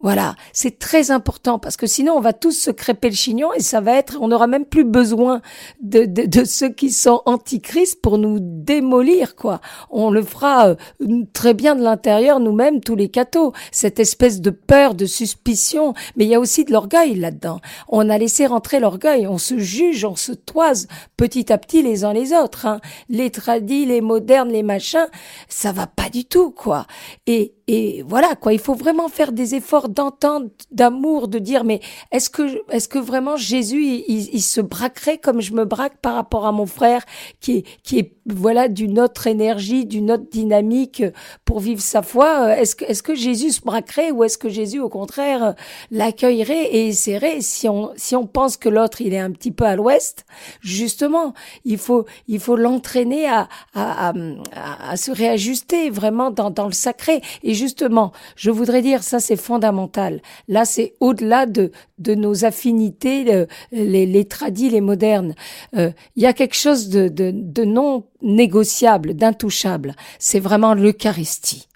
Voilà, 0.02 0.34
c'est 0.54 0.78
très 0.78 1.10
important 1.10 1.58
parce 1.58 1.76
que 1.76 1.86
sinon 1.86 2.14
on 2.14 2.20
va 2.20 2.32
tous 2.32 2.52
se 2.52 2.70
crêper 2.70 3.10
le 3.10 3.14
chignon 3.14 3.52
et 3.52 3.60
ça 3.60 3.82
va 3.82 3.96
être, 3.96 4.16
on 4.22 4.28
n'aura 4.28 4.46
même 4.46 4.64
plus 4.64 4.84
besoin 4.84 5.42
de, 5.82 6.06
de, 6.06 6.24
de, 6.24 6.44
ceux 6.44 6.70
qui 6.70 6.90
sont 6.90 7.20
antichrist 7.26 8.00
pour 8.00 8.16
nous 8.16 8.38
démolir 8.40 9.36
quoi. 9.36 9.60
On 9.90 10.10
le 10.10 10.22
fera 10.22 10.68
euh, 10.70 11.24
très 11.34 11.52
bien 11.52 11.76
de 11.76 11.82
l'intérieur 11.82 12.40
nous-mêmes 12.40 12.80
tous 12.80 12.96
les 12.96 13.10
cathos. 13.10 13.52
Cette 13.72 14.00
espèce 14.00 14.40
de 14.40 14.48
peur, 14.48 14.94
de 14.94 15.04
suspicion, 15.04 15.92
mais 16.16 16.24
il 16.24 16.30
y 16.30 16.34
a 16.34 16.40
aussi 16.40 16.64
de 16.64 16.72
l'orgueil 16.72 17.14
là-dedans. 17.16 17.60
On 17.86 18.08
a 18.08 18.16
laissé 18.16 18.46
rentrer 18.46 18.80
l'orgueil, 18.80 19.26
on 19.26 19.36
se 19.36 19.58
juge, 19.58 20.06
on 20.06 20.16
se 20.16 20.32
toise 20.32 20.88
petit 21.18 21.52
à 21.52 21.58
petit 21.58 21.82
les 21.82 22.04
uns 22.04 22.14
les 22.14 22.32
autres. 22.32 22.64
Hein. 22.64 22.80
Les 23.10 23.30
tradis, 23.30 23.84
les 23.84 24.00
modernes, 24.00 24.50
les 24.50 24.62
machins, 24.62 25.08
ça 25.50 25.72
va 25.72 25.86
pas 25.86 26.08
du 26.08 26.24
tout 26.24 26.52
quoi. 26.52 26.86
Et 27.26 27.52
et 27.72 28.02
voilà 28.02 28.34
quoi. 28.34 28.52
Il 28.52 28.58
faut 28.58 28.74
vraiment 28.74 29.08
faire 29.08 29.30
des 29.30 29.54
efforts 29.54 29.88
d'entente, 29.88 30.50
d'amour, 30.72 31.28
de 31.28 31.38
dire 31.38 31.62
mais 31.62 31.78
est-ce 32.10 32.28
que 32.28 32.64
est-ce 32.68 32.88
que 32.88 32.98
vraiment 32.98 33.36
Jésus 33.36 33.84
il, 33.84 34.28
il, 34.34 34.42
se 34.42 34.60
braquerait 34.60 35.18
comme 35.18 35.40
je 35.40 35.52
me 35.52 35.64
braque 35.64 35.98
par 35.98 36.14
rapport 36.14 36.46
à 36.46 36.50
mon 36.50 36.66
frère 36.66 37.04
qui 37.38 37.58
est 37.58 37.64
qui 37.84 38.00
est 38.00 38.12
voilà 38.26 38.66
d'une 38.66 38.98
autre 38.98 39.28
énergie, 39.28 39.86
d'une 39.86 40.10
autre 40.10 40.28
dynamique 40.32 41.04
pour 41.44 41.60
vivre 41.60 41.80
sa 41.80 42.02
foi? 42.02 42.58
Est-ce 42.58 42.74
que 42.74 42.84
est-ce 42.86 43.04
que 43.04 43.14
Jésus 43.14 43.50
se 43.52 43.60
braquerait 43.60 44.10
ou 44.10 44.24
est-ce 44.24 44.36
que 44.36 44.48
Jésus 44.48 44.80
au 44.80 44.88
contraire 44.88 45.54
l'accueillerait 45.92 46.64
et 46.72 46.88
essaierait? 46.88 47.40
Si 47.40 47.68
on 47.68 47.92
si 47.94 48.16
on 48.16 48.26
pense 48.26 48.56
que 48.56 48.68
l'autre 48.68 49.00
il 49.00 49.14
est 49.14 49.20
un 49.20 49.30
petit 49.30 49.52
peu 49.52 49.64
à 49.64 49.76
l'ouest, 49.76 50.26
justement 50.60 51.34
il 51.64 51.78
faut 51.78 52.04
il 52.26 52.40
faut 52.40 52.56
l'entraîner 52.56 53.28
à, 53.28 53.48
à, 53.74 54.08
à, 54.08 54.90
à 54.90 54.96
se 54.96 55.12
réajuster 55.12 55.90
vraiment 55.90 56.32
dans, 56.32 56.50
dans 56.50 56.66
le 56.66 56.72
sacré. 56.72 57.22
Et 57.44 57.59
justement, 57.60 58.12
je 58.36 58.50
voudrais 58.50 58.82
dire, 58.82 59.02
ça 59.02 59.20
c'est 59.20 59.36
fondamental. 59.36 60.22
Là, 60.48 60.64
c'est 60.64 60.94
au-delà 61.00 61.46
de, 61.46 61.70
de 61.98 62.14
nos 62.14 62.44
affinités, 62.44 63.46
les, 63.72 64.06
les 64.06 64.24
tradis, 64.24 64.70
les 64.70 64.80
modernes. 64.80 65.34
Euh, 65.76 65.90
il 66.16 66.22
y 66.22 66.26
a 66.26 66.32
quelque 66.32 66.56
chose 66.56 66.88
de, 66.88 67.08
de, 67.08 67.30
de 67.34 67.64
non 67.64 68.06
négociable, 68.22 69.14
d'intouchable. 69.14 69.94
C'est 70.18 70.40
vraiment 70.40 70.74
l'Eucharistie. 70.74 71.68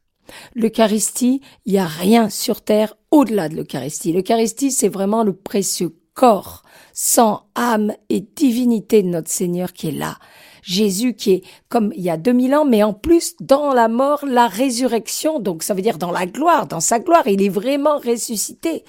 L'Eucharistie, 0.55 1.41
il 1.67 1.73
n'y 1.75 1.79
a 1.79 1.87
rien 1.87 2.29
sur 2.31 2.63
terre 2.63 2.97
au-delà 3.11 3.49
de 3.49 3.57
l'Eucharistie. 3.57 4.13
L'Eucharistie, 4.13 4.73
c'est 4.73 4.89
vraiment 4.89 5.23
le 5.23 5.35
précieux 5.35 5.95
corps, 6.15 6.63
sang, 6.93 7.43
âme 7.55 7.93
et 8.09 8.21
divinité 8.21 9.03
de 9.03 9.09
notre 9.09 9.31
Seigneur 9.31 9.73
qui 9.73 9.89
est 9.89 9.99
là. 10.05 10.17
Jésus 10.65 11.15
qui 11.15 11.33
est 11.33 11.43
comme 11.69 11.93
il 11.95 12.03
y 12.03 12.11
a 12.11 12.17
2000 12.17 12.55
ans, 12.55 12.65
mais 12.65 12.83
en 12.83 12.95
plus 12.95 13.35
dans 13.41 13.73
la 13.75 13.89
mort, 13.89 14.25
la 14.27 14.49
résurrection, 14.49 15.39
donc 15.39 15.63
ça 15.63 15.75
veut 15.75 15.83
dire 15.83 15.99
dans 15.99 16.11
la 16.11 16.27
gloire, 16.27 16.67
dans 16.67 16.81
sa 16.81 16.99
gloire, 16.99 17.27
il 17.27 17.43
est 17.43 17.51
vraiment 17.51 17.99
ressuscité. 17.99 18.85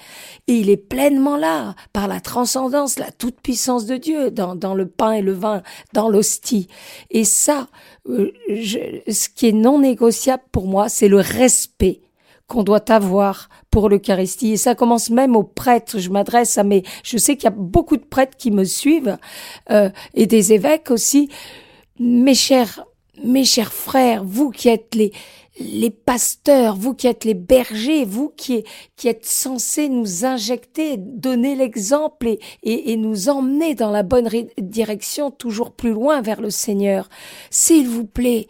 Et 0.48 0.54
il 0.54 0.70
est 0.70 0.76
pleinement 0.76 1.36
là, 1.36 1.74
par 1.92 2.08
la 2.08 2.20
transcendance, 2.20 2.98
la 2.98 3.10
toute-puissance 3.10 3.86
de 3.86 3.96
Dieu, 3.96 4.30
dans, 4.30 4.54
dans 4.54 4.74
le 4.74 4.86
pain 4.86 5.12
et 5.12 5.22
le 5.22 5.32
vin, 5.32 5.62
dans 5.92 6.08
l'hostie. 6.08 6.68
Et 7.10 7.24
ça, 7.24 7.68
euh, 8.08 8.32
ce 8.48 9.28
qui 9.28 9.48
est 9.48 9.52
non 9.52 9.78
négociable 9.80 10.44
pour 10.52 10.66
moi, 10.66 10.88
c'est 10.88 11.08
le 11.08 11.20
respect 11.20 12.00
qu'on 12.46 12.62
doit 12.62 12.90
avoir 12.90 13.48
pour 13.70 13.88
l'Eucharistie. 13.88 14.52
Et 14.52 14.56
ça 14.56 14.74
commence 14.74 15.10
même 15.10 15.36
aux 15.36 15.42
prêtres. 15.42 15.98
Je 15.98 16.10
m'adresse 16.10 16.58
à 16.58 16.64
mes, 16.64 16.82
je 17.02 17.18
sais 17.18 17.36
qu'il 17.36 17.44
y 17.44 17.52
a 17.52 17.56
beaucoup 17.56 17.96
de 17.96 18.04
prêtres 18.04 18.36
qui 18.36 18.50
me 18.50 18.64
suivent 18.64 19.18
euh, 19.70 19.90
et 20.14 20.26
des 20.26 20.52
évêques 20.52 20.90
aussi. 20.90 21.28
Mes 21.98 22.34
chers, 22.34 22.84
mes 23.24 23.44
chers 23.44 23.72
frères, 23.72 24.22
vous 24.24 24.50
qui 24.50 24.68
êtes 24.68 24.94
les, 24.94 25.12
les 25.58 25.90
pasteurs, 25.90 26.76
vous 26.76 26.94
qui 26.94 27.06
êtes 27.06 27.24
les 27.24 27.34
bergers, 27.34 28.04
vous 28.04 28.32
qui, 28.36 28.64
qui 28.96 29.08
êtes 29.08 29.24
censés 29.24 29.88
nous 29.88 30.24
injecter, 30.24 30.96
donner 30.98 31.54
l'exemple 31.54 32.28
et, 32.28 32.40
et, 32.62 32.92
et, 32.92 32.96
nous 32.96 33.28
emmener 33.28 33.74
dans 33.74 33.90
la 33.90 34.02
bonne 34.02 34.28
direction, 34.58 35.30
toujours 35.30 35.72
plus 35.72 35.92
loin 35.92 36.20
vers 36.20 36.40
le 36.40 36.50
Seigneur. 36.50 37.08
S'il 37.50 37.88
vous 37.88 38.04
plaît, 38.04 38.46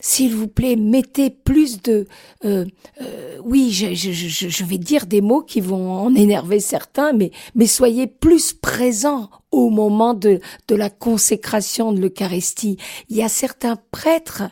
s'il 0.00 0.34
vous 0.34 0.48
plaît, 0.48 0.76
mettez 0.76 1.30
plus 1.30 1.80
de... 1.82 2.06
Euh, 2.44 2.64
euh, 3.00 3.36
oui, 3.44 3.70
je, 3.70 3.94
je, 3.94 4.12
je, 4.12 4.48
je, 4.48 4.64
vais 4.64 4.78
dire 4.78 5.06
des 5.06 5.20
mots 5.20 5.42
qui 5.42 5.60
vont 5.60 5.92
en 5.92 6.14
énerver 6.14 6.58
certains, 6.58 7.12
mais, 7.12 7.30
mais 7.54 7.66
soyez 7.66 8.06
plus 8.06 8.52
présents 8.52 9.30
au 9.50 9.68
moment 9.68 10.14
de, 10.14 10.40
de 10.68 10.74
la 10.74 10.90
consécration 10.90 11.92
de 11.92 12.00
l'Eucharistie. 12.00 12.78
Il 13.08 13.16
y 13.16 13.22
a 13.22 13.28
certains 13.28 13.76
prêtres, 13.90 14.44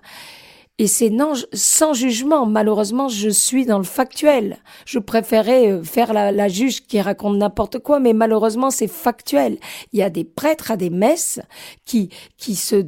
et 0.79 0.87
c'est 0.87 1.11
non, 1.11 1.33
sans 1.53 1.93
jugement, 1.93 2.47
malheureusement, 2.47 3.09
je 3.09 3.31
suis 3.31 3.67
dans 3.67 3.79
le 3.79 3.85
factuel. 3.85 4.59
Je 4.85 4.99
préférais 4.99 5.73
euh, 5.73 5.83
faire 5.83 6.13
la, 6.13 6.31
la 6.31 6.49
juge 6.49 6.87
qui 6.87 7.01
raconte 7.01 7.37
n'importe 7.37 7.79
quoi, 7.81 7.99
mais 7.99 8.13
malheureusement, 8.13 8.71
c'est 8.71 8.87
factuel. 8.87 9.59
Il 9.93 9.99
y 9.99 10.03
a 10.03 10.11
des 10.11 10.25
prêtres 10.25 10.71
à 10.71 10.77
des 10.77 10.91
messes 10.91 11.41
qui, 11.85 12.11
qui 12.37 12.55
se 12.55 12.87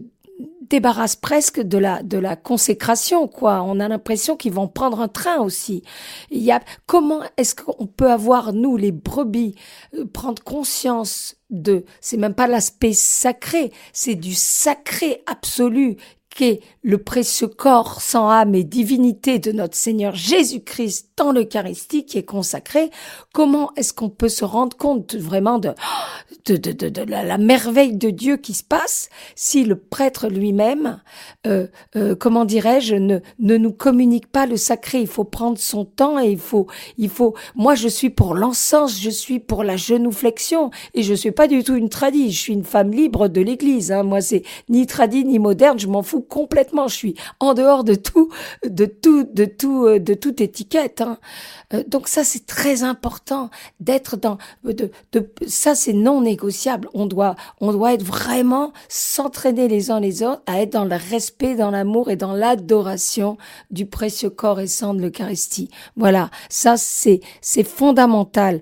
débarrasse 0.70 1.16
presque 1.16 1.60
de 1.60 1.78
la 1.78 2.02
de 2.02 2.18
la 2.18 2.36
consécration 2.36 3.28
quoi. 3.28 3.62
On 3.62 3.80
a 3.80 3.88
l'impression 3.88 4.36
qu'ils 4.36 4.52
vont 4.52 4.68
prendre 4.68 5.00
un 5.00 5.08
train 5.08 5.38
aussi. 5.38 5.82
Il 6.30 6.42
y 6.42 6.52
a 6.52 6.60
comment 6.86 7.20
est-ce 7.36 7.54
qu'on 7.54 7.86
peut 7.86 8.10
avoir 8.10 8.52
nous 8.52 8.76
les 8.76 8.92
brebis 8.92 9.54
euh, 9.94 10.06
prendre 10.06 10.42
conscience 10.42 11.36
de 11.50 11.84
c'est 12.00 12.16
même 12.16 12.34
pas 12.34 12.46
l'aspect 12.46 12.92
sacré 12.92 13.72
c'est 13.92 14.14
du 14.14 14.34
sacré 14.34 15.22
absolu 15.26 15.96
qu'est 16.30 16.60
le 16.82 16.98
précieux 16.98 17.48
corps 17.48 18.00
sans 18.00 18.30
âme 18.30 18.54
et 18.54 18.64
divinité 18.64 19.38
de 19.38 19.52
notre 19.52 19.76
Seigneur 19.76 20.14
Jésus-Christ 20.14 21.09
dans 21.20 21.32
l'Eucharistie 21.32 22.06
qui 22.06 22.16
est 22.16 22.24
consacré, 22.24 22.90
comment 23.34 23.72
est-ce 23.76 23.92
qu'on 23.92 24.08
peut 24.08 24.30
se 24.30 24.44
rendre 24.44 24.74
compte 24.74 25.14
vraiment 25.14 25.58
de, 25.58 25.74
de, 26.46 26.56
de, 26.56 26.88
de, 26.88 27.02
la, 27.02 27.36
merveille 27.36 27.94
de 27.94 28.08
Dieu 28.08 28.38
qui 28.38 28.54
se 28.54 28.64
passe 28.64 29.10
si 29.34 29.64
le 29.64 29.76
prêtre 29.76 30.28
lui-même, 30.28 31.00
euh, 31.46 31.66
euh, 31.94 32.14
comment 32.14 32.46
dirais-je, 32.46 32.94
ne, 32.94 33.18
ne 33.38 33.56
nous 33.58 33.72
communique 33.72 34.28
pas 34.32 34.46
le 34.46 34.56
sacré? 34.56 35.00
Il 35.02 35.06
faut 35.06 35.24
prendre 35.24 35.58
son 35.58 35.84
temps 35.84 36.18
et 36.18 36.30
il 36.30 36.38
faut, 36.38 36.66
il 36.96 37.10
faut. 37.10 37.34
Moi, 37.54 37.74
je 37.74 37.88
suis 37.88 38.08
pour 38.08 38.34
l'encens, 38.34 38.98
je 38.98 39.10
suis 39.10 39.40
pour 39.40 39.62
la 39.62 39.76
genouflexion 39.76 40.70
et 40.94 41.02
je 41.02 41.12
suis 41.12 41.32
pas 41.32 41.48
du 41.48 41.62
tout 41.62 41.74
une 41.74 41.90
tradie. 41.90 42.32
Je 42.32 42.38
suis 42.38 42.54
une 42.54 42.64
femme 42.64 42.92
libre 42.92 43.28
de 43.28 43.42
l'Église. 43.42 43.92
Hein. 43.92 44.04
Moi, 44.04 44.22
c'est 44.22 44.42
ni 44.70 44.86
tradie 44.86 45.24
ni 45.26 45.38
moderne. 45.38 45.78
Je 45.78 45.86
m'en 45.86 46.02
fous 46.02 46.22
complètement. 46.22 46.88
Je 46.88 46.96
suis 46.96 47.14
en 47.40 47.52
dehors 47.52 47.84
de 47.84 47.94
tout, 47.94 48.30
de 48.64 48.86
tout, 48.86 49.24
de 49.24 49.44
tout, 49.44 49.84
euh, 49.84 49.98
de 49.98 50.14
toute 50.14 50.40
étiquette. 50.40 51.02
Hein. 51.02 51.09
Euh, 51.74 51.82
donc 51.86 52.08
ça, 52.08 52.24
c'est 52.24 52.46
très 52.46 52.82
important 52.82 53.50
d'être 53.80 54.16
dans, 54.16 54.38
de, 54.64 54.90
de, 55.12 55.30
ça, 55.46 55.74
c'est 55.74 55.92
non 55.92 56.20
négociable. 56.20 56.88
On 56.94 57.06
doit, 57.06 57.36
on 57.60 57.72
doit 57.72 57.94
être 57.94 58.04
vraiment 58.04 58.72
s'entraîner 58.88 59.68
les 59.68 59.90
uns 59.90 60.00
les 60.00 60.22
autres 60.22 60.42
à 60.46 60.60
être 60.60 60.72
dans 60.72 60.84
le 60.84 60.96
respect, 60.96 61.54
dans 61.54 61.70
l'amour 61.70 62.10
et 62.10 62.16
dans 62.16 62.32
l'adoration 62.32 63.38
du 63.70 63.86
précieux 63.86 64.30
corps 64.30 64.60
et 64.60 64.66
sang 64.66 64.94
de 64.94 65.02
l'Eucharistie. 65.02 65.70
Voilà. 65.96 66.30
Ça, 66.48 66.76
c'est, 66.76 67.20
c'est 67.40 67.64
fondamental. 67.64 68.60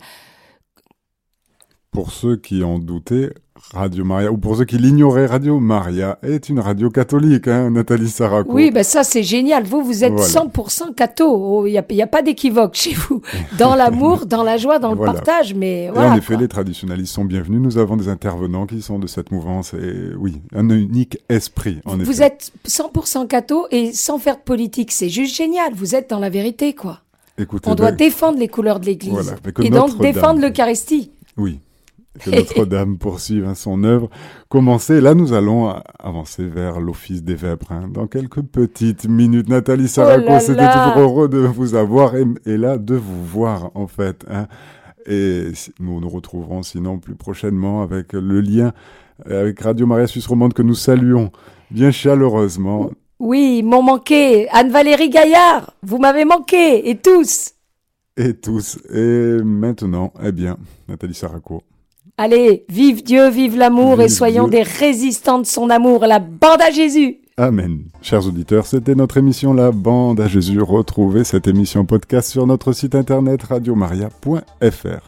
Pour 1.99 2.12
ceux 2.12 2.36
qui 2.36 2.62
en 2.62 2.78
doutaient, 2.78 3.30
Radio 3.74 4.05
Maria, 4.05 4.30
ou 4.30 4.38
pour 4.38 4.57
ceux 4.57 4.64
qui 4.64 4.78
l'ignoraient, 4.78 5.26
Radio 5.26 5.59
Maria 5.59 6.16
est 6.22 6.49
une 6.49 6.61
radio 6.61 6.90
catholique, 6.90 7.49
hein, 7.49 7.70
Nathalie 7.70 8.09
Saraco. 8.09 8.49
Oui, 8.53 8.70
ben 8.70 8.84
ça 8.84 9.03
c'est 9.03 9.24
génial. 9.24 9.64
Vous, 9.64 9.82
vous 9.82 10.05
êtes 10.05 10.12
100% 10.12 10.94
catho. 10.94 11.26
Oh, 11.28 11.66
il 11.66 11.72
n'y 11.72 11.76
a, 11.76 12.05
a, 12.05 12.07
pas 12.07 12.22
d'équivoque 12.22 12.76
chez 12.76 12.92
vous. 12.92 13.20
Dans 13.59 13.74
l'amour, 13.74 14.26
dans 14.26 14.44
la 14.44 14.59
joie, 14.59 14.78
dans 14.78 14.92
le 14.92 15.05
partage. 15.05 15.55
Mais 15.55 15.90
voilà, 15.92 16.12
en 16.12 16.16
effet, 16.16 16.36
les 16.36 16.46
traditionnalistes 16.46 17.12
sont 17.12 17.24
bienvenus. 17.24 17.61
Nous 17.61 17.78
avons 17.78 17.96
des 17.96 18.07
intervenants 18.07 18.68
qui 18.68 18.80
sont 18.80 19.01
de 19.01 19.09
cette 19.09 19.32
mouvance. 19.32 19.74
Et 19.74 20.14
oui, 20.16 20.40
un 20.55 20.70
unique 20.70 21.18
esprit, 21.28 21.80
en 21.84 21.96
Vous 21.96 22.22
êtes 22.22 22.53
100% 22.68 23.26
catho 23.26 23.66
et 23.72 23.92
sans 23.92 24.18
faire 24.18 24.36
de 24.36 24.42
politique. 24.42 24.92
C'est 24.92 25.09
juste 25.09 25.34
génial. 25.34 25.74
Vous 25.74 25.96
êtes 25.96 26.11
dans 26.11 26.20
la 26.20 26.30
vérité, 26.30 26.76
quoi. 26.76 27.01
Écoutez, 27.36 27.68
On 27.68 27.74
doit 27.74 27.90
ben, 27.90 27.96
défendre 27.96 28.38
les 28.38 28.46
couleurs 28.46 28.78
de 28.78 28.86
l'Église. 28.86 29.11
Voilà, 29.11 29.32
et 29.64 29.70
donc 29.70 29.99
défendre 29.99 30.40
l'Eucharistie. 30.40 31.11
Oui, 31.36 31.59
que 32.19 32.31
Notre-Dame 32.31 32.99
poursuive 32.99 33.47
hein, 33.47 33.55
son 33.55 33.85
œuvre. 33.85 34.11
Commencez, 34.49 35.01
là 35.01 35.14
nous 35.14 35.33
allons 35.33 35.75
avancer 35.99 36.45
vers 36.45 36.81
l'office 36.81 37.23
des 37.23 37.35
vêpres. 37.35 37.73
Hein. 37.73 37.89
Dans 37.93 38.07
quelques 38.07 38.43
petites 38.43 39.09
minutes, 39.09 39.49
Nathalie 39.49 39.89
Saraco, 39.89 40.25
oh 40.29 40.41
c'était 40.41 40.66
toujours 40.71 40.99
heureux 40.99 41.29
de 41.29 41.39
vous 41.39 41.75
avoir 41.75 42.14
et, 42.16 42.27
là 42.57 42.79
de 42.79 42.95
vous 42.95 43.25
voir 43.25 43.71
en 43.75 43.87
fait. 43.87 44.25
Hein. 44.31 44.47
Et 45.07 45.53
nous 45.81 46.01
nous 46.01 46.09
retrouverons 46.09 46.62
sinon 46.62 46.99
plus 46.99 47.14
prochainement 47.14 47.83
avec 47.83 48.12
le 48.12 48.41
lien 48.41 48.73
avec 49.25 49.61
Radio 49.61 49.87
Maria 49.87 50.07
Suisse 50.07 50.27
Romande 50.27 50.55
que 50.55 50.62
nous 50.62 50.75
saluons 50.75 51.31
bien 51.71 51.91
chaleureusement. 51.91 52.91
Oui, 53.19 53.62
m'ont 53.62 53.83
manqué. 53.83 54.49
Anne-Valérie 54.51 55.11
Gaillard, 55.11 55.75
vous 55.83 55.99
m'avez 55.99 56.25
manqué, 56.25 56.89
et 56.89 56.99
tous. 56.99 57.55
Et 58.16 58.35
tous. 58.35 58.79
Et 58.93 59.43
maintenant, 59.43 60.12
eh 60.23 60.33
bien, 60.33 60.57
Nathalie 60.89 61.14
Saraco. 61.14 61.62
Allez, 62.21 62.64
vive 62.69 63.05
Dieu, 63.05 63.29
vive 63.29 63.57
l'amour 63.57 64.01
et 64.01 64.09
soyons 64.09 64.49
des 64.49 64.64
résistants 64.64 65.39
de 65.39 65.47
son 65.47 65.71
amour. 65.71 66.05
La 66.05 66.19
bande 66.19 66.61
à 66.61 66.73
Jésus. 66.73 67.19
Amen. 67.37 67.85
Chers 68.03 68.27
auditeurs, 68.27 68.66
c'était 68.66 68.97
notre 68.97 69.19
émission 69.19 69.55
La 69.55 69.71
bande 69.71 70.21
à 70.21 70.27
Jésus. 70.27 70.61
Retrouvez 70.61 71.23
cette 71.23 71.47
émission 71.47 71.85
podcast 71.85 72.29
sur 72.29 72.45
notre 72.49 72.73
site 72.73 72.97
internet 72.97 73.45
radiomaria.fr. 73.45 74.99